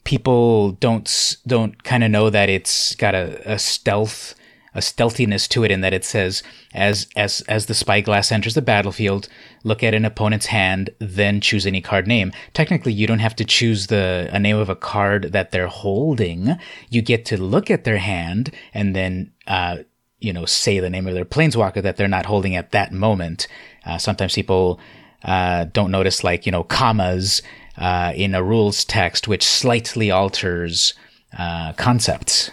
People 0.03 0.71
don't 0.71 1.35
don't 1.45 1.83
kind 1.83 2.03
of 2.03 2.09
know 2.09 2.29
that 2.29 2.49
it's 2.49 2.95
got 2.95 3.13
a, 3.13 3.41
a 3.45 3.59
stealth 3.59 4.35
a 4.75 4.81
stealthiness 4.81 5.47
to 5.47 5.63
it 5.63 5.71
in 5.71 5.81
that 5.81 5.93
it 5.93 6.05
says 6.05 6.43
as 6.73 7.07
as 7.15 7.41
as 7.41 7.65
the 7.65 7.73
spyglass 7.73 8.31
enters 8.31 8.53
the 8.53 8.61
battlefield, 8.61 9.27
look 9.63 9.83
at 9.83 9.93
an 9.93 10.05
opponent's 10.05 10.47
hand, 10.47 10.89
then 10.99 11.41
choose 11.41 11.65
any 11.65 11.81
card 11.81 12.07
name. 12.07 12.31
Technically, 12.53 12.93
you 12.93 13.07
don't 13.07 13.19
have 13.19 13.35
to 13.35 13.45
choose 13.45 13.87
the 13.87 14.29
a 14.31 14.39
name 14.39 14.57
of 14.57 14.69
a 14.69 14.75
card 14.75 15.31
that 15.31 15.51
they're 15.51 15.67
holding. 15.67 16.55
You 16.89 17.01
get 17.01 17.25
to 17.25 17.37
look 17.37 17.71
at 17.71 17.83
their 17.83 17.97
hand 17.97 18.51
and 18.73 18.95
then 18.95 19.31
uh, 19.47 19.79
you 20.19 20.33
know 20.33 20.45
say 20.45 20.79
the 20.79 20.89
name 20.89 21.07
of 21.07 21.13
their 21.13 21.25
planeswalker 21.25 21.81
that 21.81 21.97
they're 21.97 22.07
not 22.07 22.25
holding 22.25 22.55
at 22.55 22.71
that 22.71 22.91
moment. 22.91 23.47
Uh, 23.85 23.97
sometimes 23.97 24.35
people 24.35 24.79
uh, 25.23 25.65
don't 25.65 25.91
notice 25.91 26.23
like 26.23 26.45
you 26.45 26.51
know 26.51 26.63
commas 26.63 27.41
uh, 27.77 28.13
in 28.15 28.35
a 28.35 28.43
rules 28.43 28.83
text, 28.85 29.27
which 29.27 29.43
slightly 29.43 30.11
alters 30.11 30.93
uh, 31.37 31.73
concepts. 31.73 32.51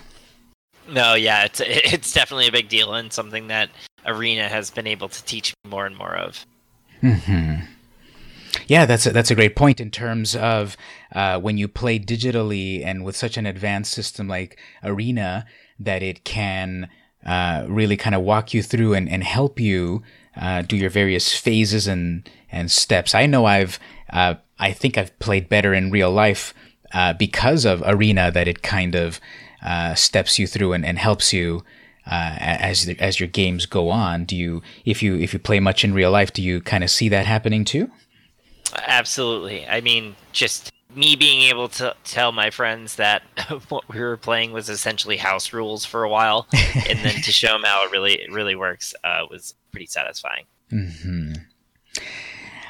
No, 0.89 1.15
yeah, 1.15 1.45
it's 1.45 1.61
it's 1.65 2.13
definitely 2.13 2.49
a 2.49 2.53
big 2.53 2.69
deal 2.69 2.95
and 2.95 3.13
something 3.13 3.49
that 3.49 3.71
Arena 4.05 4.49
has 4.49 4.71
been 4.71 4.87
able 4.87 5.09
to 5.09 5.25
teach 5.25 5.55
me 5.65 5.71
more 5.71 5.87
and 5.87 5.97
more 5.97 6.17
of. 6.17 6.47
Hmm. 7.01 7.57
Yeah, 8.69 8.87
that's 8.87 9.07
a, 9.07 9.11
that's 9.11 9.31
a 9.31 9.35
great 9.35 9.55
point 9.55 9.81
in 9.81 9.91
terms 9.91 10.35
of 10.35 10.77
uh, 11.13 11.39
when 11.39 11.59
you 11.59 11.69
play 11.69 11.99
digitally 11.99 12.85
and 12.85 13.05
with 13.05 13.15
such 13.15 13.37
an 13.37 13.45
advanced 13.45 13.93
system 13.93 14.29
like 14.29 14.59
Arena 14.83 15.45
that 15.79 16.03
it 16.03 16.25
can 16.25 16.89
uh, 17.27 17.67
really 17.69 17.97
kind 17.97 18.15
of 18.15 18.23
walk 18.23 18.55
you 18.55 18.63
through 18.63 18.95
and, 18.95 19.09
and 19.09 19.25
help 19.25 19.61
you 19.61 20.03
uh, 20.41 20.63
do 20.63 20.77
your 20.77 20.91
various 20.91 21.37
phases 21.37 21.87
and 21.87 22.29
and 22.51 22.71
steps. 22.71 23.15
I 23.15 23.27
know 23.27 23.45
I've 23.45 23.79
uh, 24.11 24.35
I 24.59 24.73
think 24.73 24.97
I've 24.97 25.17
played 25.19 25.49
better 25.49 25.75
in 25.75 25.91
real 25.91 26.11
life 26.11 26.55
uh, 26.95 27.13
because 27.13 27.65
of 27.65 27.83
Arena 27.85 28.31
that 28.31 28.49
it 28.49 28.63
kind 28.63 28.95
of 28.95 29.21
uh, 29.63 29.95
steps 29.95 30.39
you 30.39 30.47
through 30.47 30.73
and, 30.73 30.87
and 30.87 30.99
helps 30.99 31.33
you 31.33 31.65
as 32.09 32.85
the, 32.85 32.97
as 33.01 33.19
your 33.19 33.29
games 33.29 33.67
go 33.67 33.91
on. 33.91 34.25
Do 34.25 34.37
you 34.37 34.63
if 34.85 35.03
you 35.03 35.17
if 35.17 35.33
you 35.33 35.41
play 35.41 35.59
much 35.59 35.85
in 35.85 35.93
real 35.93 36.13
life, 36.13 36.33
do 36.33 36.43
you 36.43 36.61
kind 36.61 36.85
of 36.85 36.91
see 36.91 37.09
that 37.09 37.27
happening 37.27 37.65
too? 37.65 37.91
Absolutely. 38.87 39.67
I 39.67 39.81
mean, 39.81 40.17
just 40.33 40.73
me 40.97 41.15
being 41.15 41.43
able 41.43 41.69
to 41.69 41.95
tell 42.05 42.33
my 42.33 42.51
friends 42.51 42.97
that 42.97 43.23
what 43.69 43.89
we 43.89 44.01
were 44.01 44.17
playing 44.17 44.53
was 44.53 44.69
essentially 44.69 45.19
house 45.19 45.53
rules 45.53 45.85
for 45.85 46.03
a 46.03 46.09
while, 46.09 46.49
and 46.89 46.99
then 47.01 47.23
to 47.23 47.33
show 47.33 47.53
them 47.53 47.63
how 47.65 47.85
it 47.85 47.93
really 47.93 48.15
it 48.15 48.33
really 48.33 48.55
works 48.57 48.95
uh, 49.05 49.27
was 49.31 49.55
pretty 49.71 49.87
satisfying. 49.87 50.45
Mm-hmm. 50.73 51.35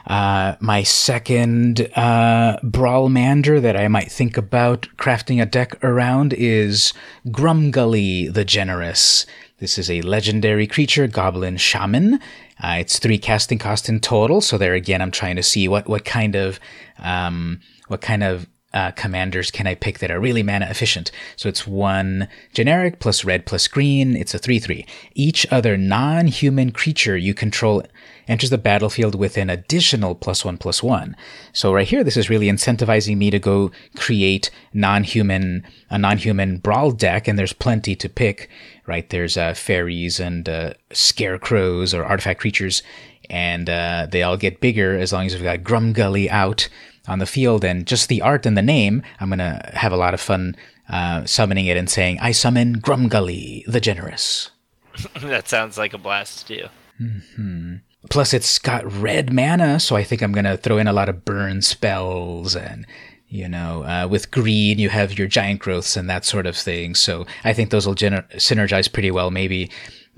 Uh, 0.07 0.55
my 0.61 0.85
second 0.85 1.91
uh, 1.97 2.59
Brawlmander 2.63 3.61
that 3.61 3.77
I 3.77 3.89
might 3.89 4.11
think 4.11 4.37
about 4.37 4.87
crafting 4.97 5.43
a 5.43 5.47
deck 5.47 5.83
around 5.83 6.33
is 6.33 6.93
Grumgully 7.27 8.33
the 8.33 8.45
Generous. 8.45 9.27
This 9.59 9.79
is 9.79 9.91
a 9.91 10.03
legendary 10.03 10.67
creature, 10.67 11.09
Goblin 11.09 11.57
Shaman. 11.57 12.21
Uh, 12.63 12.77
it's 12.79 12.99
three 12.99 13.19
casting 13.19 13.59
cost 13.59 13.89
in 13.89 14.01
total, 14.01 14.41
so 14.41 14.57
there 14.57 14.75
again, 14.75 15.03
I'm 15.03 15.11
trying 15.11 15.37
to 15.37 15.43
see 15.43 15.67
what 15.67 15.89
what 15.89 16.05
kind 16.05 16.35
of 16.37 16.61
um, 16.99 17.61
what 17.89 18.01
kind 18.01 18.23
of 18.23 18.47
uh, 18.73 18.91
commanders 18.91 19.51
can 19.51 19.67
I 19.67 19.75
pick 19.75 20.01
that 20.01 20.11
are 20.11 20.21
really 20.21 20.43
mana 20.43 20.67
efficient? 20.69 21.11
So 21.37 21.49
it's 21.49 21.67
one 21.67 22.29
generic 22.53 23.01
plus 23.01 23.25
red 23.25 23.47
plus 23.47 23.69
green. 23.69 24.17
It's 24.17 24.35
a 24.35 24.39
3 24.39 24.59
3. 24.59 24.87
Each 25.15 25.47
other 25.51 25.77
non 25.77 26.27
human 26.27 26.73
creature 26.73 27.17
you 27.17 27.33
control 27.33 27.83
enters 28.29 28.51
the 28.51 28.59
battlefield 28.59 29.15
with 29.15 29.37
an 29.37 29.51
additional 29.51 30.15
plus 30.15 30.45
one 30.45 30.59
plus 30.59 30.83
one. 30.83 31.17
So 31.53 31.73
right 31.73 31.87
here, 31.87 32.05
this 32.05 32.17
is 32.17 32.31
really 32.31 32.47
incentivizing 32.47 33.17
me 33.17 33.31
to 33.31 33.39
go 33.39 33.71
create 33.97 34.51
non-human, 34.73 35.65
a 35.91 35.99
non-human 35.99 36.59
brawl 36.59 36.91
deck, 36.91 37.29
and 37.29 37.39
there's 37.39 37.53
plenty 37.53 37.95
to 37.97 38.09
pick, 38.09 38.51
right? 38.87 39.09
There's 39.09 39.37
uh, 39.37 39.55
fairies 39.55 40.21
and 40.21 40.49
uh, 40.49 40.75
scarecrows 40.93 41.95
or 41.95 42.05
artifact 42.05 42.41
creatures, 42.41 42.83
and 43.31 43.71
uh, 43.71 44.07
they 44.11 44.23
all 44.23 44.37
get 44.37 44.61
bigger 44.61 44.99
as 44.99 45.13
long 45.13 45.27
as 45.27 45.35
we've 45.35 45.43
got 45.43 45.61
Grumgully 45.61 46.29
out 46.29 46.69
on 47.09 47.19
the 47.19 47.27
field, 47.27 47.65
and 47.65 47.87
just 47.87 48.09
the 48.09 48.23
art 48.23 48.47
and 48.47 48.57
the 48.57 48.63
name, 48.63 49.03
I'm 49.21 49.29
gonna 49.29 49.71
have 49.75 49.93
a 49.93 49.97
lot 49.97 50.15
of 50.15 50.21
fun 50.21 50.57
uh, 50.89 51.25
summoning 51.25 51.67
it 51.67 51.77
and 51.77 51.89
saying, 51.89 52.19
"I 52.21 52.33
summon 52.33 52.81
Grumgully 52.81 53.65
the 53.67 53.81
Generous." 53.81 54.51
that 55.23 55.49
sounds 55.49 55.77
like 55.77 55.93
a 55.93 55.99
blast 55.99 56.47
to 56.47 56.57
do. 56.57 56.69
Mm-hmm. 57.01 57.75
Plus, 58.09 58.33
it's 58.33 58.59
got 58.59 58.91
red 58.91 59.33
mana, 59.33 59.81
so 59.81 59.97
I 59.97 60.05
think 60.05 60.23
I'm 60.23 60.33
gonna 60.33 60.57
throw 60.57 60.79
in 60.79 60.87
a 60.87 60.93
lot 60.93 61.09
of 61.09 61.25
burn 61.25 61.63
spells 61.63 62.57
and. 62.57 62.87
You 63.29 63.49
know, 63.49 63.83
uh, 63.83 64.07
with 64.09 64.31
green, 64.31 64.79
you 64.79 64.89
have 64.89 65.19
your 65.19 65.27
giant 65.27 65.59
growths 65.59 65.97
and 65.97 66.09
that 66.09 66.25
sort 66.25 66.47
of 66.47 66.57
thing. 66.57 66.95
So 66.95 67.27
I 67.43 67.53
think 67.53 67.71
those 67.71 67.85
will 67.85 67.97
gener- 67.97 68.25
synergize 68.37 68.91
pretty 68.91 69.11
well. 69.11 69.33
Maybe 69.33 69.69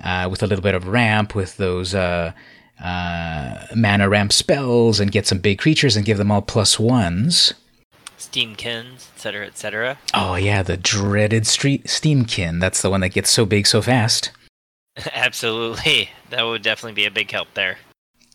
uh, 0.02 0.28
with 0.30 0.42
a 0.42 0.46
little 0.46 0.62
bit 0.62 0.74
of 0.74 0.88
ramp 0.88 1.34
with 1.34 1.56
those 1.56 1.94
uh, 2.82 3.66
mana 3.74 4.08
ramp 4.08 4.32
spells 4.32 5.00
and 5.00 5.12
get 5.12 5.26
some 5.26 5.38
big 5.38 5.58
creatures 5.58 5.96
and 5.96 6.06
give 6.06 6.18
them 6.18 6.30
all 6.30 6.42
plus 6.42 6.78
ones. 6.78 7.54
Steamkins, 8.18 9.08
etc., 9.14 9.46
etc. 9.46 9.98
Oh 10.14 10.34
yeah, 10.34 10.62
the 10.62 10.76
dreaded 10.76 11.46
street 11.46 11.84
Steamkin. 11.84 12.60
That's 12.60 12.82
the 12.82 12.90
one 12.90 13.00
that 13.00 13.10
gets 13.10 13.30
so 13.30 13.46
big 13.46 13.66
so 13.66 13.80
fast. 13.80 14.32
Absolutely, 15.12 16.10
that 16.30 16.42
would 16.42 16.62
definitely 16.62 16.94
be 16.94 17.06
a 17.06 17.10
big 17.10 17.30
help 17.30 17.54
there. 17.54 17.78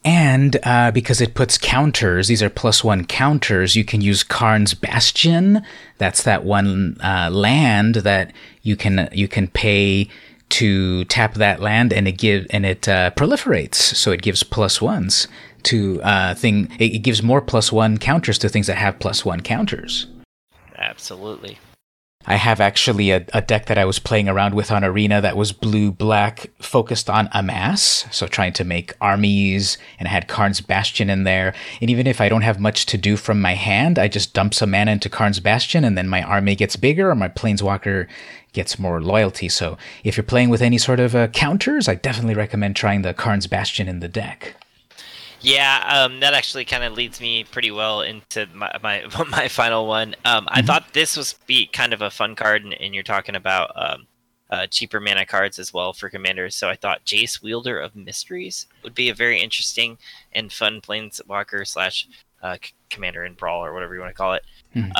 And 0.05 0.57
uh, 0.63 0.91
because 0.91 1.21
it 1.21 1.33
puts 1.33 1.57
counters, 1.57 2.27
these 2.27 2.43
are 2.43 2.49
plus 2.49 2.83
one 2.83 3.05
counters. 3.05 3.75
You 3.75 3.85
can 3.85 4.01
use 4.01 4.23
Karn's 4.23 4.73
Bastion. 4.73 5.61
That's 5.97 6.23
that 6.23 6.43
one 6.43 6.97
uh, 7.01 7.29
land 7.31 7.95
that 7.95 8.33
you 8.63 8.75
can 8.75 9.09
you 9.13 9.27
can 9.27 9.47
pay 9.47 10.09
to 10.49 11.05
tap 11.05 11.35
that 11.35 11.61
land, 11.61 11.93
and 11.93 12.07
it 12.07 12.17
give 12.17 12.47
and 12.49 12.65
it 12.65 12.87
uh, 12.87 13.11
proliferates. 13.11 13.75
So 13.75 14.11
it 14.11 14.21
gives 14.21 14.43
plus 14.43 14.81
ones 14.81 15.27
to 15.63 16.01
uh, 16.03 16.35
thing. 16.35 16.69
It 16.79 16.99
gives 16.99 17.23
more 17.23 17.41
plus 17.41 17.71
one 17.71 17.97
counters 17.97 18.37
to 18.39 18.49
things 18.49 18.67
that 18.67 18.77
have 18.77 18.99
plus 18.99 19.25
one 19.25 19.41
counters. 19.41 20.07
Absolutely. 20.77 21.57
I 22.25 22.35
have 22.35 22.61
actually 22.61 23.11
a, 23.11 23.25
a, 23.33 23.41
deck 23.41 23.65
that 23.65 23.77
I 23.77 23.83
was 23.83 23.99
playing 23.99 24.29
around 24.29 24.53
with 24.53 24.71
on 24.71 24.83
Arena 24.83 25.19
that 25.19 25.35
was 25.35 25.51
blue 25.51 25.91
black, 25.91 26.51
focused 26.59 27.09
on 27.09 27.27
amass, 27.33 28.05
so 28.11 28.27
trying 28.27 28.53
to 28.53 28.63
make 28.63 28.93
armies, 29.01 29.77
and 29.99 30.07
I 30.07 30.11
had 30.11 30.29
Karn's 30.29 30.61
Bastion 30.61 31.09
in 31.09 31.25
there. 31.25 31.53
And 31.81 31.89
even 31.89 32.07
if 32.07 32.21
I 32.21 32.29
don't 32.29 32.43
have 32.43 32.61
much 32.61 32.85
to 32.87 32.97
do 32.97 33.17
from 33.17 33.41
my 33.41 33.55
hand, 33.55 33.99
I 33.99 34.07
just 34.07 34.33
dump 34.33 34.53
some 34.53 34.71
mana 34.71 34.91
into 34.91 35.09
Karn's 35.09 35.41
Bastion, 35.41 35.83
and 35.83 35.97
then 35.97 36.07
my 36.07 36.23
army 36.23 36.55
gets 36.55 36.77
bigger, 36.77 37.09
or 37.09 37.15
my 37.15 37.27
Planeswalker 37.27 38.07
gets 38.53 38.79
more 38.79 39.01
loyalty. 39.01 39.49
So 39.49 39.77
if 40.03 40.15
you're 40.15 40.23
playing 40.23 40.49
with 40.49 40.61
any 40.61 40.77
sort 40.77 40.99
of 40.99 41.15
uh, 41.15 41.27
counters, 41.27 41.87
I 41.87 41.95
definitely 41.95 42.35
recommend 42.35 42.75
trying 42.75 43.01
the 43.01 43.13
Karn's 43.13 43.47
Bastion 43.47 43.87
in 43.87 43.99
the 43.99 44.07
deck. 44.07 44.55
Yeah, 45.41 45.83
um, 45.89 46.21
that 46.21 46.33
actually 46.33 46.63
kind 46.63 46.85
of 46.85 46.93
leads 46.93 47.19
me 47.19 47.43
pretty 47.43 47.69
well 47.69 48.01
into 48.01 48.47
my 48.53 48.71
my, 48.81 49.03
my 49.29 49.47
final 49.49 49.87
one. 49.87 50.15
Um, 50.23 50.45
mm-hmm. 50.45 50.59
I 50.59 50.61
thought 50.61 50.93
this 50.93 51.17
was 51.17 51.33
be 51.45 51.67
kind 51.67 51.93
of 51.93 52.01
a 52.01 52.09
fun 52.09 52.35
card, 52.35 52.63
and, 52.63 52.73
and 52.73 52.93
you're 52.93 53.03
talking 53.03 53.35
about 53.35 53.71
um, 53.75 54.07
uh, 54.49 54.67
cheaper 54.67 55.01
mana 55.01 55.25
cards 55.25 55.59
as 55.59 55.73
well 55.73 55.91
for 55.91 56.09
commanders. 56.09 56.55
So 56.55 56.69
I 56.69 56.75
thought 56.75 57.05
Jace, 57.05 57.41
Wielder 57.41 57.77
of 57.77 57.95
Mysteries, 57.95 58.67
would 58.83 58.95
be 58.95 59.09
a 59.09 59.13
very 59.13 59.41
interesting 59.41 59.97
and 60.31 60.51
fun 60.51 60.79
planeswalker 60.79 61.67
slash 61.67 62.07
uh, 62.41 62.57
commander 62.89 63.25
in 63.25 63.33
brawl 63.33 63.65
or 63.65 63.73
whatever 63.73 63.95
you 63.95 63.99
want 63.99 64.11
to 64.11 64.17
call 64.17 64.33
it. 64.33 64.43
Mm-hmm. 64.75 64.91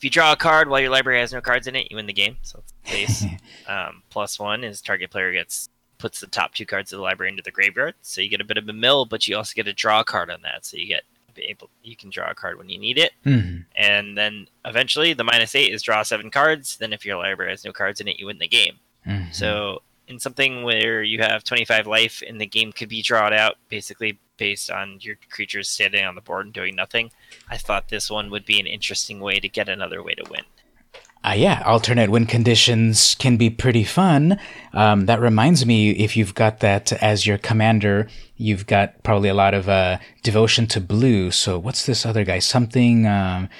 If 0.00 0.04
you 0.04 0.08
draw 0.08 0.32
a 0.32 0.36
card 0.36 0.70
while 0.70 0.80
your 0.80 0.88
library 0.88 1.20
has 1.20 1.30
no 1.30 1.42
cards 1.42 1.66
in 1.66 1.76
it, 1.76 1.88
you 1.90 1.96
win 1.96 2.06
the 2.06 2.14
game. 2.14 2.38
So 2.40 2.62
base 2.90 3.22
um, 3.68 4.02
plus 4.08 4.38
one 4.38 4.64
is 4.64 4.80
target 4.80 5.10
player 5.10 5.30
gets 5.30 5.68
puts 5.98 6.20
the 6.20 6.26
top 6.26 6.54
two 6.54 6.64
cards 6.64 6.90
of 6.90 6.96
the 6.96 7.02
library 7.02 7.30
into 7.30 7.42
the 7.42 7.50
graveyard. 7.50 7.94
So 8.00 8.22
you 8.22 8.30
get 8.30 8.40
a 8.40 8.44
bit 8.44 8.56
of 8.56 8.66
a 8.66 8.72
mill, 8.72 9.04
but 9.04 9.28
you 9.28 9.36
also 9.36 9.52
get 9.54 9.68
a 9.68 9.74
draw 9.74 10.02
card 10.02 10.30
on 10.30 10.40
that. 10.40 10.64
So 10.64 10.78
you 10.78 10.86
get 10.86 11.02
able 11.36 11.68
you 11.82 11.96
can 11.96 12.08
draw 12.08 12.30
a 12.30 12.34
card 12.34 12.56
when 12.56 12.70
you 12.70 12.78
need 12.78 12.96
it. 12.96 13.12
Mm-hmm. 13.26 13.60
And 13.76 14.16
then 14.16 14.46
eventually 14.64 15.12
the 15.12 15.24
minus 15.24 15.54
eight 15.54 15.70
is 15.70 15.82
draw 15.82 16.02
seven 16.02 16.30
cards. 16.30 16.78
Then 16.78 16.94
if 16.94 17.04
your 17.04 17.18
library 17.18 17.50
has 17.50 17.62
no 17.62 17.72
cards 17.72 18.00
in 18.00 18.08
it, 18.08 18.18
you 18.18 18.24
win 18.24 18.38
the 18.38 18.48
game. 18.48 18.78
Mm-hmm. 19.06 19.32
So 19.32 19.82
in 20.10 20.18
something 20.18 20.64
where 20.64 21.02
you 21.02 21.22
have 21.22 21.44
25 21.44 21.86
life 21.86 22.22
and 22.26 22.40
the 22.40 22.46
game 22.46 22.72
could 22.72 22.88
be 22.88 23.00
drawn 23.00 23.32
out 23.32 23.56
basically 23.68 24.18
based 24.36 24.70
on 24.70 24.98
your 25.00 25.16
creatures 25.30 25.68
standing 25.68 26.04
on 26.04 26.16
the 26.16 26.20
board 26.20 26.46
and 26.46 26.52
doing 26.52 26.74
nothing, 26.74 27.10
I 27.48 27.56
thought 27.56 27.88
this 27.88 28.10
one 28.10 28.28
would 28.30 28.44
be 28.44 28.58
an 28.58 28.66
interesting 28.66 29.20
way 29.20 29.38
to 29.38 29.48
get 29.48 29.68
another 29.68 30.02
way 30.02 30.14
to 30.14 30.28
win. 30.28 30.42
Uh, 31.22 31.34
yeah, 31.36 31.62
alternate 31.66 32.10
win 32.10 32.24
conditions 32.24 33.14
can 33.16 33.36
be 33.36 33.50
pretty 33.50 33.84
fun. 33.84 34.40
Um, 34.72 35.04
that 35.04 35.20
reminds 35.20 35.66
me, 35.66 35.90
if 35.90 36.16
you've 36.16 36.34
got 36.34 36.60
that 36.60 36.92
as 36.94 37.26
your 37.26 37.36
commander, 37.36 38.08
you've 38.36 38.66
got 38.66 39.02
probably 39.02 39.28
a 39.28 39.34
lot 39.34 39.52
of 39.52 39.68
uh, 39.68 39.98
devotion 40.22 40.66
to 40.68 40.80
blue. 40.80 41.30
So 41.30 41.58
what's 41.58 41.84
this 41.84 42.06
other 42.06 42.24
guy? 42.24 42.38
Something, 42.38 43.06
um, 43.06 43.50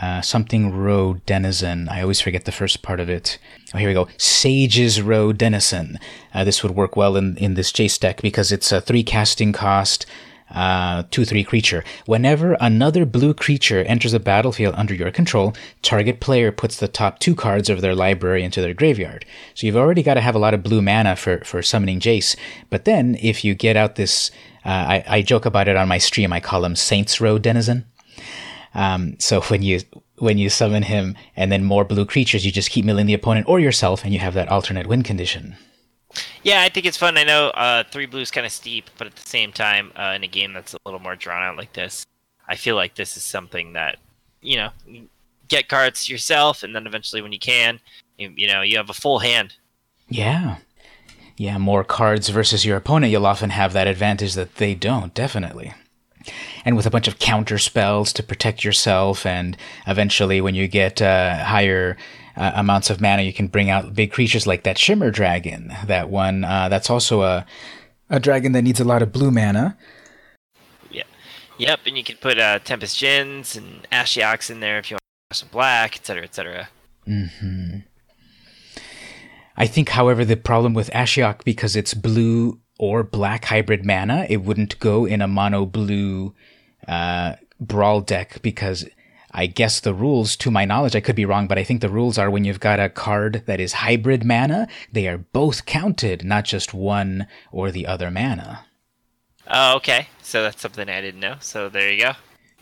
uh, 0.00 0.20
something 0.20 0.72
Row 0.76 1.14
Denizen. 1.26 1.88
I 1.88 2.02
always 2.02 2.20
forget 2.20 2.44
the 2.44 2.52
first 2.52 2.82
part 2.82 3.00
of 3.00 3.08
it. 3.08 3.38
Oh, 3.74 3.78
here 3.78 3.88
we 3.88 3.94
go. 3.94 4.08
Sage's 4.18 5.00
Row 5.00 5.32
Denizen. 5.32 5.98
Uh, 6.32 6.44
this 6.44 6.62
would 6.62 6.74
work 6.74 6.96
well 6.96 7.16
in, 7.16 7.36
in 7.36 7.54
this 7.54 7.72
Jace 7.72 7.98
deck 7.98 8.20
because 8.22 8.52
it's 8.52 8.72
a 8.72 8.80
three 8.80 9.02
casting 9.02 9.52
cost. 9.52 10.06
uh, 10.50 11.02
2 11.10 11.24
3 11.24 11.42
creature. 11.44 11.82
Whenever 12.06 12.56
another 12.60 13.04
blue 13.04 13.34
creature 13.34 13.82
enters 13.84 14.12
a 14.12 14.20
battlefield 14.20 14.74
under 14.76 14.94
your 14.94 15.10
control, 15.10 15.54
target 15.82 16.20
player 16.20 16.52
puts 16.52 16.76
the 16.76 16.86
top 16.86 17.18
two 17.18 17.34
cards 17.34 17.68
of 17.70 17.80
their 17.80 17.94
library 17.94 18.44
into 18.44 18.60
their 18.60 18.74
graveyard. 18.74 19.24
So 19.54 19.66
you've 19.66 19.76
already 19.76 20.02
got 20.02 20.14
to 20.14 20.20
have 20.20 20.34
a 20.34 20.38
lot 20.38 20.54
of 20.54 20.62
blue 20.62 20.82
mana 20.82 21.16
for, 21.16 21.38
for 21.44 21.62
summoning 21.62 21.98
Jace. 21.98 22.36
But 22.70 22.84
then 22.84 23.16
if 23.20 23.44
you 23.44 23.54
get 23.54 23.76
out 23.76 23.96
this, 23.96 24.30
uh, 24.64 24.68
I, 24.68 25.04
I 25.08 25.22
joke 25.22 25.46
about 25.46 25.66
it 25.66 25.76
on 25.76 25.88
my 25.88 25.98
stream, 25.98 26.32
I 26.32 26.40
call 26.40 26.64
him 26.64 26.76
Saints 26.76 27.20
Row 27.20 27.38
Denizen. 27.38 27.86
Um, 28.74 29.16
so 29.18 29.40
when 29.42 29.62
you 29.62 29.80
when 30.18 30.38
you 30.38 30.48
summon 30.48 30.84
him 30.84 31.16
and 31.36 31.50
then 31.50 31.64
more 31.64 31.84
blue 31.84 32.06
creatures, 32.06 32.44
you 32.46 32.52
just 32.52 32.70
keep 32.70 32.84
milling 32.84 33.06
the 33.06 33.14
opponent 33.14 33.48
or 33.48 33.60
yourself, 33.60 34.04
and 34.04 34.12
you 34.12 34.20
have 34.20 34.34
that 34.34 34.48
alternate 34.48 34.86
win 34.86 35.02
condition. 35.02 35.56
Yeah, 36.42 36.62
I 36.62 36.68
think 36.68 36.86
it's 36.86 36.96
fun. 36.96 37.18
I 37.18 37.24
know 37.24 37.48
uh, 37.48 37.82
three 37.90 38.06
blues 38.06 38.30
kind 38.30 38.46
of 38.46 38.52
steep, 38.52 38.88
but 38.98 39.08
at 39.08 39.16
the 39.16 39.28
same 39.28 39.52
time, 39.52 39.92
uh, 39.96 40.12
in 40.14 40.22
a 40.22 40.28
game 40.28 40.52
that's 40.52 40.74
a 40.74 40.78
little 40.84 41.00
more 41.00 41.16
drawn 41.16 41.42
out 41.42 41.56
like 41.56 41.72
this, 41.72 42.06
I 42.46 42.54
feel 42.54 42.76
like 42.76 42.94
this 42.94 43.16
is 43.16 43.24
something 43.24 43.72
that 43.72 43.98
you 44.44 44.56
know, 44.56 44.70
get 45.48 45.68
cards 45.68 46.08
yourself, 46.08 46.62
and 46.62 46.74
then 46.76 46.86
eventually, 46.86 47.22
when 47.22 47.32
you 47.32 47.38
can, 47.38 47.80
you, 48.18 48.32
you 48.36 48.46
know, 48.46 48.62
you 48.62 48.76
have 48.76 48.90
a 48.90 48.94
full 48.94 49.18
hand. 49.18 49.54
Yeah, 50.08 50.58
yeah, 51.36 51.58
more 51.58 51.82
cards 51.82 52.28
versus 52.28 52.64
your 52.64 52.76
opponent, 52.76 53.10
you'll 53.10 53.26
often 53.26 53.50
have 53.50 53.72
that 53.72 53.88
advantage 53.88 54.34
that 54.34 54.56
they 54.56 54.74
don't. 54.74 55.12
Definitely. 55.14 55.72
And 56.64 56.76
with 56.76 56.86
a 56.86 56.90
bunch 56.90 57.08
of 57.08 57.18
counter 57.18 57.58
spells 57.58 58.12
to 58.14 58.22
protect 58.22 58.64
yourself, 58.64 59.26
and 59.26 59.56
eventually, 59.86 60.40
when 60.40 60.54
you 60.54 60.66
get 60.66 61.02
uh, 61.02 61.44
higher 61.44 61.96
uh, 62.36 62.52
amounts 62.54 62.88
of 62.90 63.00
mana, 63.00 63.22
you 63.22 63.32
can 63.32 63.48
bring 63.48 63.68
out 63.68 63.94
big 63.94 64.12
creatures 64.12 64.46
like 64.46 64.62
that 64.62 64.78
Shimmer 64.78 65.10
Dragon. 65.10 65.74
That 65.86 66.08
one, 66.08 66.44
uh, 66.44 66.68
that's 66.68 66.88
also 66.88 67.22
a 67.22 67.46
a 68.10 68.20
dragon 68.20 68.52
that 68.52 68.62
needs 68.62 68.80
a 68.80 68.84
lot 68.84 69.02
of 69.02 69.12
blue 69.12 69.30
mana. 69.30 69.76
Yeah, 70.90 71.04
yep, 71.58 71.80
and 71.86 71.96
you 71.96 72.04
can 72.04 72.16
put 72.16 72.38
uh, 72.38 72.58
Tempest 72.60 72.96
Djinns 72.98 73.56
and 73.56 73.86
Ashioks 73.90 74.50
in 74.50 74.60
there 74.60 74.78
if 74.78 74.90
you 74.90 74.94
want 74.94 75.02
some 75.32 75.48
black, 75.50 75.96
etc., 75.96 76.24
etc. 76.24 76.68
hmm 77.06 77.78
I 79.56 79.66
think, 79.68 79.90
however, 79.90 80.24
the 80.24 80.36
problem 80.36 80.74
with 80.74 80.90
Ashiok 80.90 81.44
because 81.44 81.76
it's 81.76 81.94
blue 81.94 82.58
or 82.76 83.04
black 83.04 83.44
hybrid 83.44 83.84
mana, 83.84 84.26
it 84.28 84.38
wouldn't 84.38 84.80
go 84.80 85.04
in 85.04 85.22
a 85.22 85.28
mono 85.28 85.64
blue 85.64 86.34
uh, 86.88 87.36
brawl 87.60 88.00
deck 88.00 88.40
because 88.42 88.86
I 89.32 89.46
guess 89.46 89.80
the 89.80 89.92
rules, 89.94 90.36
to 90.36 90.50
my 90.50 90.64
knowledge, 90.64 90.94
I 90.94 91.00
could 91.00 91.16
be 91.16 91.24
wrong, 91.24 91.48
but 91.48 91.58
I 91.58 91.64
think 91.64 91.80
the 91.80 91.88
rules 91.88 92.18
are 92.18 92.30
when 92.30 92.44
you've 92.44 92.60
got 92.60 92.78
a 92.78 92.88
card 92.88 93.42
that 93.46 93.58
is 93.58 93.72
hybrid 93.72 94.24
mana, 94.24 94.68
they 94.92 95.08
are 95.08 95.18
both 95.18 95.66
counted, 95.66 96.24
not 96.24 96.44
just 96.44 96.72
one 96.72 97.26
or 97.50 97.70
the 97.72 97.86
other 97.86 98.10
mana. 98.12 98.64
Oh, 99.48 99.76
okay. 99.76 100.08
So 100.22 100.42
that's 100.42 100.62
something 100.62 100.88
I 100.88 101.00
didn't 101.00 101.20
know. 101.20 101.36
So 101.40 101.68
there 101.68 101.90
you 101.92 102.00
go. 102.00 102.12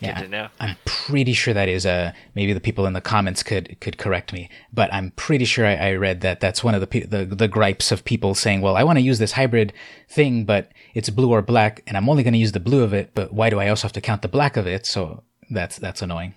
Good 0.01 0.07
Yeah. 0.09 0.21
to 0.23 0.29
know. 0.29 0.49
I'm 0.59 0.77
pretty 0.85 1.33
sure 1.33 1.55
that 1.55 1.69
is 1.69 1.87
a 1.87 2.13
maybe 2.35 2.53
the 2.55 2.61
people 2.61 2.87
in 2.87 2.93
the 2.93 3.01
comments 3.01 3.45
could 3.45 3.79
could 3.81 3.99
correct 3.99 4.33
me, 4.33 4.49
but 4.73 4.93
I'm 4.93 5.13
pretty 5.13 5.45
sure 5.45 5.65
I, 5.65 5.75
I 5.77 5.93
read 5.93 6.23
that 6.23 6.41
that's 6.41 6.65
one 6.65 6.75
of 6.75 6.81
the, 6.81 7.01
the 7.07 7.25
the 7.25 7.47
gripes 7.47 7.93
of 7.93 8.05
people 8.05 8.35
saying, 8.35 8.63
"Well, 8.63 8.77
I 8.77 8.83
want 8.83 8.97
to 8.99 9.03
use 9.05 9.21
this 9.21 9.33
hybrid 9.33 9.73
thing, 10.09 10.45
but 10.45 10.73
it's 10.95 11.11
blue 11.11 11.31
or 11.31 11.43
black, 11.43 11.83
and 11.87 11.97
I'm 11.97 12.09
only 12.09 12.23
going 12.23 12.35
to 12.35 12.39
use 12.39 12.53
the 12.53 12.61
blue 12.61 12.83
of 12.83 12.93
it. 12.93 13.11
But 13.15 13.33
why 13.33 13.51
do 13.51 13.61
I 13.61 13.69
also 13.69 13.87
have 13.87 13.93
to 13.93 14.01
count 14.01 14.23
the 14.23 14.29
black 14.29 14.57
of 14.57 14.67
it?" 14.67 14.87
So 14.87 15.23
that's 15.51 15.79
that's 15.79 16.03
annoying. 16.03 16.35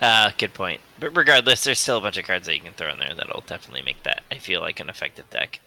Uh, 0.00 0.32
good 0.36 0.52
point. 0.52 0.80
But 0.98 1.16
regardless, 1.16 1.62
there's 1.64 1.78
still 1.78 1.98
a 1.98 2.00
bunch 2.00 2.16
of 2.16 2.24
cards 2.24 2.46
that 2.46 2.54
you 2.54 2.60
can 2.60 2.72
throw 2.72 2.90
in 2.92 2.98
there 2.98 3.14
that'll 3.14 3.44
definitely 3.46 3.82
make 3.82 4.02
that 4.02 4.22
I 4.32 4.38
feel 4.38 4.60
like 4.60 4.80
an 4.80 4.88
effective 4.88 5.30
deck. 5.30 5.60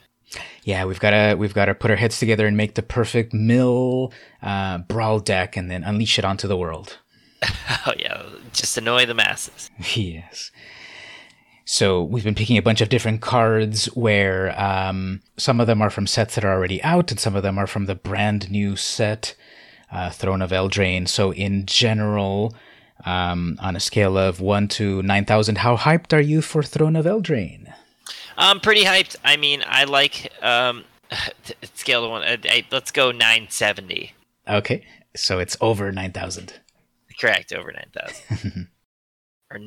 Yeah, 0.64 0.86
we've 0.86 1.00
got 1.00 1.12
to 1.12 1.36
we've 1.36 1.54
got 1.54 1.66
to 1.66 1.76
put 1.76 1.92
our 1.92 1.98
heads 1.98 2.20
together 2.20 2.48
and 2.48 2.58
make 2.58 2.76
the 2.76 2.82
perfect 2.82 3.34
mill 3.34 4.12
uh, 4.42 4.80
brawl 4.80 5.20
deck, 5.20 5.56
and 5.56 5.70
then 5.72 5.84
unleash 5.84 6.20
it 6.20 6.26
onto 6.26 6.48
the 6.48 6.58
world. 6.58 7.00
Oh 7.88 7.94
yeah, 8.00 8.24
just 8.54 8.78
annoy 8.78 9.06
the 9.06 9.14
masses. 9.14 9.70
Yes. 9.96 10.50
So 11.66 12.04
we've 12.04 12.24
been 12.24 12.36
picking 12.36 12.58
a 12.58 12.62
bunch 12.62 12.80
of 12.80 12.90
different 12.90 13.22
cards 13.22 13.86
where 13.96 14.60
um, 14.60 15.22
some 15.36 15.60
of 15.60 15.66
them 15.66 15.82
are 15.82 15.90
from 15.90 16.06
sets 16.06 16.36
that 16.36 16.46
are 16.46 16.54
already 16.54 16.82
out, 16.84 17.10
and 17.10 17.20
some 17.20 17.36
of 17.36 17.42
them 17.42 17.58
are 17.58 17.66
from 17.66 17.88
the 17.88 17.96
brand 17.96 18.52
new 18.52 18.76
set, 18.76 19.36
uh, 19.92 20.12
Throne 20.12 20.44
of 20.44 20.52
Eldraine. 20.52 21.08
So 21.08 21.34
in 21.34 21.66
general, 21.66 22.56
um, 23.04 23.58
on 23.60 23.76
a 23.76 23.80
scale 23.80 24.16
of 24.16 24.40
one 24.40 24.68
to 24.70 25.02
nine 25.02 25.26
thousand, 25.26 25.58
how 25.60 25.76
hyped 25.76 26.14
are 26.14 26.22
you 26.22 26.42
for 26.44 26.62
Throne 26.62 26.96
of 26.96 27.06
Eldraine? 27.06 27.74
I'm 28.38 28.60
pretty 28.60 28.84
hyped. 28.84 29.16
I 29.24 29.36
mean, 29.36 29.64
I 29.66 29.86
like 29.86 30.32
um, 30.44 30.84
scale 31.74 32.04
to 32.04 32.10
one. 32.10 32.24
Uh, 32.24 32.38
I, 32.46 32.64
let's 32.72 32.92
go 32.92 33.12
970. 33.12 34.14
Okay, 34.48 34.86
so 35.16 35.40
it's 35.40 35.58
over 35.60 35.92
nine 35.92 36.12
thousand. 36.12 36.60
Correct, 37.20 37.54
over 37.54 37.72
9,000 37.72 38.68
or 39.52 39.58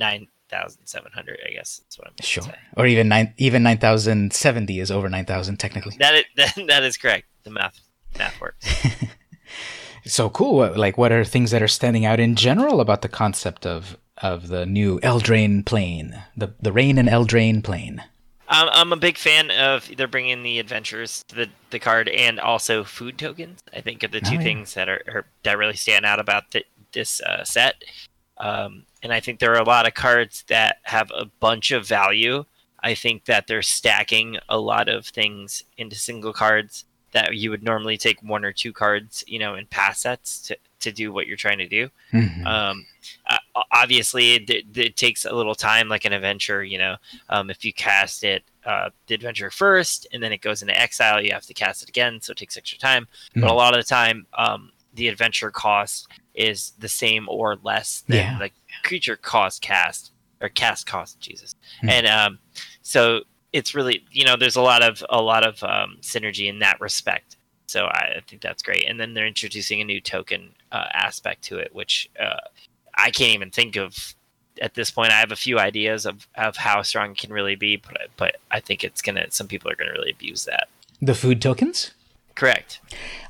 9,700. 0.52 1.38
I 1.48 1.52
guess 1.52 1.78
that's 1.84 1.98
what 1.98 2.08
I'm 2.08 2.14
Sure, 2.20 2.42
saying. 2.44 2.56
or 2.76 2.86
even 2.86 3.08
nine 3.08 3.34
even 3.36 3.62
nine 3.62 3.78
thousand 3.78 4.32
seventy 4.32 4.80
is 4.80 4.90
over 4.90 5.08
nine 5.08 5.24
thousand 5.26 5.58
technically. 5.58 5.96
That 5.98 6.14
is 6.14 6.24
that, 6.36 6.54
that 6.68 6.82
is 6.84 6.96
correct. 6.96 7.26
The 7.44 7.50
math 7.50 7.80
math 8.18 8.40
works. 8.40 8.66
So 10.04 10.30
cool. 10.30 10.66
Like, 10.74 10.96
what 10.96 11.12
are 11.12 11.24
things 11.24 11.50
that 11.50 11.60
are 11.62 11.68
standing 11.68 12.06
out 12.06 12.18
in 12.20 12.34
general 12.34 12.80
about 12.80 13.02
the 13.02 13.08
concept 13.08 13.66
of 13.66 13.98
of 14.18 14.48
the 14.48 14.64
new 14.64 14.98
Eldraine 15.00 15.64
plane, 15.66 16.22
the 16.36 16.54
the 16.60 16.72
Rain 16.72 16.96
and 16.98 17.08
Eldraine 17.08 17.62
plane? 17.62 18.02
I'm, 18.48 18.68
I'm 18.72 18.92
a 18.94 18.96
big 18.96 19.18
fan 19.18 19.50
of 19.50 19.90
either 19.90 20.06
bringing 20.06 20.42
the 20.42 20.58
adventures 20.58 21.22
to 21.28 21.34
the, 21.34 21.48
the 21.68 21.78
card 21.78 22.08
and 22.08 22.40
also 22.40 22.82
food 22.84 23.18
tokens. 23.18 23.60
I 23.74 23.82
think 23.82 24.02
are 24.02 24.08
the 24.08 24.20
two 24.20 24.30
Oh, 24.30 24.32
yeah. 24.34 24.40
things 24.42 24.72
that 24.74 24.88
are, 24.88 25.02
are 25.08 25.26
that 25.42 25.58
really 25.58 25.76
stand 25.76 26.06
out 26.06 26.18
about 26.20 26.50
th- 26.52 26.66
this 26.92 27.20
uh, 27.20 27.44
set. 27.44 27.74
Um, 28.38 28.84
and 29.02 29.12
I 29.12 29.20
think 29.20 29.38
there 29.38 29.52
are 29.52 29.60
a 29.60 29.64
lot 29.64 29.86
of 29.86 29.94
cards 29.94 30.44
that 30.48 30.78
have 30.82 31.10
a 31.14 31.26
bunch 31.40 31.70
of 31.70 31.86
value. 31.86 32.44
I 32.80 32.94
think 32.94 33.24
that 33.24 33.46
they're 33.46 33.62
stacking 33.62 34.38
a 34.48 34.58
lot 34.58 34.88
of 34.88 35.06
things 35.06 35.64
into 35.76 35.96
single 35.96 36.32
cards 36.32 36.84
that 37.12 37.34
you 37.34 37.50
would 37.50 37.62
normally 37.62 37.96
take 37.96 38.22
one 38.22 38.44
or 38.44 38.52
two 38.52 38.72
cards, 38.72 39.24
you 39.26 39.38
know, 39.38 39.54
in 39.54 39.66
pass 39.66 40.00
sets 40.00 40.40
to, 40.42 40.56
to 40.80 40.92
do 40.92 41.12
what 41.12 41.26
you're 41.26 41.36
trying 41.36 41.58
to 41.58 41.68
do. 41.68 41.88
Mhm. 42.12 42.46
Um, 42.46 42.86
uh, 43.28 43.38
obviously, 43.72 44.34
it, 44.34 44.76
it, 44.76 44.96
takes 44.96 45.24
a 45.24 45.34
little 45.34 45.54
time, 45.54 45.88
like 45.88 46.04
an 46.04 46.12
adventure. 46.12 46.62
You 46.62 46.78
know, 46.78 46.96
um, 47.30 47.50
if 47.50 47.64
you 47.64 47.72
cast 47.72 48.24
it, 48.24 48.44
uh, 48.64 48.90
the 49.06 49.14
adventure 49.14 49.50
first, 49.50 50.06
and 50.12 50.22
then 50.22 50.32
it 50.32 50.42
goes 50.42 50.60
into 50.62 50.78
exile, 50.78 51.20
you 51.22 51.32
have 51.32 51.46
to 51.46 51.54
cast 51.54 51.82
it 51.82 51.88
again, 51.88 52.20
so 52.20 52.32
it 52.32 52.36
takes 52.36 52.56
extra 52.56 52.78
time. 52.78 53.08
But 53.34 53.44
a 53.44 53.46
Mhm. 53.46 53.56
lot 53.56 53.76
of 53.76 53.82
the 53.82 53.88
time, 53.88 54.26
um, 54.34 54.70
the 54.94 55.08
adventure 55.08 55.50
cost 55.50 56.08
is 56.34 56.72
the 56.78 56.88
same 56.88 57.28
or 57.28 57.56
less 57.62 58.04
than 58.08 58.16
Yeah. 58.16 58.38
the 58.38 58.50
creature 58.84 59.16
cost 59.16 59.62
cast 59.62 60.12
or 60.40 60.48
cast 60.48 60.86
cost. 60.86 61.20
Jesus, 61.20 61.54
Hmm. 61.80 61.88
and 61.90 62.06
um, 62.06 62.38
so 62.82 63.20
it's 63.52 63.74
really 63.74 64.04
you 64.12 64.24
know 64.24 64.36
there's 64.36 64.56
a 64.56 64.60
lot 64.62 64.82
of 64.82 65.02
a 65.10 65.20
lot 65.22 65.44
of 65.46 65.62
um, 65.64 65.98
synergy 66.00 66.48
in 66.48 66.58
that 66.60 66.80
respect. 66.80 67.36
So 67.66 67.84
I, 67.84 68.14
I 68.16 68.20
think 68.26 68.40
that's 68.40 68.62
great. 68.62 68.84
And 68.88 68.98
then 68.98 69.12
they're 69.12 69.26
introducing 69.26 69.80
a 69.82 69.84
new 69.84 70.00
token 70.00 70.52
uh, 70.72 70.86
aspect 70.92 71.42
to 71.44 71.58
it, 71.58 71.74
which 71.74 72.08
uh, 72.18 72.40
I 72.94 73.10
can't 73.10 73.34
even 73.34 73.50
think 73.50 73.76
of 73.76 74.14
at 74.62 74.72
this 74.74 74.90
point. 74.90 75.12
I 75.12 75.20
have 75.20 75.32
a 75.32 75.36
few 75.36 75.58
ideas 75.58 76.06
of, 76.06 76.26
of 76.34 76.56
how 76.56 76.80
strong 76.80 77.10
it 77.12 77.18
can 77.18 77.30
really 77.32 77.56
be, 77.56 77.76
but 77.76 78.08
but 78.16 78.36
I 78.50 78.60
think 78.60 78.84
it's 78.84 79.02
gonna. 79.02 79.30
Some 79.30 79.48
people 79.48 79.70
are 79.70 79.76
gonna 79.76 79.92
really 79.92 80.10
abuse 80.12 80.44
that. 80.46 80.68
The 81.02 81.14
food 81.14 81.42
tokens. 81.42 81.90
Correct. 82.38 82.78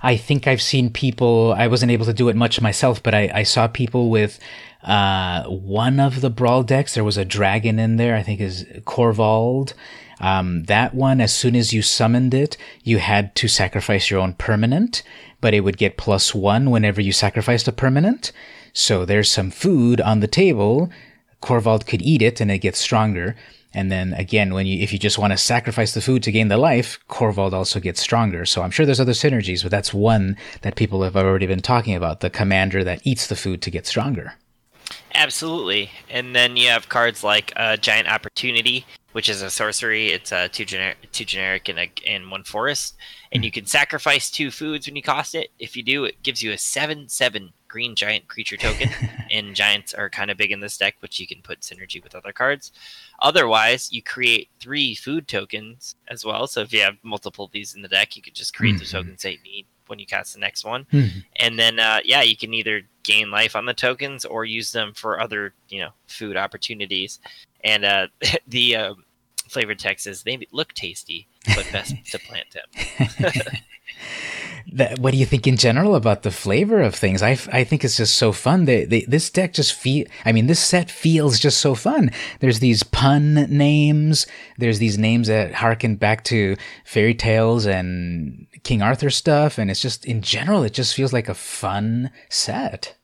I 0.02 0.18
think 0.18 0.46
I've 0.46 0.60
seen 0.60 0.90
people. 0.90 1.54
I 1.56 1.66
wasn't 1.66 1.92
able 1.92 2.04
to 2.04 2.12
do 2.12 2.28
it 2.28 2.36
much 2.36 2.60
myself, 2.60 3.02
but 3.02 3.14
I, 3.14 3.30
I 3.34 3.42
saw 3.42 3.66
people 3.66 4.10
with 4.10 4.38
uh, 4.82 5.44
one 5.44 5.98
of 5.98 6.20
the 6.20 6.28
brawl 6.28 6.62
decks. 6.62 6.92
There 6.92 7.02
was 7.02 7.16
a 7.16 7.24
dragon 7.24 7.78
in 7.78 7.96
there. 7.96 8.14
I 8.14 8.22
think 8.22 8.38
is 8.38 8.64
Korvold. 8.84 9.72
Um, 10.20 10.64
that 10.64 10.94
one, 10.94 11.22
as 11.22 11.34
soon 11.34 11.56
as 11.56 11.72
you 11.72 11.80
summoned 11.80 12.34
it, 12.34 12.58
you 12.84 12.98
had 12.98 13.34
to 13.36 13.48
sacrifice 13.48 14.10
your 14.10 14.20
own 14.20 14.34
permanent, 14.34 15.02
but 15.40 15.54
it 15.54 15.60
would 15.60 15.78
get 15.78 15.96
plus 15.96 16.34
one 16.34 16.70
whenever 16.70 17.00
you 17.00 17.12
sacrificed 17.12 17.66
a 17.66 17.72
permanent. 17.72 18.30
So 18.74 19.06
there's 19.06 19.30
some 19.30 19.50
food 19.50 20.02
on 20.02 20.20
the 20.20 20.26
table. 20.26 20.90
Korvold 21.40 21.86
could 21.86 22.02
eat 22.02 22.20
it, 22.20 22.42
and 22.42 22.50
it 22.50 22.58
gets 22.58 22.78
stronger. 22.78 23.36
And 23.74 23.92
then 23.92 24.14
again, 24.14 24.54
when 24.54 24.66
you 24.66 24.82
if 24.82 24.92
you 24.92 24.98
just 24.98 25.18
want 25.18 25.32
to 25.32 25.36
sacrifice 25.36 25.92
the 25.92 26.00
food 26.00 26.22
to 26.22 26.32
gain 26.32 26.48
the 26.48 26.56
life, 26.56 26.98
Korvold 27.08 27.52
also 27.52 27.80
gets 27.80 28.00
stronger. 28.00 28.46
So 28.46 28.62
I'm 28.62 28.70
sure 28.70 28.86
there's 28.86 29.00
other 29.00 29.12
synergies, 29.12 29.62
but 29.62 29.70
that's 29.70 29.92
one 29.92 30.36
that 30.62 30.76
people 30.76 31.02
have 31.02 31.16
already 31.16 31.46
been 31.46 31.60
talking 31.60 31.94
about: 31.94 32.20
the 32.20 32.30
commander 32.30 32.82
that 32.84 33.00
eats 33.04 33.26
the 33.26 33.36
food 33.36 33.60
to 33.62 33.70
get 33.70 33.86
stronger. 33.86 34.34
Absolutely. 35.14 35.90
And 36.08 36.34
then 36.34 36.56
you 36.56 36.68
have 36.68 36.88
cards 36.88 37.24
like 37.24 37.52
uh, 37.56 37.76
Giant 37.76 38.08
Opportunity, 38.08 38.86
which 39.12 39.28
is 39.28 39.42
a 39.42 39.50
sorcery. 39.50 40.08
It's 40.08 40.32
uh, 40.32 40.48
two 40.50 40.64
generic, 40.64 40.96
two 41.12 41.24
generic, 41.24 41.68
and 41.68 41.78
a 41.78 41.90
and 42.06 42.30
one 42.30 42.44
forest. 42.44 42.96
And 43.32 43.44
you 43.44 43.50
can 43.50 43.66
sacrifice 43.66 44.30
two 44.30 44.50
foods 44.50 44.86
when 44.86 44.96
you 44.96 45.02
cost 45.02 45.34
it. 45.34 45.50
If 45.58 45.76
you 45.76 45.82
do, 45.82 46.04
it 46.04 46.22
gives 46.22 46.42
you 46.42 46.52
a 46.52 46.58
seven-seven 46.58 47.52
green 47.68 47.94
giant 47.94 48.28
creature 48.28 48.56
token. 48.56 48.90
and 49.30 49.54
giants 49.54 49.94
are 49.94 50.08
kind 50.08 50.30
of 50.30 50.36
big 50.36 50.52
in 50.52 50.60
this 50.60 50.78
deck, 50.78 50.96
which 51.00 51.20
you 51.20 51.26
can 51.26 51.42
put 51.42 51.60
synergy 51.60 52.02
with 52.02 52.14
other 52.14 52.32
cards. 52.32 52.72
Otherwise, 53.20 53.92
you 53.92 54.02
create 54.02 54.48
three 54.60 54.94
food 54.94 55.26
tokens 55.26 55.96
as 56.08 56.24
well. 56.24 56.46
So 56.46 56.60
if 56.60 56.72
you 56.72 56.80
have 56.82 56.96
multiple 57.02 57.46
of 57.46 57.52
these 57.52 57.74
in 57.74 57.82
the 57.82 57.88
deck, 57.88 58.16
you 58.16 58.22
could 58.22 58.34
just 58.34 58.54
create 58.54 58.78
the 58.78 58.84
Mhm. 58.84 58.90
tokens 58.92 59.22
that 59.22 59.32
you 59.32 59.42
need 59.42 59.66
when 59.88 59.98
you 59.98 60.06
cast 60.06 60.34
the 60.34 60.40
next 60.40 60.64
one. 60.64 60.84
Mhm. 60.92 61.24
And 61.36 61.58
then 61.58 61.80
uh, 61.80 62.00
yeah, 62.04 62.22
you 62.22 62.36
can 62.36 62.54
either 62.54 62.82
gain 63.02 63.30
life 63.30 63.56
on 63.56 63.64
the 63.66 63.74
tokens 63.74 64.24
or 64.24 64.44
use 64.44 64.70
them 64.72 64.92
for 64.94 65.20
other 65.20 65.54
you 65.68 65.80
know 65.80 65.90
food 66.06 66.36
opportunities. 66.36 67.18
And 67.64 67.84
uh, 67.84 68.08
the 68.46 68.76
uh, 68.76 68.94
flavored 69.48 69.78
text 69.78 70.06
is 70.06 70.22
they 70.22 70.38
look 70.52 70.72
tasty, 70.74 71.26
but 71.54 71.66
best 71.72 71.94
to 72.12 72.18
plant 72.18 72.46
them. 72.52 73.32
That, 74.72 74.98
what 74.98 75.12
do 75.12 75.16
you 75.16 75.24
think 75.24 75.46
in 75.46 75.56
general 75.56 75.94
about 75.94 76.22
the 76.22 76.30
flavor 76.30 76.80
of 76.80 76.94
things? 76.94 77.22
I, 77.22 77.38
I 77.52 77.64
think 77.64 77.84
it's 77.84 77.96
just 77.96 78.16
so 78.16 78.32
fun. 78.32 78.66
They, 78.66 78.84
they, 78.84 79.00
this 79.02 79.30
deck 79.30 79.54
just 79.54 79.72
feel. 79.72 80.06
I 80.24 80.32
mean, 80.32 80.46
this 80.46 80.60
set 80.60 80.90
feels 80.90 81.38
just 81.38 81.58
so 81.58 81.74
fun. 81.74 82.10
There's 82.40 82.60
these 82.60 82.82
pun 82.82 83.34
names. 83.48 84.26
There's 84.58 84.78
these 84.78 84.98
names 84.98 85.28
that 85.28 85.54
harken 85.54 85.96
back 85.96 86.24
to 86.24 86.56
fairy 86.84 87.14
tales 87.14 87.64
and 87.66 88.46
King 88.62 88.82
Arthur 88.82 89.10
stuff, 89.10 89.56
and 89.58 89.70
it's 89.70 89.80
just 89.80 90.04
in 90.04 90.20
general, 90.20 90.62
it 90.62 90.74
just 90.74 90.94
feels 90.94 91.12
like 91.12 91.28
a 91.28 91.34
fun 91.34 92.10
set. 92.28 92.94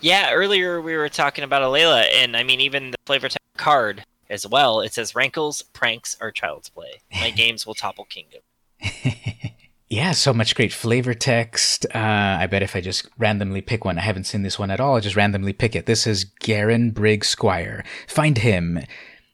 Yeah, 0.00 0.32
earlier 0.32 0.80
we 0.80 0.96
were 0.96 1.08
talking 1.08 1.44
about 1.44 1.62
Alela, 1.62 2.06
and 2.12 2.36
I 2.36 2.42
mean, 2.42 2.60
even 2.60 2.90
the 2.90 2.96
flavor 3.06 3.28
card 3.56 4.04
as 4.30 4.46
well. 4.46 4.80
It 4.80 4.92
says 4.92 5.14
rankles, 5.14 5.62
pranks, 5.62 6.16
or 6.20 6.30
child's 6.30 6.68
play. 6.68 7.00
My 7.12 7.30
games 7.36 7.66
will 7.66 7.74
topple 7.74 8.04
kingdom. 8.04 8.40
Yeah, 9.94 10.10
so 10.10 10.34
much 10.34 10.56
great 10.56 10.72
flavor 10.72 11.14
text. 11.14 11.86
Uh, 11.94 12.38
I 12.40 12.48
bet 12.48 12.64
if 12.64 12.74
I 12.74 12.80
just 12.80 13.06
randomly 13.16 13.60
pick 13.60 13.84
one, 13.84 13.96
I 13.96 14.00
haven't 14.00 14.24
seen 14.24 14.42
this 14.42 14.58
one 14.58 14.72
at 14.72 14.80
all, 14.80 14.96
I'll 14.96 15.00
just 15.00 15.14
randomly 15.14 15.52
pick 15.52 15.76
it. 15.76 15.86
This 15.86 16.04
is 16.04 16.24
Garenbrig 16.40 17.22
Squire. 17.24 17.84
Find 18.08 18.38
him. 18.38 18.80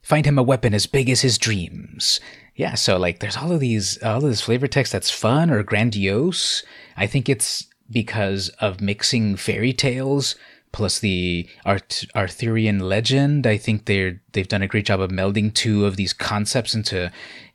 Find 0.02 0.26
him 0.26 0.38
a 0.38 0.42
weapon 0.42 0.74
as 0.74 0.84
big 0.86 1.08
as 1.08 1.22
his 1.22 1.38
dreams. 1.38 2.20
Yeah, 2.56 2.74
so 2.74 2.98
like 2.98 3.20
there's 3.20 3.38
all 3.38 3.52
of 3.52 3.60
these, 3.60 4.02
all 4.02 4.18
of 4.18 4.24
this 4.24 4.42
flavor 4.42 4.66
text 4.66 4.92
that's 4.92 5.10
fun 5.10 5.50
or 5.50 5.62
grandiose. 5.62 6.62
I 6.94 7.06
think 7.06 7.30
it's 7.30 7.66
because 7.90 8.50
of 8.60 8.82
mixing 8.82 9.36
fairy 9.36 9.72
tales 9.72 10.36
plus 10.72 10.98
the 10.98 11.48
Art- 11.64 12.04
Arthurian 12.14 12.80
legend. 12.80 13.46
I 13.46 13.56
think 13.56 13.86
they're 13.86 14.20
they've 14.32 14.46
done 14.46 14.62
a 14.62 14.68
great 14.68 14.84
job 14.84 15.00
of 15.00 15.10
melding 15.10 15.54
two 15.54 15.86
of 15.86 15.96
these 15.96 16.12
concepts 16.12 16.74
into 16.74 17.10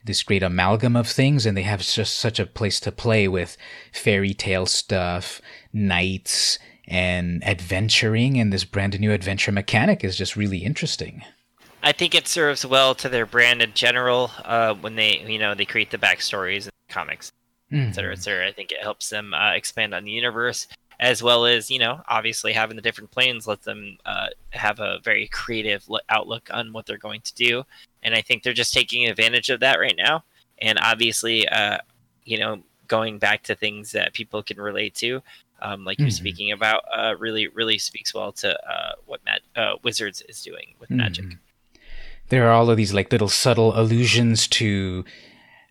this 0.05 0.23
great 0.23 0.43
amalgam 0.43 0.95
of 0.95 1.07
things, 1.07 1.45
and 1.45 1.57
they 1.57 1.63
have 1.63 1.81
just 1.81 2.17
such 2.17 2.39
a 2.39 2.45
place 2.45 2.79
to 2.81 2.91
play 2.91 3.27
with 3.27 3.57
fairy 3.91 4.33
tale 4.33 4.65
stuff, 4.65 5.41
knights, 5.73 6.59
and 6.87 7.43
adventuring. 7.43 8.39
And 8.39 8.53
this 8.53 8.63
brand 8.63 8.99
new 8.99 9.11
adventure 9.11 9.51
mechanic 9.51 10.03
is 10.03 10.15
just 10.15 10.35
really 10.35 10.59
interesting. 10.59 11.23
I 11.83 11.91
think 11.91 12.15
it 12.15 12.27
serves 12.27 12.65
well 12.65 12.95
to 12.95 13.09
their 13.09 13.25
brand 13.25 13.61
in 13.61 13.73
general 13.73 14.31
uh, 14.43 14.73
when 14.75 14.95
they, 14.95 15.19
you 15.19 15.37
know, 15.37 15.53
they 15.53 15.65
create 15.65 15.91
the 15.91 15.97
backstories 15.97 16.63
and 16.63 16.71
comics, 16.89 17.31
Mm. 17.71 17.89
et 17.89 17.95
cetera, 17.95 18.13
et 18.13 18.19
cetera. 18.19 18.47
I 18.47 18.51
think 18.51 18.71
it 18.71 18.81
helps 18.81 19.09
them 19.09 19.33
uh, 19.33 19.53
expand 19.53 19.95
on 19.95 20.03
the 20.03 20.11
universe 20.11 20.67
as 20.99 21.21
well 21.21 21.45
as, 21.45 21.69
you 21.69 21.79
know, 21.79 22.01
obviously 22.07 22.53
having 22.53 22.75
the 22.75 22.81
different 22.81 23.11
planes 23.11 23.47
let 23.47 23.63
them 23.63 23.97
uh, 24.05 24.27
have 24.51 24.79
a 24.79 24.99
very 25.03 25.27
creative 25.27 25.83
lo- 25.89 25.99
outlook 26.09 26.49
on 26.53 26.71
what 26.71 26.85
they're 26.85 26.97
going 26.97 27.21
to 27.21 27.33
do. 27.33 27.63
And 28.05 28.15
I 28.15 28.21
think 28.21 28.43
they're 28.43 28.53
just 28.53 28.73
taking 28.73 29.07
advantage 29.07 29.49
of 29.49 29.59
that 29.59 29.79
right 29.79 29.95
now. 29.97 30.23
And 30.61 30.79
obviously, 30.81 31.45
uh, 31.49 31.79
you 32.23 32.39
know, 32.39 32.63
going 32.87 33.17
back 33.17 33.43
to 33.43 33.55
things 33.55 33.91
that 33.91 34.13
people 34.13 34.41
can 34.43 34.57
relate 34.57 34.93
to, 34.95 35.21
um, 35.61 35.83
like 35.83 35.99
you're 35.99 36.09
Mhm. 36.09 36.13
speaking 36.13 36.51
about, 36.51 36.83
uh, 36.95 37.15
really, 37.17 37.47
really 37.47 37.79
speaks 37.79 38.13
well 38.13 38.31
to 38.33 38.49
uh, 38.73 38.93
what 39.05 39.19
uh, 39.55 39.73
Wizards 39.83 40.21
is 40.29 40.43
doing 40.43 40.75
with 40.79 40.89
Magic. 40.91 41.25
Mhm. 41.25 41.39
There 42.29 42.47
are 42.47 42.51
all 42.51 42.69
of 42.69 42.77
these 42.77 42.93
like 42.93 43.11
little 43.11 43.27
subtle 43.27 43.77
allusions 43.77 44.47
to 44.59 45.03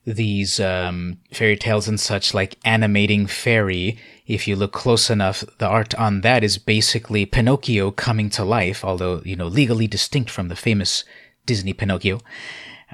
these 0.06 0.60
um, 0.60 1.18
fairy 1.32 1.56
tales 1.56 1.88
and 1.88 1.98
such, 1.98 2.34
like 2.34 2.58
animating 2.64 3.26
fairy. 3.26 3.96
If 4.26 4.46
you 4.46 4.54
look 4.56 4.72
close 4.72 5.08
enough, 5.08 5.44
the 5.58 5.66
art 5.66 5.94
on 5.94 6.20
that 6.20 6.44
is 6.44 6.58
basically 6.58 7.26
Pinocchio 7.26 7.90
coming 7.90 8.28
to 8.30 8.44
life, 8.44 8.84
although 8.84 9.22
you 9.24 9.36
know 9.36 9.46
legally 9.46 9.86
distinct 9.86 10.30
from 10.30 10.48
the 10.48 10.56
famous 10.56 11.04
Disney 11.46 11.72
Pinocchio. 11.72 12.20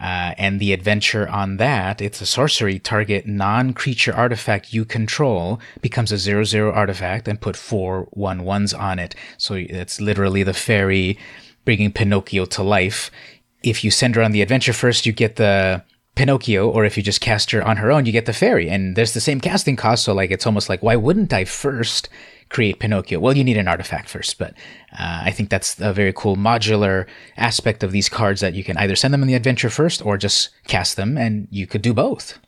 Uh, 0.00 0.32
and 0.38 0.60
the 0.60 0.72
adventure 0.72 1.28
on 1.28 1.58
that, 1.58 2.00
it's 2.00 2.22
a 2.22 2.26
sorcery 2.26 2.78
target 2.78 3.26
non-creature 3.26 4.14
artifact 4.14 4.72
you 4.72 4.84
control 4.84 5.60
becomes 5.82 6.10
a 6.10 6.16
zero-zero 6.16 6.72
artifact 6.72 7.28
and 7.28 7.40
put 7.40 7.54
four 7.54 8.08
one-ones 8.12 8.72
on 8.72 8.98
it. 8.98 9.14
So 9.36 9.54
it's 9.54 10.00
literally 10.00 10.42
the 10.42 10.54
fairy 10.54 11.18
bringing 11.66 11.92
Pinocchio 11.92 12.46
to 12.46 12.62
life. 12.62 13.10
If 13.62 13.84
you 13.84 13.90
send 13.90 14.14
her 14.14 14.22
on 14.22 14.32
the 14.32 14.40
adventure 14.40 14.72
first, 14.72 15.04
you 15.04 15.12
get 15.12 15.36
the 15.36 15.84
Pinocchio, 16.14 16.68
or 16.68 16.84
if 16.84 16.96
you 16.96 17.02
just 17.02 17.20
cast 17.20 17.50
her 17.50 17.62
on 17.62 17.76
her 17.76 17.90
own, 17.90 18.06
you 18.06 18.12
get 18.12 18.26
the 18.26 18.32
fairy. 18.32 18.70
And 18.70 18.96
there's 18.96 19.12
the 19.12 19.20
same 19.20 19.40
casting 19.40 19.76
cost, 19.76 20.04
so 20.04 20.14
like 20.14 20.30
it's 20.30 20.46
almost 20.46 20.68
like 20.68 20.82
why 20.82 20.96
wouldn't 20.96 21.32
I 21.32 21.44
first 21.44 22.08
create 22.50 22.78
Pinocchio? 22.80 23.18
Well, 23.20 23.36
you 23.36 23.44
need 23.44 23.56
an 23.56 23.68
artifact 23.68 24.08
first, 24.08 24.38
but 24.38 24.52
uh, 24.92 25.22
I 25.24 25.30
think 25.30 25.48
that's 25.48 25.80
a 25.80 25.92
very 25.92 26.12
cool 26.12 26.36
modular 26.36 27.06
aspect 27.36 27.82
of 27.82 27.92
these 27.92 28.08
cards 28.08 28.40
that 28.42 28.54
you 28.54 28.62
can 28.62 28.76
either 28.76 28.96
send 28.96 29.14
them 29.14 29.22
in 29.22 29.28
the 29.28 29.34
adventure 29.34 29.70
first 29.70 30.04
or 30.04 30.18
just 30.18 30.50
cast 30.66 30.96
them, 30.96 31.16
and 31.16 31.48
you 31.50 31.66
could 31.66 31.80
do 31.80 31.94
both. 31.94 32.38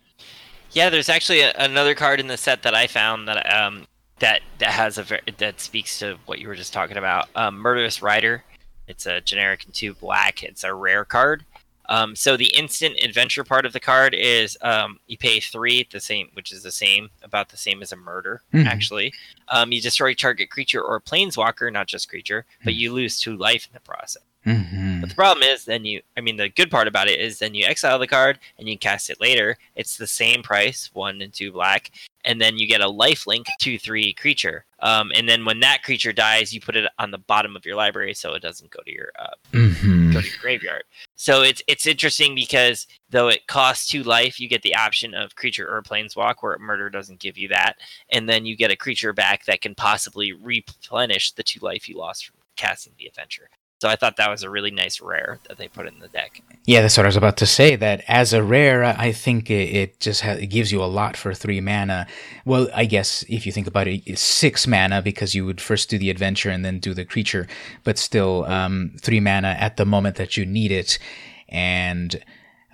Yeah, 0.72 0.90
there's 0.90 1.08
actually 1.08 1.40
a, 1.40 1.52
another 1.56 1.94
card 1.94 2.20
in 2.20 2.26
the 2.26 2.36
set 2.36 2.62
that 2.62 2.74
I 2.74 2.86
found 2.86 3.28
that 3.28 3.50
um 3.52 3.86
that 4.18 4.40
that 4.58 4.70
has 4.70 4.98
a 4.98 5.02
ver- 5.02 5.20
that 5.38 5.60
speaks 5.60 5.98
to 5.98 6.16
what 6.26 6.38
you 6.38 6.48
were 6.48 6.54
just 6.54 6.72
talking 6.72 6.96
about. 6.96 7.28
Um, 7.34 7.58
Murderous 7.58 8.02
Rider. 8.02 8.44
It's 8.88 9.06
a 9.06 9.20
generic 9.20 9.64
and 9.64 9.74
two 9.74 9.94
black. 9.94 10.42
It's 10.42 10.64
a 10.64 10.74
rare 10.74 11.04
card. 11.04 11.44
Um, 11.88 12.14
so 12.16 12.36
the 12.36 12.54
instant 12.56 12.96
adventure 13.02 13.44
part 13.44 13.66
of 13.66 13.72
the 13.72 13.80
card 13.80 14.14
is 14.14 14.56
um, 14.62 14.98
you 15.06 15.18
pay 15.18 15.40
three, 15.40 15.86
the 15.90 16.00
same, 16.00 16.30
which 16.34 16.52
is 16.52 16.62
the 16.62 16.70
same, 16.72 17.10
about 17.22 17.48
the 17.48 17.56
same 17.56 17.82
as 17.82 17.92
a 17.92 17.96
murder. 17.96 18.42
Mhm. 18.54 18.66
Actually, 18.66 19.12
um, 19.48 19.72
you 19.72 19.80
destroy 19.80 20.14
target 20.14 20.50
creature 20.50 20.82
or 20.82 21.00
planeswalker, 21.00 21.72
not 21.72 21.88
just 21.88 22.08
creature, 22.08 22.46
but 22.64 22.74
you 22.74 22.92
lose 22.92 23.20
two 23.20 23.36
life 23.36 23.66
in 23.66 23.74
the 23.74 23.80
process. 23.80 24.22
Hmm 24.44 25.00
But 25.00 25.10
the 25.10 25.14
problem 25.14 25.44
is, 25.44 25.64
then 25.64 25.84
you, 25.84 26.00
I 26.16 26.20
mean, 26.20 26.36
the 26.36 26.48
good 26.48 26.70
part 26.70 26.88
about 26.88 27.08
it 27.08 27.20
is 27.20 27.38
then 27.38 27.54
you 27.54 27.64
exile 27.64 27.98
the 27.98 28.06
card 28.06 28.38
and 28.58 28.68
you 28.68 28.76
cast 28.76 29.10
it 29.10 29.20
later. 29.20 29.56
It's 29.76 29.96
the 29.96 30.06
same 30.06 30.42
price, 30.42 30.90
one 30.92 31.22
and 31.22 31.32
two 31.32 31.52
black, 31.52 31.92
and 32.24 32.40
then 32.40 32.58
you 32.58 32.66
get 32.66 32.80
a 32.80 32.88
life 32.88 33.26
link 33.26 33.46
two 33.60 33.78
three 33.78 34.12
creature. 34.14 34.64
Um, 34.80 35.12
and 35.14 35.28
then 35.28 35.44
when 35.44 35.60
that 35.60 35.84
creature 35.84 36.12
dies, 36.12 36.52
you 36.52 36.60
put 36.60 36.76
it 36.76 36.90
on 36.98 37.10
the 37.10 37.18
bottom 37.18 37.54
of 37.54 37.64
your 37.64 37.76
library 37.76 38.14
so 38.14 38.34
it 38.34 38.42
doesn't 38.42 38.70
go 38.70 38.80
to 38.84 38.92
your 38.92 39.12
uh, 39.18 39.34
hmm 39.52 40.12
go 40.12 40.20
to 40.20 40.26
your 40.26 40.36
graveyard. 40.40 40.84
So 41.14 41.42
it's 41.42 41.62
it's 41.68 41.86
interesting 41.86 42.34
because 42.34 42.86
though 43.10 43.28
it 43.28 43.46
costs 43.46 43.86
two 43.86 44.02
life, 44.02 44.40
you 44.40 44.48
get 44.48 44.62
the 44.62 44.74
option 44.74 45.14
of 45.14 45.36
creature 45.36 45.72
or 45.72 45.82
planeswalk, 45.82 46.36
where 46.40 46.58
murder 46.58 46.90
doesn't 46.90 47.20
give 47.20 47.38
you 47.38 47.48
that, 47.48 47.76
and 48.10 48.28
then 48.28 48.44
you 48.44 48.56
get 48.56 48.72
a 48.72 48.76
creature 48.76 49.12
back 49.12 49.44
that 49.44 49.60
can 49.60 49.74
possibly 49.74 50.32
replenish 50.32 51.32
the 51.32 51.42
two 51.44 51.60
life 51.60 51.88
you 51.88 51.96
lost 51.96 52.26
from 52.26 52.36
casting 52.56 52.92
the 52.98 53.06
adventure. 53.06 53.48
So 53.82 53.88
I 53.88 53.96
thought 53.96 54.16
that 54.18 54.30
was 54.30 54.44
a 54.44 54.48
really 54.48 54.70
nice 54.70 55.00
rare 55.00 55.40
that 55.48 55.58
they 55.58 55.66
put 55.66 55.88
in 55.88 55.98
the 55.98 56.06
deck. 56.06 56.40
Yeah, 56.66 56.82
that's 56.82 56.96
what 56.96 57.04
I 57.04 57.08
was 57.08 57.16
about 57.16 57.36
to 57.38 57.46
say. 57.46 57.74
That 57.74 58.04
as 58.06 58.32
a 58.32 58.40
rare, 58.40 58.84
I 58.84 59.10
think 59.10 59.50
it, 59.50 59.98
just 59.98 60.20
ha- 60.20 60.38
it 60.38 60.46
gives 60.46 60.70
you 60.70 60.80
a 60.80 60.86
lot 60.86 61.16
for 61.16 61.34
three 61.34 61.60
mana. 61.60 62.06
Well, 62.44 62.68
I 62.72 62.84
guess 62.84 63.24
if 63.28 63.44
you 63.44 63.50
think 63.50 63.66
about 63.66 63.88
it, 63.88 64.04
it's 64.06 64.20
six 64.20 64.68
mana 64.68 65.02
because 65.02 65.34
you 65.34 65.44
would 65.44 65.60
first 65.60 65.90
do 65.90 65.98
the 65.98 66.10
adventure 66.10 66.48
and 66.48 66.64
then 66.64 66.78
do 66.78 66.94
the 66.94 67.04
creature, 67.04 67.48
but 67.82 67.98
still 67.98 68.44
um, 68.44 68.92
three 69.00 69.18
mana 69.18 69.56
at 69.58 69.78
the 69.78 69.84
moment 69.84 70.14
that 70.14 70.36
you 70.36 70.46
need 70.46 70.70
it, 70.70 71.00
and 71.48 72.22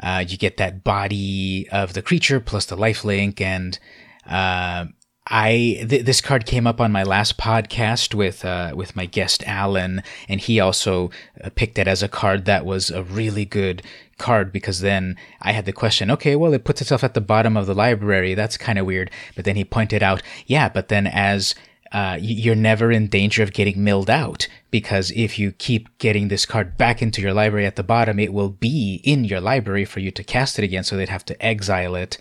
uh, 0.03 0.23
you 0.29 0.37
get 0.37 0.59
that 0.59 0.85
body 0.85 1.67
of 1.73 1.95
the 1.95 2.03
creature 2.03 2.39
plus 2.39 2.67
the 2.67 2.77
life 2.77 3.03
link 3.03 3.41
and. 3.41 3.79
Uh, 4.27 4.85
I 5.31 5.85
th- 5.89 6.05
this 6.05 6.21
card 6.21 6.47
came 6.47 6.67
up 6.67 6.81
on 6.81 6.91
my 6.91 7.03
last 7.03 7.37
podcast 7.37 8.15
with 8.15 8.45
uh, 8.45 8.73
with 8.75 8.97
my 8.97 9.07
guest 9.07 9.45
Alan, 9.47 10.03
and 10.29 10.41
he 10.41 10.59
also 10.59 11.11
uh, 11.43 11.51
picked 11.55 11.79
it 11.79 11.87
as 11.87 12.03
a 12.03 12.09
card 12.09 12.47
that 12.47 12.65
was 12.65 12.91
a 12.91 13.03
really 13.03 13.45
good 13.45 13.83
card 14.17 14.53
because 14.53 14.81
then 14.81 15.17
I 15.41 15.53
had 15.53 15.65
the 15.65 15.73
question, 15.73 16.11
okay, 16.11 16.35
well 16.35 16.53
it 16.53 16.65
puts 16.65 16.81
itself 16.81 17.05
at 17.05 17.15
the 17.15 17.21
bottom 17.21 17.57
of 17.57 17.67
the 17.67 17.75
library. 17.75 18.35
That's 18.35 18.57
kind 18.57 18.79
of 18.79 18.87
weird. 18.87 19.11
But 19.37 19.45
then 19.45 19.57
he 19.57 19.65
pointed 19.65 20.03
out, 20.03 20.23
yeah, 20.47 20.69
but 20.69 20.89
then 20.89 21.07
as 21.07 21.55
uh, 21.93 22.19
you're 22.21 22.55
never 22.55 22.91
in 22.91 23.07
danger 23.07 23.43
of 23.43 23.53
getting 23.53 23.83
milled 23.83 24.11
out 24.11 24.47
because 24.71 25.11
if 25.13 25.39
you 25.39 25.53
keep 25.53 25.97
getting 25.99 26.29
this 26.29 26.45
card 26.45 26.77
back 26.77 27.01
into 27.01 27.23
your 27.23 27.33
library 27.33 27.65
at 27.65 27.77
the 27.77 27.83
bottom, 27.83 28.19
it 28.19 28.33
will 28.33 28.51
be 28.51 29.01
in 29.05 29.25
your 29.25 29.41
library 29.41 29.85
for 29.85 30.01
you 30.01 30.11
to 30.11 30.25
cast 30.25 30.59
it 30.59 30.65
again. 30.65 30.85
So 30.85 30.97
they'd 30.97 31.09
have 31.09 31.25
to 31.27 31.45
exile 31.45 31.95
it. 31.95 32.19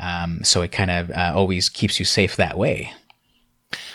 Um, 0.00 0.44
so 0.44 0.62
it 0.62 0.72
kind 0.72 0.90
of 0.90 1.10
uh, 1.10 1.32
always 1.34 1.68
keeps 1.68 1.98
you 1.98 2.04
safe 2.04 2.36
that 2.36 2.58
way. 2.58 2.92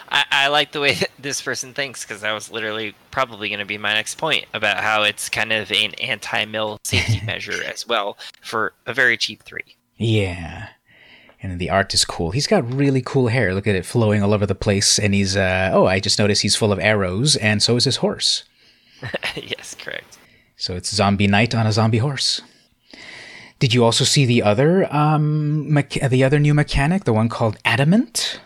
I, 0.09 0.25
I 0.31 0.47
like 0.49 0.71
the 0.71 0.81
way 0.81 0.97
this 1.19 1.41
person 1.41 1.73
thinks 1.73 2.03
because 2.03 2.21
that 2.21 2.33
was 2.33 2.51
literally 2.51 2.95
probably 3.11 3.49
going 3.49 3.59
to 3.59 3.65
be 3.65 3.77
my 3.77 3.93
next 3.93 4.15
point 4.15 4.45
about 4.53 4.83
how 4.83 5.03
it's 5.03 5.29
kind 5.29 5.53
of 5.53 5.71
an 5.71 5.93
anti-mill 5.95 6.79
safety 6.83 7.21
measure 7.25 7.63
as 7.63 7.87
well 7.87 8.17
for 8.41 8.73
a 8.85 8.93
very 8.93 9.17
cheap 9.17 9.43
three. 9.43 9.77
Yeah. 9.97 10.69
And 11.43 11.59
the 11.59 11.71
art 11.71 11.93
is 11.93 12.05
cool. 12.05 12.31
He's 12.31 12.45
got 12.45 12.71
really 12.71 13.01
cool 13.01 13.29
hair. 13.29 13.55
Look 13.55 13.65
at 13.65 13.75
it 13.75 13.85
flowing 13.85 14.21
all 14.21 14.33
over 14.33 14.45
the 14.45 14.53
place. 14.53 14.99
And 14.99 15.13
he's, 15.13 15.35
uh, 15.35 15.71
oh, 15.73 15.87
I 15.87 15.99
just 15.99 16.19
noticed 16.19 16.43
he's 16.43 16.55
full 16.55 16.71
of 16.71 16.79
arrows, 16.79 17.35
and 17.37 17.63
so 17.63 17.75
is 17.77 17.85
his 17.85 17.95
horse. 17.97 18.43
yes, 19.35 19.75
correct. 19.79 20.19
So 20.55 20.75
it's 20.75 20.93
Zombie 20.93 21.25
Knight 21.25 21.55
on 21.55 21.65
a 21.65 21.71
zombie 21.71 21.97
horse. 21.97 22.41
Did 23.61 23.75
you 23.75 23.85
also 23.85 24.03
see 24.03 24.25
the 24.25 24.41
other 24.41 24.91
um 24.93 25.67
mecha- 25.69 26.09
the 26.09 26.23
other 26.23 26.39
new 26.39 26.53
mechanic, 26.55 27.03
the 27.03 27.13
one 27.13 27.29
called 27.29 27.57
Adamant? 27.63 28.41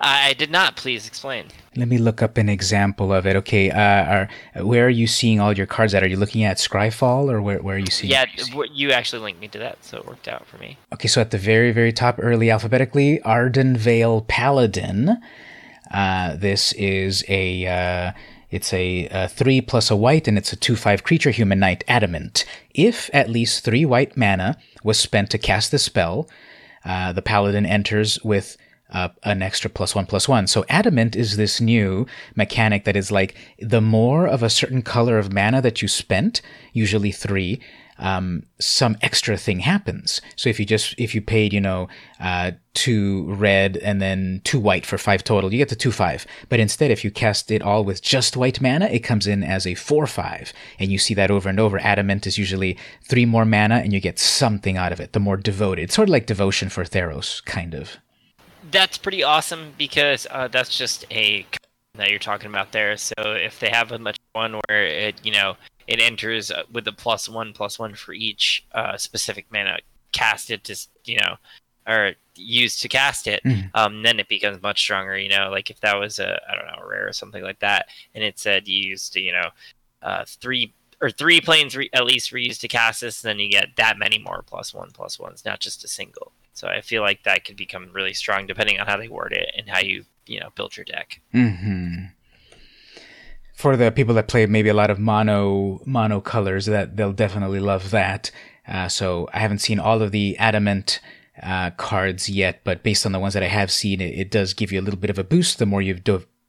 I 0.00 0.32
did 0.34 0.50
not. 0.50 0.76
Please 0.76 1.08
explain. 1.08 1.46
Let 1.76 1.88
me 1.88 1.98
look 1.98 2.22
up 2.22 2.38
an 2.38 2.48
example 2.48 3.12
of 3.12 3.26
it. 3.26 3.34
Okay, 3.36 3.70
uh, 3.70 4.04
are, 4.14 4.28
where 4.62 4.86
are 4.86 4.96
you 5.02 5.08
seeing 5.08 5.40
all 5.40 5.52
your 5.52 5.66
cards 5.66 5.92
at? 5.92 6.04
Are 6.04 6.06
you 6.08 6.16
looking 6.16 6.44
at 6.44 6.58
Scryfall 6.58 7.30
or 7.32 7.42
where, 7.42 7.60
where 7.60 7.76
are 7.76 7.78
you 7.80 7.90
seeing? 7.90 8.12
Yeah, 8.12 8.26
w- 8.50 8.70
you 8.72 8.92
actually 8.92 9.22
linked 9.22 9.40
me 9.40 9.48
to 9.48 9.58
that, 9.58 9.82
so 9.84 9.98
it 9.98 10.06
worked 10.06 10.28
out 10.28 10.46
for 10.46 10.58
me. 10.58 10.78
Okay, 10.92 11.08
so 11.08 11.20
at 11.20 11.30
the 11.32 11.38
very, 11.38 11.72
very 11.72 11.92
top, 11.92 12.18
early 12.22 12.50
alphabetically, 12.50 13.18
Ardenvale 13.24 14.26
Paladin. 14.28 15.18
Uh, 15.90 16.36
this 16.36 16.72
is 16.74 17.24
a 17.28 17.66
uh, 17.66 18.12
it's 18.54 18.72
a, 18.72 19.08
a 19.10 19.28
three 19.28 19.60
plus 19.60 19.90
a 19.90 19.96
white, 19.96 20.28
and 20.28 20.38
it's 20.38 20.52
a 20.52 20.56
two 20.56 20.76
five 20.76 21.02
creature 21.02 21.32
human 21.32 21.58
knight 21.58 21.82
adamant. 21.88 22.44
If 22.88 23.10
at 23.12 23.28
least 23.36 23.64
three 23.64 23.84
white 23.84 24.16
mana 24.16 24.56
was 24.84 24.98
spent 24.98 25.30
to 25.30 25.38
cast 25.38 25.70
the 25.70 25.78
spell, 25.78 26.28
uh, 26.84 27.12
the 27.12 27.22
paladin 27.22 27.66
enters 27.66 28.22
with 28.22 28.56
uh, 28.90 29.08
an 29.24 29.42
extra 29.42 29.68
plus 29.68 29.94
one 29.94 30.06
plus 30.06 30.28
one. 30.28 30.46
So 30.46 30.64
adamant 30.68 31.16
is 31.16 31.36
this 31.36 31.60
new 31.60 32.06
mechanic 32.36 32.84
that 32.84 32.96
is 32.96 33.10
like 33.10 33.34
the 33.58 33.80
more 33.80 34.28
of 34.28 34.42
a 34.42 34.50
certain 34.60 34.82
color 34.82 35.18
of 35.18 35.32
mana 35.32 35.60
that 35.62 35.82
you 35.82 35.88
spent, 35.88 36.40
usually 36.72 37.10
three, 37.10 37.60
um, 37.98 38.44
some 38.60 38.96
extra 39.02 39.36
thing 39.36 39.60
happens. 39.60 40.20
So 40.36 40.48
if 40.48 40.58
you 40.58 40.66
just 40.66 40.94
if 40.98 41.14
you 41.14 41.20
paid 41.20 41.52
you 41.52 41.60
know 41.60 41.88
uh, 42.20 42.52
two 42.74 43.24
red 43.32 43.76
and 43.78 44.00
then 44.00 44.40
two 44.44 44.60
white 44.60 44.86
for 44.86 44.98
five 44.98 45.24
total, 45.24 45.52
you 45.52 45.58
get 45.58 45.68
the 45.68 45.76
two 45.76 45.92
five. 45.92 46.26
But 46.48 46.60
instead, 46.60 46.90
if 46.90 47.04
you 47.04 47.10
cast 47.10 47.50
it 47.50 47.62
all 47.62 47.84
with 47.84 48.02
just 48.02 48.36
white 48.36 48.60
mana, 48.60 48.86
it 48.86 49.00
comes 49.00 49.26
in 49.26 49.42
as 49.42 49.66
a 49.66 49.74
four 49.74 50.06
five, 50.06 50.52
and 50.78 50.90
you 50.90 50.98
see 50.98 51.14
that 51.14 51.30
over 51.30 51.48
and 51.48 51.60
over. 51.60 51.78
Adamant 51.78 52.26
is 52.26 52.38
usually 52.38 52.76
three 53.08 53.26
more 53.26 53.44
mana, 53.44 53.76
and 53.76 53.92
you 53.92 54.00
get 54.00 54.18
something 54.18 54.76
out 54.76 54.92
of 54.92 55.00
it. 55.00 55.12
The 55.12 55.20
more 55.20 55.36
devoted, 55.36 55.82
it's 55.82 55.94
sort 55.94 56.08
of 56.08 56.12
like 56.12 56.26
devotion 56.26 56.68
for 56.68 56.84
Theros, 56.84 57.44
kind 57.44 57.74
of 57.74 57.98
that's 58.70 58.98
pretty 58.98 59.22
awesome 59.22 59.72
because 59.78 60.26
uh, 60.30 60.48
that's 60.48 60.76
just 60.76 61.04
a 61.10 61.46
that 61.94 62.10
you're 62.10 62.18
talking 62.18 62.48
about 62.48 62.72
there. 62.72 62.96
So 62.96 63.14
if 63.18 63.60
they 63.60 63.68
have 63.68 63.92
a 63.92 63.98
much 63.98 64.16
one 64.32 64.60
where 64.66 64.84
it 64.84 65.14
you 65.22 65.32
know 65.32 65.56
it 65.86 66.00
enters 66.00 66.50
uh, 66.50 66.62
with 66.72 66.86
a 66.88 66.92
plus 66.92 67.28
one 67.28 67.52
plus 67.52 67.78
one 67.78 67.94
for 67.94 68.12
each 68.12 68.66
uh, 68.72 68.96
specific 68.96 69.46
mana 69.52 69.78
casted 70.12 70.64
to 70.64 70.76
you 71.04 71.18
know 71.18 71.36
or 71.86 72.12
used 72.34 72.80
to 72.80 72.88
cast 72.88 73.26
it, 73.26 73.42
mm. 73.44 73.68
um, 73.74 74.02
then 74.02 74.18
it 74.18 74.28
becomes 74.28 74.62
much 74.62 74.80
stronger. 74.80 75.18
You 75.18 75.28
know, 75.28 75.50
like 75.50 75.70
if 75.70 75.80
that 75.80 75.98
was 75.98 76.18
a 76.18 76.40
I 76.48 76.54
don't 76.54 76.66
know 76.66 76.82
a 76.82 76.88
rare 76.88 77.08
or 77.08 77.12
something 77.12 77.42
like 77.42 77.60
that, 77.60 77.86
and 78.14 78.24
it 78.24 78.38
said 78.38 78.66
you 78.66 78.88
used 78.88 79.12
to, 79.12 79.20
you 79.20 79.32
know 79.32 79.50
uh, 80.04 80.24
three 80.26 80.72
or 81.00 81.10
three 81.10 81.40
planes 81.40 81.76
re- 81.76 81.90
at 81.92 82.04
least 82.04 82.32
reused 82.32 82.60
to 82.60 82.68
cast 82.68 83.00
this, 83.00 83.22
then 83.22 83.38
you 83.38 83.50
get 83.50 83.76
that 83.76 83.98
many 83.98 84.18
more 84.18 84.44
plus 84.46 84.72
one 84.72 84.90
plus 84.92 85.18
ones, 85.18 85.44
not 85.44 85.60
just 85.60 85.84
a 85.84 85.88
single. 85.88 86.32
So 86.52 86.68
I 86.68 86.82
feel 86.82 87.02
like 87.02 87.24
that 87.24 87.44
could 87.44 87.56
become 87.56 87.90
really 87.92 88.14
strong 88.14 88.46
depending 88.46 88.78
on 88.78 88.86
how 88.86 88.96
they 88.96 89.08
word 89.08 89.32
it 89.32 89.52
and 89.56 89.68
how 89.68 89.80
you 89.80 90.04
you 90.26 90.38
know 90.40 90.50
build 90.54 90.76
your 90.76 90.84
deck. 90.84 91.20
Mm-hmm. 91.34 92.04
For 93.54 93.76
the 93.76 93.90
people 93.90 94.14
that 94.16 94.28
play 94.28 94.44
maybe 94.46 94.68
a 94.68 94.74
lot 94.74 94.90
of 94.90 94.98
mono 94.98 95.80
mono 95.86 96.20
colors, 96.20 96.66
that 96.66 96.96
they'll 96.96 97.12
definitely 97.12 97.60
love 97.60 97.90
that. 97.90 98.30
Uh, 98.66 98.88
so 98.88 99.28
I 99.32 99.38
haven't 99.38 99.58
seen 99.58 99.78
all 99.78 100.02
of 100.02 100.10
the 100.10 100.36
adamant 100.38 101.00
uh, 101.42 101.70
cards 101.70 102.28
yet, 102.28 102.60
but 102.64 102.82
based 102.82 103.06
on 103.06 103.12
the 103.12 103.18
ones 103.18 103.34
that 103.34 103.42
I 103.42 103.48
have 103.48 103.70
seen, 103.70 104.00
it, 104.00 104.18
it, 104.18 104.30
does 104.30 104.54
give 104.54 104.72
you 104.72 104.80
a 104.80 104.82
little 104.82 104.98
bit 104.98 105.10
of 105.10 105.18
a 105.18 105.24
boost 105.24 105.58
the 105.58 105.66
more 105.66 105.82
you've 105.82 106.04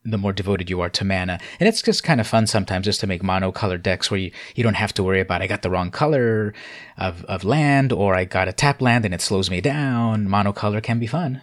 the 0.05 0.17
more 0.17 0.31
devoted 0.31 0.69
you 0.69 0.81
are 0.81 0.89
to 0.89 1.03
mana. 1.03 1.39
And 1.59 1.67
it's 1.67 1.81
just 1.81 2.03
kind 2.03 2.21
of 2.21 2.27
fun 2.27 2.45
sometimes 2.47 2.85
just 2.85 2.99
to 2.99 3.07
make 3.07 3.23
monocolored 3.23 3.81
decks 3.81 4.11
where 4.11 4.19
you, 4.19 4.31
you 4.55 4.63
don't 4.63 4.75
have 4.75 4.93
to 4.93 5.03
worry 5.03 5.19
about 5.19 5.41
I 5.41 5.47
got 5.47 5.63
the 5.63 5.69
wrong 5.71 5.89
color 5.89 6.53
of, 6.97 7.25
of 7.25 7.43
land 7.43 7.91
or 7.91 8.13
I 8.15 8.25
got 8.25 8.47
a 8.47 8.53
tap 8.53 8.81
land 8.81 9.03
and 9.05 9.13
it 9.13 9.21
slows 9.21 9.49
me 9.49 9.61
down. 9.61 10.27
Monocolor 10.27 10.81
can 10.81 10.99
be 10.99 11.07
fun. 11.07 11.41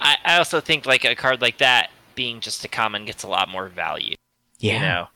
I, 0.00 0.16
I 0.24 0.38
also 0.38 0.60
think 0.60 0.84
like 0.84 1.04
a 1.04 1.14
card 1.14 1.40
like 1.40 1.58
that 1.58 1.90
being 2.14 2.40
just 2.40 2.64
a 2.64 2.68
common 2.68 3.04
gets 3.04 3.22
a 3.22 3.28
lot 3.28 3.48
more 3.48 3.68
value. 3.68 4.16
Yeah. 4.62 4.74
You 4.74 4.80
know? 4.80 5.06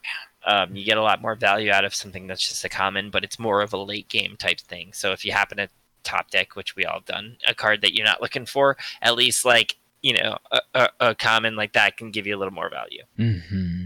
Um, 0.49 0.77
you 0.77 0.85
get 0.85 0.97
a 0.97 1.03
lot 1.03 1.21
more 1.21 1.35
value 1.35 1.73
out 1.73 1.85
of 1.85 1.95
something 1.95 2.27
that's 2.29 2.47
just 2.47 2.65
a 2.65 2.69
common, 2.69 3.11
but 3.11 3.25
it's 3.25 3.39
more 3.39 3.63
of 3.63 3.73
a 3.73 3.79
late 3.79 4.09
game 4.09 4.37
type 4.37 4.61
thing. 4.61 4.93
So 4.93 5.11
if 5.13 5.25
you 5.25 5.33
happen 5.33 5.59
to 5.59 5.69
top 6.05 6.31
deck, 6.31 6.55
which 6.55 6.77
we 6.77 6.85
all 6.85 7.01
done, 7.01 7.37
a 7.49 7.55
card 7.55 7.81
that 7.83 7.95
you're 7.95 8.07
not 8.07 8.23
looking 8.23 8.47
for, 8.47 8.77
at 9.03 9.17
least 9.17 9.45
like 9.45 9.77
you 10.03 10.15
know 10.15 10.39
a, 10.53 10.61
a, 10.75 10.89
a 11.01 11.15
common 11.15 11.57
like 11.57 11.73
that 11.73 11.97
can 11.97 12.13
give 12.13 12.27
you 12.29 12.37
a 12.37 12.39
little 12.39 12.55
more 12.55 12.71
value. 12.71 13.03
Mm-hmm. 13.19 13.85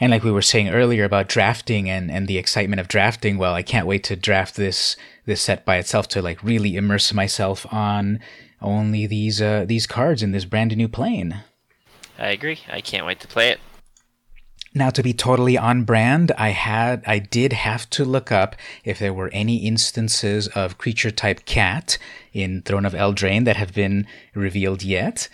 And 0.00 0.10
like 0.10 0.24
we 0.24 0.32
were 0.32 0.40
saying 0.40 0.70
earlier 0.70 1.04
about 1.04 1.28
drafting 1.28 1.90
and, 1.90 2.10
and 2.10 2.26
the 2.26 2.38
excitement 2.38 2.80
of 2.80 2.88
drafting, 2.88 3.36
well, 3.36 3.52
I 3.52 3.62
can't 3.62 3.86
wait 3.86 4.02
to 4.04 4.16
draft 4.16 4.56
this 4.56 4.96
this 5.26 5.42
set 5.42 5.66
by 5.66 5.76
itself 5.76 6.08
to 6.08 6.22
like 6.22 6.42
really 6.42 6.74
immerse 6.74 7.12
myself 7.12 7.66
on 7.70 8.20
only 8.62 9.06
these 9.06 9.42
uh, 9.42 9.66
these 9.66 9.86
cards 9.86 10.22
in 10.22 10.32
this 10.32 10.46
brand 10.46 10.74
new 10.74 10.88
plane. 10.88 11.42
I 12.18 12.28
agree. 12.28 12.60
I 12.70 12.80
can't 12.80 13.04
wait 13.04 13.20
to 13.20 13.28
play 13.28 13.50
it. 13.50 13.60
Now, 14.72 14.90
to 14.90 15.02
be 15.02 15.12
totally 15.12 15.58
on 15.58 15.82
brand, 15.82 16.30
I 16.38 16.50
had, 16.50 17.02
I 17.04 17.18
did 17.18 17.52
have 17.52 17.90
to 17.90 18.04
look 18.04 18.30
up 18.30 18.54
if 18.84 19.00
there 19.00 19.12
were 19.12 19.28
any 19.32 19.56
instances 19.66 20.46
of 20.48 20.78
creature 20.78 21.10
type 21.10 21.44
cat 21.44 21.98
in 22.32 22.62
Throne 22.62 22.86
of 22.86 22.92
Eldraine 22.92 23.46
that 23.46 23.56
have 23.56 23.74
been 23.74 24.06
revealed 24.32 24.84
yet. 24.84 25.28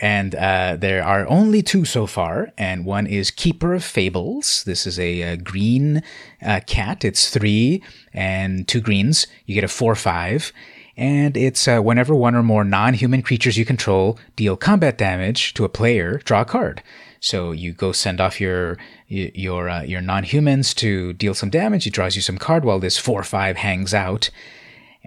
And 0.00 0.34
uh, 0.34 0.76
there 0.76 1.04
are 1.04 1.28
only 1.28 1.62
two 1.62 1.84
so 1.84 2.06
far, 2.06 2.52
and 2.58 2.84
one 2.84 3.06
is 3.06 3.30
Keeper 3.30 3.74
of 3.74 3.84
Fables. 3.84 4.64
This 4.64 4.88
is 4.88 4.98
a, 4.98 5.22
a 5.22 5.36
green 5.36 6.02
uh, 6.42 6.60
cat. 6.66 7.04
It's 7.04 7.30
three 7.30 7.84
and 8.12 8.66
two 8.66 8.80
greens. 8.80 9.28
You 9.46 9.54
get 9.54 9.62
a 9.62 9.68
four 9.68 9.94
five, 9.94 10.52
and 10.96 11.36
it's 11.36 11.68
uh, 11.68 11.80
whenever 11.80 12.14
one 12.14 12.34
or 12.34 12.42
more 12.42 12.64
non-human 12.64 13.22
creatures 13.22 13.58
you 13.58 13.66
control 13.66 14.18
deal 14.36 14.56
combat 14.56 14.96
damage 14.96 15.52
to 15.54 15.64
a 15.64 15.68
player, 15.68 16.18
draw 16.24 16.40
a 16.40 16.44
card. 16.46 16.82
So 17.20 17.52
you 17.52 17.72
go 17.72 17.92
send 17.92 18.20
off 18.20 18.40
your 18.40 18.78
your 19.08 19.68
uh, 19.68 19.82
your 19.82 20.00
non-humans 20.00 20.74
to 20.74 21.12
deal 21.12 21.34
some 21.34 21.50
damage. 21.50 21.86
It 21.86 21.92
draws 21.92 22.16
you 22.16 22.22
some 22.22 22.38
card 22.38 22.64
while 22.64 22.78
this 22.78 22.98
four 22.98 23.22
five 23.22 23.58
hangs 23.58 23.94
out. 23.94 24.30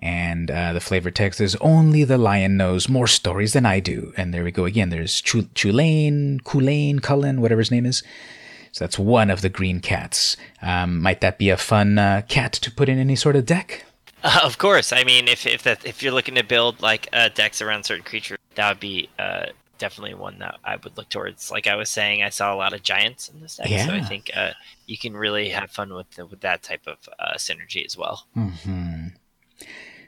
And 0.02 0.52
uh, 0.52 0.74
the 0.74 0.82
flavor 0.82 1.12
text 1.12 1.40
is 1.40 1.56
only 1.58 2.04
the 2.04 2.18
lion 2.18 2.58
knows 2.58 2.90
more 2.90 3.08
stories 3.08 3.54
than 3.54 3.66
I 3.66 3.80
do. 3.80 4.14
And 4.18 4.34
there 4.34 4.44
we 4.44 4.52
go 4.52 4.66
again. 4.66 4.90
There's 4.90 5.22
Chul- 5.22 5.48
Chulane, 5.54 6.42
Kulane, 6.42 7.02
Cullen, 7.02 7.40
whatever 7.40 7.60
his 7.60 7.72
name 7.72 7.86
is. 7.86 8.04
So 8.74 8.84
that's 8.84 9.00
one 9.00 9.30
of 9.30 9.42
the 9.42 9.50
green 9.50 9.80
cats. 9.80 10.36
Um, 10.62 11.00
might 11.00 11.22
that 11.22 11.38
be 11.38 11.50
a 11.50 11.58
fun 11.58 12.00
uh, 12.00 12.24
cat 12.28 12.54
to 12.54 12.72
put 12.72 12.90
in 12.90 12.98
any 12.98 13.16
sort 13.16 13.36
of 13.36 13.46
deck? 13.46 13.86
Uh, 14.24 14.42
of 14.44 14.58
course. 14.58 14.92
I 14.92 15.04
mean, 15.04 15.28
if 15.28 15.46
if 15.48 15.64
that 15.64 15.86
if 15.86 16.04
you're 16.04 16.12
looking 16.12 16.36
to 16.36 16.44
build 16.44 16.82
like 16.82 17.08
uh, 17.14 17.30
decks 17.34 17.62
around 17.62 17.84
certain 17.84 18.04
creatures, 18.04 18.40
that 18.56 18.70
would 18.70 18.80
be 18.80 19.10
uh, 19.20 19.48
definitely 19.84 20.16
one 20.16 20.40
that 20.40 20.60
I 20.64 20.78
would 20.78 20.96
look 20.96 21.10
towards. 21.10 21.52
Like 21.52 21.68
I 21.68 21.76
was 21.76 21.90
saying, 21.90 22.24
I 22.24 22.30
saw 22.30 22.54
a 22.54 22.56
lot 22.56 22.72
of 22.72 22.84
giants 22.84 23.28
in 23.28 23.42
this 23.42 23.58
deck, 23.58 23.70
yeah. 23.70 23.86
so 23.86 23.94
I 23.94 24.00
think 24.02 24.32
uh, 24.34 24.52
you 24.86 24.98
can 24.98 25.14
really 25.14 25.50
have 25.50 25.72
fun 25.72 25.94
with 25.94 26.18
with 26.32 26.40
that 26.40 26.64
type 26.64 26.88
of 26.88 26.98
uh, 27.20 27.34
synergy 27.36 27.86
as 27.86 27.98
well. 27.98 28.26
Mm-hmm. 28.38 29.08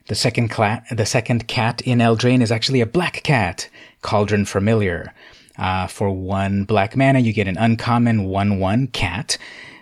The 0.08 0.16
second 0.16 0.48
cla- 0.48 0.84
the 0.90 1.06
second 1.06 1.50
cat 1.50 1.82
in 1.82 2.00
Eldraine 2.00 2.42
is 2.42 2.54
actually 2.54 2.80
a 2.80 2.86
black 2.86 3.22
cat, 3.24 3.70
Cauldron 4.02 4.46
Familiar. 4.46 5.14
Uh, 5.58 5.88
for 5.88 6.10
one 6.10 6.64
black 6.64 6.96
mana, 6.96 7.20
you 7.20 7.34
get 7.34 7.48
an 7.48 7.58
uncommon 7.58 8.26
one-one 8.26 8.88
cat. 8.88 9.38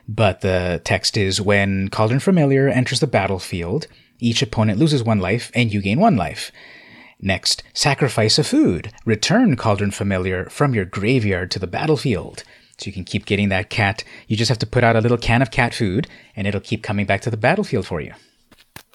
But 0.08 0.42
the 0.42 0.82
text 0.84 1.18
is 1.18 1.40
when 1.40 1.90
Cauldron 1.90 2.20
Familiar 2.20 2.68
enters 2.68 3.00
the 3.00 3.08
battlefield, 3.08 3.88
each 4.20 4.42
opponent 4.42 4.80
loses 4.80 5.04
one 5.04 5.20
life 5.20 5.52
and 5.54 5.72
you 5.72 5.82
gain 5.82 6.00
one 6.00 6.16
life. 6.16 6.52
Next, 7.24 7.64
sacrifice 7.74 8.38
a 8.38 8.44
food. 8.44 8.92
Return 9.06 9.56
Cauldron 9.56 9.92
Familiar 9.92 10.50
from 10.50 10.76
your 10.76 10.84
graveyard 10.84 11.52
to 11.52 11.60
the 11.60 11.68
battlefield. 11.68 12.44
So 12.78 12.88
you 12.88 12.92
can 12.92 13.06
keep 13.06 13.26
getting 13.26 13.48
that 13.48 13.70
cat. 13.70 14.04
You 14.28 14.36
just 14.36 14.50
have 14.50 14.60
to 14.60 14.66
put 14.68 14.84
out 14.84 14.98
a 14.98 15.02
little 15.02 15.18
can 15.18 15.42
of 15.42 15.50
cat 15.50 15.74
food, 15.74 16.08
and 16.36 16.46
it'll 16.46 16.60
keep 16.60 16.84
coming 16.84 17.06
back 17.06 17.22
to 17.22 17.32
the 17.32 17.38
battlefield 17.38 17.88
for 17.88 18.02
you. 18.02 18.14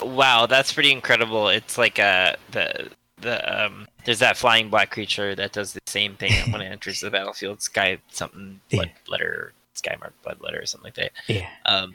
Wow, 0.03 0.45
that's 0.45 0.74
pretty 0.74 0.93
incredible. 0.93 1.49
It's 1.49 1.79
like 1.79 1.99
uh, 1.99 2.35
the 2.51 2.91
the 3.22 3.64
um, 3.64 3.89
there's 4.05 4.18
that 4.18 4.37
flying 4.37 4.68
black 4.68 4.91
creature 4.91 5.35
that 5.35 5.53
does 5.53 5.72
the 5.72 5.81
same 5.87 6.14
thing 6.16 6.53
when 6.53 6.61
it 6.61 6.66
enters 6.66 7.01
the 7.01 7.11
battlefield. 7.11 7.62
Sky 7.62 7.97
something 8.09 8.61
blood 8.70 8.91
yeah. 8.95 9.11
letter, 9.11 9.55
sky 9.72 9.97
mark 9.99 10.12
blood 10.22 10.39
letter, 10.43 10.61
or 10.61 10.66
something 10.66 10.89
like 10.89 10.97
that. 10.97 11.12
Yeah. 11.29 11.49
Um, 11.64 11.95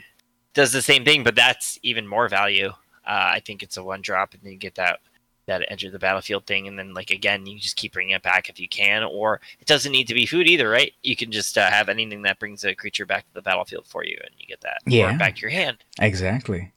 does 0.55 0.71
the 0.71 0.81
same 0.81 1.05
thing, 1.05 1.23
but 1.23 1.35
that's 1.35 1.77
even 1.83 2.07
more 2.07 2.27
value. 2.27 2.69
Uh, 3.05 3.33
I 3.35 3.41
think 3.45 3.61
it's 3.61 3.77
a 3.77 3.83
one 3.83 4.01
drop, 4.01 4.33
and 4.33 4.41
you 4.51 4.57
get 4.57 4.75
that 4.75 4.99
that 5.45 5.65
enter 5.69 5.89
the 5.89 5.99
battlefield 5.99 6.45
thing. 6.45 6.67
And 6.67 6.77
then 6.77 6.93
like 6.93 7.09
again 7.09 7.45
you 7.45 7.59
just 7.59 7.75
keep 7.75 7.93
bringing 7.93 8.15
it 8.15 8.23
back 8.23 8.49
if 8.49 8.59
you 8.59 8.67
can 8.67 9.03
or 9.03 9.41
it 9.59 9.67
doesn't 9.67 9.91
need 9.91 10.07
to 10.07 10.13
be 10.13 10.25
food 10.25 10.47
either 10.47 10.69
right? 10.69 10.93
You 11.03 11.15
can 11.15 11.31
just 11.31 11.57
uh, 11.57 11.69
have 11.69 11.89
anything 11.89 12.21
that 12.23 12.39
brings 12.39 12.63
a 12.63 12.75
creature 12.75 13.05
back 13.05 13.27
to 13.27 13.33
the 13.33 13.41
battlefield 13.41 13.87
for 13.87 14.05
you 14.05 14.17
and 14.21 14.31
you 14.37 14.47
get 14.47 14.61
that 14.61 14.79
yeah. 14.85 15.17
back 15.17 15.35
to 15.35 15.41
your 15.41 15.51
hand. 15.51 15.77
Exactly. 15.99 16.71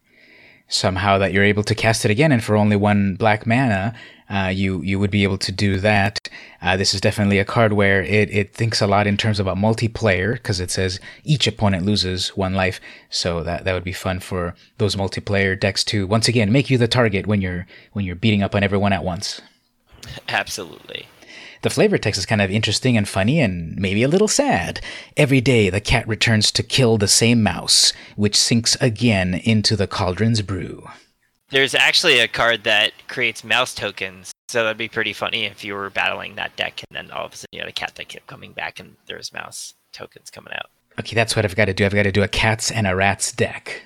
Somehow 0.68 1.18
that 1.18 1.32
you're 1.32 1.44
able 1.44 1.62
to 1.62 1.74
cast 1.74 2.04
it 2.04 2.10
again 2.10 2.32
and 2.32 2.42
for 2.42 2.56
only 2.56 2.76
one 2.76 3.14
black 3.14 3.46
mana 3.46 3.94
uh, 4.28 4.50
you 4.54 4.82
you 4.82 4.98
would 4.98 5.10
be 5.10 5.22
able 5.22 5.38
to 5.38 5.52
do 5.52 5.78
that. 5.78 6.28
Uh, 6.60 6.76
this 6.76 6.94
is 6.94 7.00
definitely 7.00 7.38
a 7.38 7.44
card 7.44 7.72
where 7.72 8.02
it, 8.02 8.30
it 8.30 8.54
thinks 8.54 8.80
a 8.80 8.86
lot 8.86 9.06
in 9.06 9.16
terms 9.16 9.38
about 9.38 9.56
multiplayer 9.56 10.34
because 10.34 10.60
it 10.60 10.70
says 10.70 10.98
each 11.24 11.46
opponent 11.46 11.84
loses 11.84 12.28
one 12.30 12.54
life. 12.54 12.80
So 13.10 13.42
that 13.42 13.64
that 13.64 13.72
would 13.72 13.84
be 13.84 13.92
fun 13.92 14.20
for 14.20 14.54
those 14.78 14.96
multiplayer 14.96 15.58
decks 15.58 15.84
to 15.84 16.06
once 16.06 16.28
again 16.28 16.52
make 16.52 16.70
you 16.70 16.78
the 16.78 16.88
target 16.88 17.26
when 17.26 17.40
you're 17.40 17.66
when 17.92 18.04
you're 18.04 18.16
beating 18.16 18.42
up 18.42 18.54
on 18.54 18.62
everyone 18.62 18.92
at 18.92 19.04
once. 19.04 19.40
Absolutely. 20.28 21.06
The 21.62 21.70
flavor 21.70 21.98
text 21.98 22.18
is 22.18 22.26
kind 22.26 22.42
of 22.42 22.50
interesting 22.50 22.96
and 22.96 23.08
funny 23.08 23.40
and 23.40 23.76
maybe 23.76 24.02
a 24.02 24.08
little 24.08 24.28
sad. 24.28 24.80
Every 25.16 25.40
day 25.40 25.70
the 25.70 25.80
cat 25.80 26.06
returns 26.06 26.52
to 26.52 26.62
kill 26.62 26.98
the 26.98 27.08
same 27.08 27.42
mouse, 27.42 27.92
which 28.14 28.36
sinks 28.36 28.76
again 28.80 29.34
into 29.34 29.74
the 29.74 29.88
cauldron's 29.88 30.42
brew. 30.42 30.86
There's 31.50 31.74
actually 31.74 32.18
a 32.18 32.28
card 32.28 32.64
that 32.64 32.92
creates 33.06 33.44
mouse 33.44 33.74
tokens, 33.74 34.32
so 34.48 34.64
that'd 34.64 34.76
be 34.76 34.88
pretty 34.88 35.12
funny 35.12 35.44
if 35.44 35.62
you 35.64 35.74
were 35.74 35.90
battling 35.90 36.34
that 36.34 36.56
deck 36.56 36.82
and 36.88 36.96
then 36.96 37.10
all 37.10 37.26
of 37.26 37.34
a 37.34 37.36
sudden 37.36 37.48
you 37.52 37.60
had 37.60 37.68
a 37.68 37.72
cat 37.72 37.94
that 37.96 38.08
kept 38.08 38.26
coming 38.26 38.52
back 38.52 38.80
and 38.80 38.96
there's 39.06 39.32
mouse 39.32 39.74
tokens 39.92 40.30
coming 40.30 40.52
out. 40.54 40.70
Okay, 40.98 41.14
that's 41.14 41.36
what 41.36 41.44
I've 41.44 41.54
got 41.54 41.66
to 41.66 41.74
do. 41.74 41.84
I've 41.84 41.94
got 41.94 42.04
to 42.04 42.12
do 42.12 42.22
a 42.22 42.28
cats 42.28 42.70
and 42.70 42.86
a 42.86 42.96
rats 42.96 43.32
deck. 43.32 43.82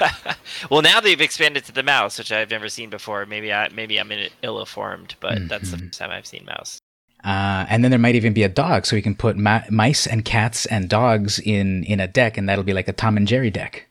well, 0.70 0.80
now 0.80 1.00
they've 1.00 1.20
expanded 1.20 1.64
to 1.64 1.72
the 1.72 1.82
mouse, 1.82 2.18
which 2.18 2.32
I've 2.32 2.50
never 2.50 2.68
seen 2.68 2.88
before. 2.88 3.26
Maybe 3.26 3.52
I 3.52 3.68
maybe 3.68 3.98
I'm 3.98 4.10
ill 4.42 4.60
informed, 4.60 5.16
but 5.20 5.34
mm-hmm. 5.34 5.48
that's 5.48 5.70
the 5.70 5.78
first 5.78 5.98
time 5.98 6.10
I've 6.10 6.26
seen 6.26 6.44
mouse. 6.46 6.80
Uh, 7.24 7.66
and 7.68 7.84
then 7.84 7.90
there 7.90 8.00
might 8.00 8.14
even 8.14 8.32
be 8.32 8.42
a 8.42 8.48
dog, 8.48 8.86
so 8.86 8.96
we 8.96 9.02
can 9.02 9.14
put 9.14 9.36
ma- 9.36 9.62
mice 9.70 10.06
and 10.06 10.24
cats 10.24 10.66
and 10.66 10.88
dogs 10.88 11.38
in 11.38 11.84
in 11.84 12.00
a 12.00 12.08
deck, 12.08 12.38
and 12.38 12.48
that'll 12.48 12.64
be 12.64 12.72
like 12.72 12.88
a 12.88 12.92
Tom 12.92 13.16
and 13.16 13.28
Jerry 13.28 13.50
deck. 13.50 13.86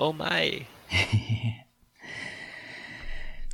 Oh 0.00 0.12
my! 0.12 0.66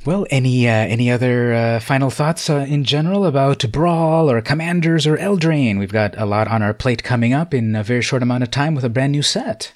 Well, 0.09 0.25
any 0.31 0.67
uh, 0.67 0.71
any 0.71 1.11
other 1.11 1.53
uh, 1.53 1.79
final 1.79 2.09
thoughts 2.09 2.49
uh, 2.49 2.65
in 2.67 2.83
general 2.83 3.27
about 3.27 3.71
Brawl 3.71 4.27
or 4.27 4.41
Commanders 4.41 5.05
or 5.05 5.17
Eldraine? 5.17 5.77
We've 5.77 5.91
got 5.91 6.17
a 6.17 6.25
lot 6.25 6.47
on 6.47 6.63
our 6.63 6.73
plate 6.73 7.03
coming 7.03 7.31
up 7.31 7.53
in 7.53 7.75
a 7.75 7.83
very 7.83 8.01
short 8.01 8.23
amount 8.23 8.41
of 8.41 8.49
time 8.49 8.73
with 8.73 8.83
a 8.83 8.89
brand 8.89 9.11
new 9.11 9.21
set. 9.21 9.71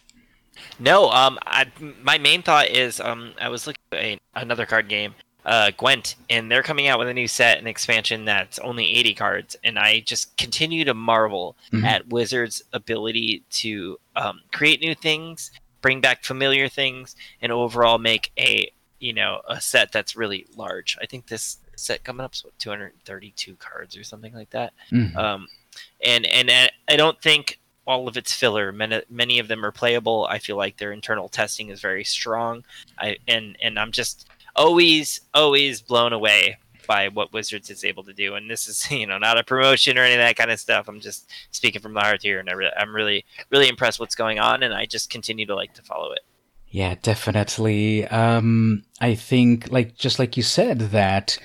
No, 0.80 1.12
um, 1.12 1.38
I, 1.46 1.68
my 2.02 2.18
main 2.18 2.42
thought 2.42 2.70
is 2.70 3.00
um, 3.00 3.34
I 3.40 3.50
was 3.50 3.68
looking 3.68 3.84
at 3.92 4.00
a, 4.00 4.20
another 4.34 4.66
card 4.66 4.88
game, 4.90 5.14
uh, 5.46 5.70
Gwent, 5.78 6.16
and 6.32 6.50
they're 6.50 6.64
coming 6.64 6.88
out 6.88 6.98
with 6.98 7.10
a 7.10 7.14
new 7.14 7.28
set, 7.28 7.60
an 7.60 7.68
expansion 7.68 8.26
that's 8.26 8.58
only 8.58 8.90
80 8.90 9.14
cards, 9.14 9.56
and 9.64 9.78
I 9.78 10.00
just 10.00 10.36
continue 10.38 10.84
to 10.86 10.96
marvel 10.96 11.56
mm-hmm. 11.72 11.86
at 11.86 12.08
Wizards' 12.08 12.64
ability 12.74 13.44
to 13.52 14.00
um, 14.16 14.42
create 14.52 14.82
new 14.82 14.96
things, 14.96 15.52
bring 15.84 16.02
back 16.02 16.24
familiar 16.24 16.70
things, 16.70 17.16
and 17.40 17.52
overall 17.52 18.00
make 18.00 18.32
a 18.40 18.72
you 19.04 19.12
know 19.12 19.42
a 19.48 19.60
set 19.60 19.92
that's 19.92 20.16
really 20.16 20.48
large. 20.56 20.98
I 21.02 21.06
think 21.06 21.28
this 21.28 21.58
set 21.76 22.04
coming 22.06 22.24
up 22.24 22.34
is 22.34 22.44
what 22.44 22.58
232 22.58 23.56
cards 23.56 23.98
or 23.98 24.04
something 24.04 24.34
like 24.34 24.52
that. 24.52 24.72
Mm. 24.92 25.16
Um, 25.16 25.48
and 26.04 26.26
and 26.26 26.50
I 26.88 26.96
don't 26.96 27.22
think 27.22 27.60
all 27.86 28.08
of 28.08 28.16
it's 28.16 28.34
filler. 28.34 28.72
Many 28.72 29.02
many 29.10 29.40
of 29.40 29.50
them 29.50 29.66
are 29.66 29.72
playable. 29.72 30.26
I 30.30 30.40
feel 30.40 30.56
like 30.56 30.78
their 30.78 30.94
internal 30.94 31.28
testing 31.28 31.70
is 31.70 31.82
very 31.82 32.06
strong. 32.06 32.64
I 32.98 33.18
and 33.28 33.58
and 33.62 33.78
I'm 33.78 33.92
just 33.92 34.26
always 34.56 35.20
always 35.34 35.82
blown 35.82 36.14
away 36.14 36.58
by 36.88 37.10
what 37.10 37.34
Wizards 37.34 37.70
is 37.70 37.84
able 37.84 38.04
to 38.04 38.14
do. 38.14 38.36
And 38.36 38.50
this 38.50 38.68
is, 38.68 38.90
you 38.92 39.08
know, 39.08 39.18
not 39.18 39.38
a 39.38 39.44
promotion 39.44 39.98
or 39.98 40.04
any 40.04 40.14
of 40.14 40.20
that 40.20 40.38
kind 40.38 40.52
of 40.52 40.60
stuff. 40.60 40.88
I'm 40.88 41.02
just 41.02 41.30
speaking 41.52 41.82
from 41.82 41.94
the 41.94 42.02
heart 42.02 42.22
here, 42.22 42.40
and 42.40 42.50
I 42.50 42.54
re- 42.54 42.74
I'm 42.78 42.96
really, 42.96 43.26
really 43.50 43.68
impressed 43.68 44.00
what's 44.00 44.16
going 44.16 44.40
on, 44.40 44.64
and 44.64 44.74
I 44.74 44.86
just 44.86 45.10
continue 45.10 45.46
to 45.46 45.56
like 45.56 45.74
to 45.74 45.82
follow 45.82 46.12
it. 46.14 46.22
Yeah, 46.74 46.96
definitely. 47.04 48.08
Um, 48.08 48.84
I 49.00 49.14
think, 49.14 49.72
like 49.72 49.96
just 49.96 50.18
like 50.18 50.36
you 50.38 50.42
said, 50.42 50.80
that 50.80 51.38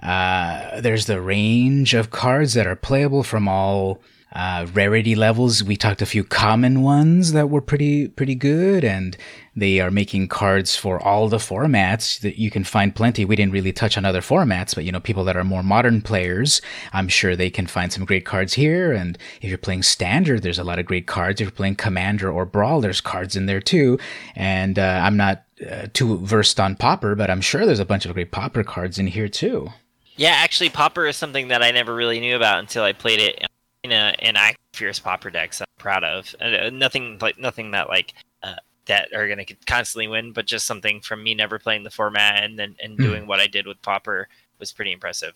uh, 0.00 0.80
there's 0.80 1.06
the 1.06 1.20
range 1.20 1.92
of 1.92 2.12
cards 2.12 2.54
that 2.54 2.68
are 2.68 2.76
playable 2.76 3.24
from 3.24 3.48
all 3.48 4.00
uh, 4.32 4.66
rarity 4.74 5.14
levels. 5.14 5.62
We 5.62 5.76
talked 5.76 6.02
a 6.02 6.06
few 6.06 6.24
common 6.24 6.82
ones 6.82 7.32
that 7.32 7.48
were 7.48 7.60
pretty 7.60 8.08
pretty 8.08 8.34
good, 8.34 8.84
and 8.84 9.16
they 9.54 9.80
are 9.80 9.90
making 9.90 10.28
cards 10.28 10.74
for 10.74 11.00
all 11.00 11.28
the 11.28 11.38
formats 11.38 12.20
that 12.20 12.38
you 12.38 12.50
can 12.50 12.64
find 12.64 12.94
plenty. 12.94 13.24
We 13.24 13.36
didn't 13.36 13.52
really 13.52 13.72
touch 13.72 13.96
on 13.96 14.04
other 14.04 14.20
formats, 14.20 14.74
but 14.74 14.84
you 14.84 14.92
know, 14.92 15.00
people 15.00 15.24
that 15.24 15.36
are 15.36 15.44
more 15.44 15.62
modern 15.62 16.02
players, 16.02 16.60
I'm 16.92 17.08
sure 17.08 17.36
they 17.36 17.50
can 17.50 17.66
find 17.66 17.92
some 17.92 18.04
great 18.04 18.26
cards 18.26 18.54
here. 18.54 18.92
And 18.92 19.16
if 19.40 19.48
you're 19.48 19.58
playing 19.58 19.84
standard, 19.84 20.42
there's 20.42 20.58
a 20.58 20.64
lot 20.64 20.78
of 20.78 20.86
great 20.86 21.06
cards. 21.06 21.40
If 21.40 21.46
you're 21.46 21.52
playing 21.52 21.76
commander 21.76 22.30
or 22.30 22.44
brawl, 22.44 22.80
there's 22.80 23.00
cards 23.00 23.36
in 23.36 23.46
there 23.46 23.60
too. 23.60 23.98
And 24.34 24.78
uh, 24.78 25.00
I'm 25.04 25.16
not 25.16 25.44
uh, 25.70 25.86
too 25.92 26.18
versed 26.18 26.58
on 26.58 26.76
Pauper, 26.76 27.14
but 27.14 27.30
I'm 27.30 27.40
sure 27.40 27.64
there's 27.64 27.78
a 27.78 27.84
bunch 27.84 28.04
of 28.04 28.12
great 28.12 28.32
Pauper 28.32 28.64
cards 28.64 28.98
in 28.98 29.06
here 29.06 29.28
too. 29.28 29.70
Yeah, 30.16 30.30
actually, 30.30 30.70
Pauper 30.70 31.06
is 31.06 31.16
something 31.16 31.48
that 31.48 31.62
I 31.62 31.70
never 31.70 31.94
really 31.94 32.20
knew 32.20 32.36
about 32.36 32.58
until 32.58 32.82
I 32.82 32.92
played 32.92 33.20
it 33.20 33.46
in 33.82 33.92
a 33.92 34.14
an 34.20 34.36
Act 34.36 34.58
Fierce 34.72 34.98
Pauper 34.98 35.30
decks. 35.30 35.60
I'm 35.60 35.66
proud 35.78 36.04
of. 36.04 36.34
Uh, 36.40 36.70
nothing 36.70 37.18
like 37.20 37.38
nothing 37.38 37.72
that 37.72 37.88
like 37.88 38.14
uh, 38.42 38.56
that 38.86 39.12
are 39.14 39.26
going 39.26 39.44
to 39.44 39.54
constantly 39.66 40.08
win, 40.08 40.32
but 40.32 40.46
just 40.46 40.66
something 40.66 41.00
from 41.00 41.22
me 41.22 41.34
never 41.34 41.58
playing 41.58 41.82
the 41.82 41.90
format 41.90 42.42
and 42.42 42.58
then 42.58 42.76
and 42.82 42.98
mm. 42.98 43.02
doing 43.02 43.26
what 43.26 43.40
I 43.40 43.46
did 43.46 43.66
with 43.66 43.80
Pauper 43.82 44.28
was 44.58 44.72
pretty 44.72 44.92
impressive. 44.92 45.34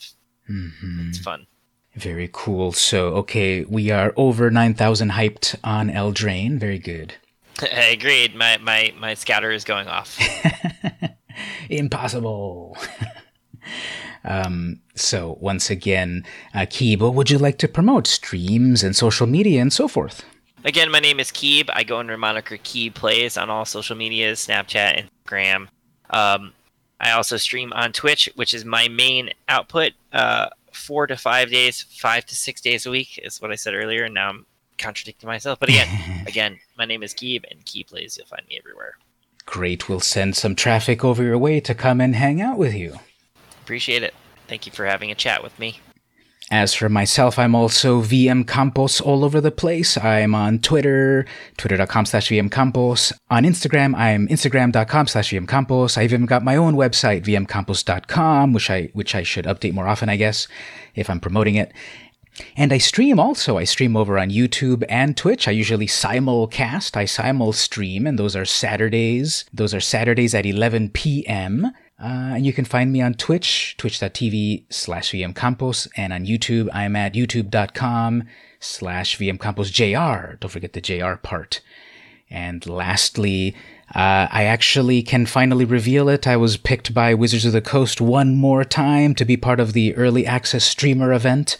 Mm-hmm. 0.48 1.08
It's 1.08 1.18
fun. 1.18 1.46
Very 1.94 2.30
cool. 2.32 2.72
So, 2.72 3.08
okay, 3.14 3.64
we 3.64 3.90
are 3.90 4.12
over 4.16 4.50
9,000 4.50 5.10
hyped 5.10 5.56
on 5.64 5.90
Eldraine. 5.90 6.58
Very 6.58 6.78
good. 6.78 7.14
I 7.60 7.90
agreed. 7.92 8.34
My, 8.34 8.58
my, 8.58 8.94
my 8.98 9.14
scouter 9.14 9.50
is 9.50 9.64
going 9.64 9.88
off. 9.88 10.18
Impossible. 11.70 12.76
Um, 14.24 14.80
so 14.94 15.38
once 15.40 15.70
again, 15.70 16.24
uh, 16.54 16.60
Keeb, 16.60 17.00
what 17.00 17.14
would 17.14 17.30
you 17.30 17.38
like 17.38 17.58
to 17.58 17.68
promote? 17.68 18.06
Streams 18.06 18.82
and 18.82 18.94
social 18.94 19.26
media 19.26 19.60
and 19.60 19.72
so 19.72 19.88
forth. 19.88 20.24
Again, 20.64 20.90
my 20.90 21.00
name 21.00 21.20
is 21.20 21.30
Keeb. 21.30 21.70
I 21.72 21.84
go 21.84 21.98
under 21.98 22.16
moniker 22.18 22.56
Keeb 22.58 22.94
Plays 22.94 23.38
on 23.38 23.48
all 23.48 23.64
social 23.64 23.96
medias, 23.96 24.46
Snapchat, 24.46 25.08
Instagram. 25.26 25.68
Um, 26.10 26.52
I 27.00 27.12
also 27.12 27.38
stream 27.38 27.72
on 27.72 27.92
Twitch, 27.92 28.28
which 28.34 28.52
is 28.52 28.64
my 28.64 28.88
main 28.88 29.30
output. 29.48 29.92
Uh, 30.12 30.48
four 30.72 31.06
to 31.06 31.16
five 31.16 31.50
days, 31.50 31.82
five 31.82 32.26
to 32.26 32.36
six 32.36 32.60
days 32.60 32.84
a 32.84 32.90
week 32.90 33.18
is 33.22 33.40
what 33.40 33.50
I 33.50 33.54
said 33.54 33.74
earlier, 33.74 34.04
and 34.04 34.14
now 34.14 34.28
I'm 34.28 34.46
contradicting 34.76 35.26
myself. 35.26 35.58
But 35.58 35.70
again, 35.70 36.24
again, 36.26 36.58
my 36.76 36.84
name 36.84 37.02
is 37.02 37.14
Keeb, 37.14 37.44
and 37.50 37.64
Keeb 37.64 37.88
Plays. 37.88 38.18
You'll 38.18 38.26
find 38.26 38.46
me 38.48 38.58
everywhere. 38.58 38.98
Great. 39.46 39.88
We'll 39.88 40.00
send 40.00 40.36
some 40.36 40.54
traffic 40.54 41.04
over 41.04 41.22
your 41.22 41.38
way 41.38 41.60
to 41.60 41.74
come 41.74 42.00
and 42.00 42.14
hang 42.14 42.42
out 42.42 42.58
with 42.58 42.74
you. 42.74 42.98
Appreciate 43.70 44.02
it. 44.02 44.14
Thank 44.48 44.66
you 44.66 44.72
for 44.72 44.84
having 44.84 45.12
a 45.12 45.14
chat 45.14 45.44
with 45.44 45.56
me. 45.60 45.78
As 46.50 46.74
for 46.74 46.88
myself, 46.88 47.38
I'm 47.38 47.54
also 47.54 48.02
VM 48.02 48.44
Campos 48.44 49.00
all 49.00 49.24
over 49.24 49.40
the 49.40 49.52
place. 49.52 49.96
I'm 49.96 50.34
on 50.34 50.58
Twitter, 50.58 51.24
twitter.com 51.56 52.06
slash 52.06 52.30
VM. 52.30 53.12
On 53.30 53.44
Instagram, 53.44 53.94
I'm 53.94 54.26
instagram.com 54.26 55.06
slash 55.06 55.30
VM. 55.30 55.96
I've 55.96 56.12
even 56.12 56.26
got 56.26 56.42
my 56.42 56.56
own 56.56 56.74
website, 56.74 57.22
vmcampos.com, 57.22 58.52
which 58.52 58.70
I, 58.70 58.90
which 58.92 59.14
I 59.14 59.22
should 59.22 59.44
update 59.44 59.72
more 59.72 59.86
often, 59.86 60.08
I 60.08 60.16
guess, 60.16 60.48
if 60.96 61.08
I'm 61.08 61.20
promoting 61.20 61.54
it. 61.54 61.72
And 62.56 62.72
I 62.72 62.78
stream 62.78 63.20
also. 63.20 63.56
I 63.56 63.62
stream 63.62 63.96
over 63.96 64.18
on 64.18 64.30
YouTube 64.30 64.82
and 64.88 65.16
Twitch. 65.16 65.46
I 65.46 65.52
usually 65.52 65.86
simulcast. 65.86 66.96
I 66.96 67.04
simul 67.04 67.52
stream, 67.52 68.04
and 68.04 68.18
those 68.18 68.34
are 68.34 68.44
Saturdays. 68.44 69.44
Those 69.52 69.74
are 69.74 69.80
Saturdays 69.80 70.34
at 70.34 70.44
11 70.44 70.90
p.m. 70.90 71.70
Uh, 72.02 72.32
and 72.34 72.46
you 72.46 72.52
can 72.52 72.64
find 72.64 72.90
me 72.92 73.02
on 73.02 73.12
Twitch, 73.12 73.76
twitch.tv 73.76 74.64
slash 74.70 75.12
vmcampos, 75.12 75.86
and 75.96 76.12
on 76.14 76.24
YouTube, 76.24 76.68
I'm 76.72 76.96
at 76.96 77.12
youtube.com 77.12 78.24
slash 78.58 79.18
vmcamposjr. 79.18 80.40
Don't 80.40 80.50
forget 80.50 80.72
the 80.72 80.80
JR 80.80 81.14
part. 81.16 81.60
And 82.30 82.64
lastly, 82.66 83.54
uh, 83.94 84.28
I 84.30 84.44
actually 84.44 85.02
can 85.02 85.26
finally 85.26 85.64
reveal 85.64 86.08
it. 86.08 86.26
I 86.26 86.36
was 86.36 86.56
picked 86.56 86.94
by 86.94 87.12
Wizards 87.12 87.44
of 87.44 87.52
the 87.52 87.60
Coast 87.60 88.00
one 88.00 88.36
more 88.36 88.64
time 88.64 89.14
to 89.16 89.24
be 89.24 89.36
part 89.36 89.60
of 89.60 89.72
the 89.72 89.94
early 89.96 90.24
access 90.26 90.64
streamer 90.64 91.12
event. 91.12 91.58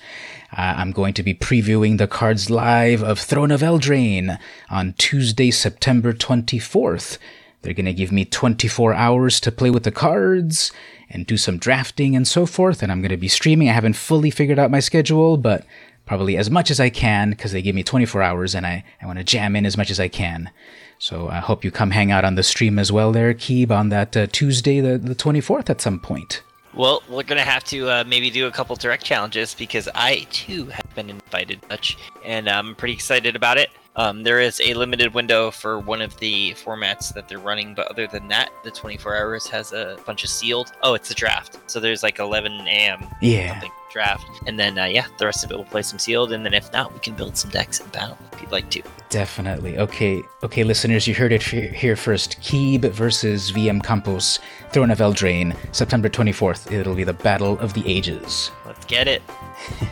Uh, 0.56 0.74
I'm 0.76 0.92
going 0.92 1.12
to 1.14 1.22
be 1.22 1.34
previewing 1.34 1.98
the 1.98 2.06
cards 2.06 2.48
live 2.48 3.02
of 3.02 3.18
Throne 3.18 3.50
of 3.50 3.60
Eldraine 3.60 4.38
on 4.70 4.94
Tuesday, 4.96 5.50
September 5.50 6.12
24th. 6.12 7.18
They're 7.62 7.74
going 7.74 7.86
to 7.86 7.92
give 7.92 8.12
me 8.12 8.24
24 8.24 8.94
hours 8.94 9.40
to 9.40 9.52
play 9.52 9.70
with 9.70 9.82
the 9.82 9.92
cards 9.92 10.72
and 11.10 11.26
do 11.26 11.36
some 11.36 11.58
drafting 11.58 12.16
and 12.16 12.26
so 12.26 12.46
forth. 12.46 12.82
And 12.82 12.90
I'm 12.90 13.00
going 13.02 13.10
to 13.10 13.16
be 13.16 13.28
streaming. 13.28 13.68
I 13.68 13.72
haven't 13.72 13.96
fully 13.96 14.30
figured 14.30 14.58
out 14.58 14.70
my 14.70 14.80
schedule, 14.80 15.36
but 15.36 15.64
probably 16.06 16.36
as 16.36 16.50
much 16.50 16.70
as 16.70 16.80
I 16.80 16.90
can 16.90 17.30
because 17.30 17.52
they 17.52 17.62
give 17.62 17.74
me 17.74 17.82
24 17.82 18.22
hours 18.22 18.54
and 18.54 18.66
I, 18.66 18.84
I 19.00 19.06
want 19.06 19.18
to 19.18 19.24
jam 19.24 19.54
in 19.54 19.66
as 19.66 19.76
much 19.76 19.90
as 19.90 20.00
I 20.00 20.08
can. 20.08 20.50
So 20.98 21.28
I 21.28 21.38
hope 21.38 21.64
you 21.64 21.70
come 21.70 21.92
hang 21.92 22.10
out 22.10 22.24
on 22.24 22.34
the 22.34 22.42
stream 22.42 22.78
as 22.78 22.90
well 22.90 23.12
there, 23.12 23.32
Keeb, 23.32 23.70
on 23.70 23.88
that 23.90 24.16
uh, 24.16 24.26
Tuesday, 24.26 24.80
the, 24.80 24.98
the 24.98 25.14
24th 25.14 25.70
at 25.70 25.80
some 25.80 25.98
point. 25.98 26.42
Well, 26.74 27.02
we're 27.08 27.24
gonna 27.24 27.40
have 27.40 27.64
to 27.64 27.88
uh, 27.88 28.04
maybe 28.06 28.30
do 28.30 28.46
a 28.46 28.50
couple 28.50 28.76
direct 28.76 29.04
challenges 29.04 29.54
because 29.54 29.88
I 29.94 30.26
too 30.30 30.66
have 30.66 30.94
been 30.94 31.10
invited 31.10 31.60
much, 31.68 31.96
and 32.24 32.48
I'm 32.48 32.76
pretty 32.76 32.94
excited 32.94 33.34
about 33.34 33.58
it. 33.58 33.70
Um, 33.96 34.22
there 34.22 34.40
is 34.40 34.60
a 34.64 34.74
limited 34.74 35.14
window 35.14 35.50
for 35.50 35.78
one 35.78 36.00
of 36.00 36.16
the 36.18 36.52
formats 36.52 37.12
that 37.14 37.28
they're 37.28 37.38
running, 37.40 37.74
but 37.74 37.88
other 37.88 38.06
than 38.06 38.28
that, 38.28 38.50
the 38.62 38.70
24 38.70 39.16
hours 39.16 39.46
has 39.48 39.72
a 39.72 39.98
bunch 40.06 40.22
of 40.24 40.30
sealed. 40.30 40.72
Oh, 40.82 40.94
it's 40.94 41.10
a 41.10 41.14
draft. 41.14 41.58
So 41.66 41.80
there's 41.80 42.02
like 42.02 42.18
11 42.18 42.52
a.m. 42.68 43.06
Yeah. 43.20 43.52
something 43.54 43.70
draft, 43.90 44.24
and 44.46 44.56
then 44.58 44.78
uh, 44.78 44.84
yeah, 44.84 45.04
the 45.18 45.26
rest 45.26 45.42
of 45.44 45.50
it 45.50 45.56
will 45.56 45.64
play 45.64 45.82
some 45.82 45.98
sealed, 45.98 46.30
and 46.32 46.44
then 46.46 46.54
if 46.54 46.72
not, 46.72 46.92
we 46.94 47.00
can 47.00 47.14
build 47.14 47.36
some 47.36 47.50
decks 47.50 47.80
and 47.80 47.90
battle 47.90 48.16
if 48.32 48.40
you'd 48.40 48.52
like 48.52 48.70
to. 48.70 48.82
Definitely. 49.08 49.78
Okay, 49.78 50.22
okay, 50.44 50.62
listeners, 50.62 51.08
you 51.08 51.14
heard 51.14 51.32
it 51.32 51.42
he- 51.42 51.66
here 51.68 51.96
first. 51.96 52.40
Keeb 52.40 52.82
versus 52.92 53.50
VM 53.50 53.82
Campos, 53.82 54.38
Throne 54.70 54.92
of 54.92 54.98
Eldraine, 54.98 55.56
September 55.74 56.08
24th. 56.08 56.70
It'll 56.70 56.94
be 56.94 57.02
the 57.02 57.12
Battle 57.12 57.58
of 57.58 57.74
the 57.74 57.82
Ages. 57.90 58.52
Let's 58.64 58.86
get 58.86 59.08
it. 59.08 59.22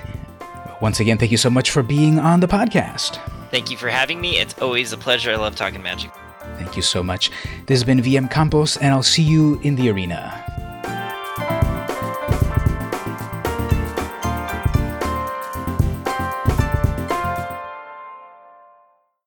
Once 0.80 1.00
again, 1.00 1.18
thank 1.18 1.32
you 1.32 1.36
so 1.36 1.50
much 1.50 1.72
for 1.72 1.82
being 1.82 2.20
on 2.20 2.38
the 2.38 2.46
podcast. 2.46 3.18
Thank 3.50 3.70
you 3.70 3.76
for 3.76 3.88
having 3.88 4.20
me. 4.20 4.38
It's 4.38 4.58
always 4.60 4.92
a 4.92 4.98
pleasure. 4.98 5.30
I 5.30 5.36
love 5.36 5.56
talking 5.56 5.82
magic. 5.82 6.10
Thank 6.56 6.76
you 6.76 6.82
so 6.82 7.02
much. 7.02 7.30
This 7.66 7.78
has 7.78 7.84
been 7.84 8.00
VM 8.00 8.30
Campos, 8.30 8.76
and 8.76 8.92
I'll 8.92 9.02
see 9.02 9.22
you 9.22 9.60
in 9.62 9.76
the 9.76 9.90
arena. 9.90 10.67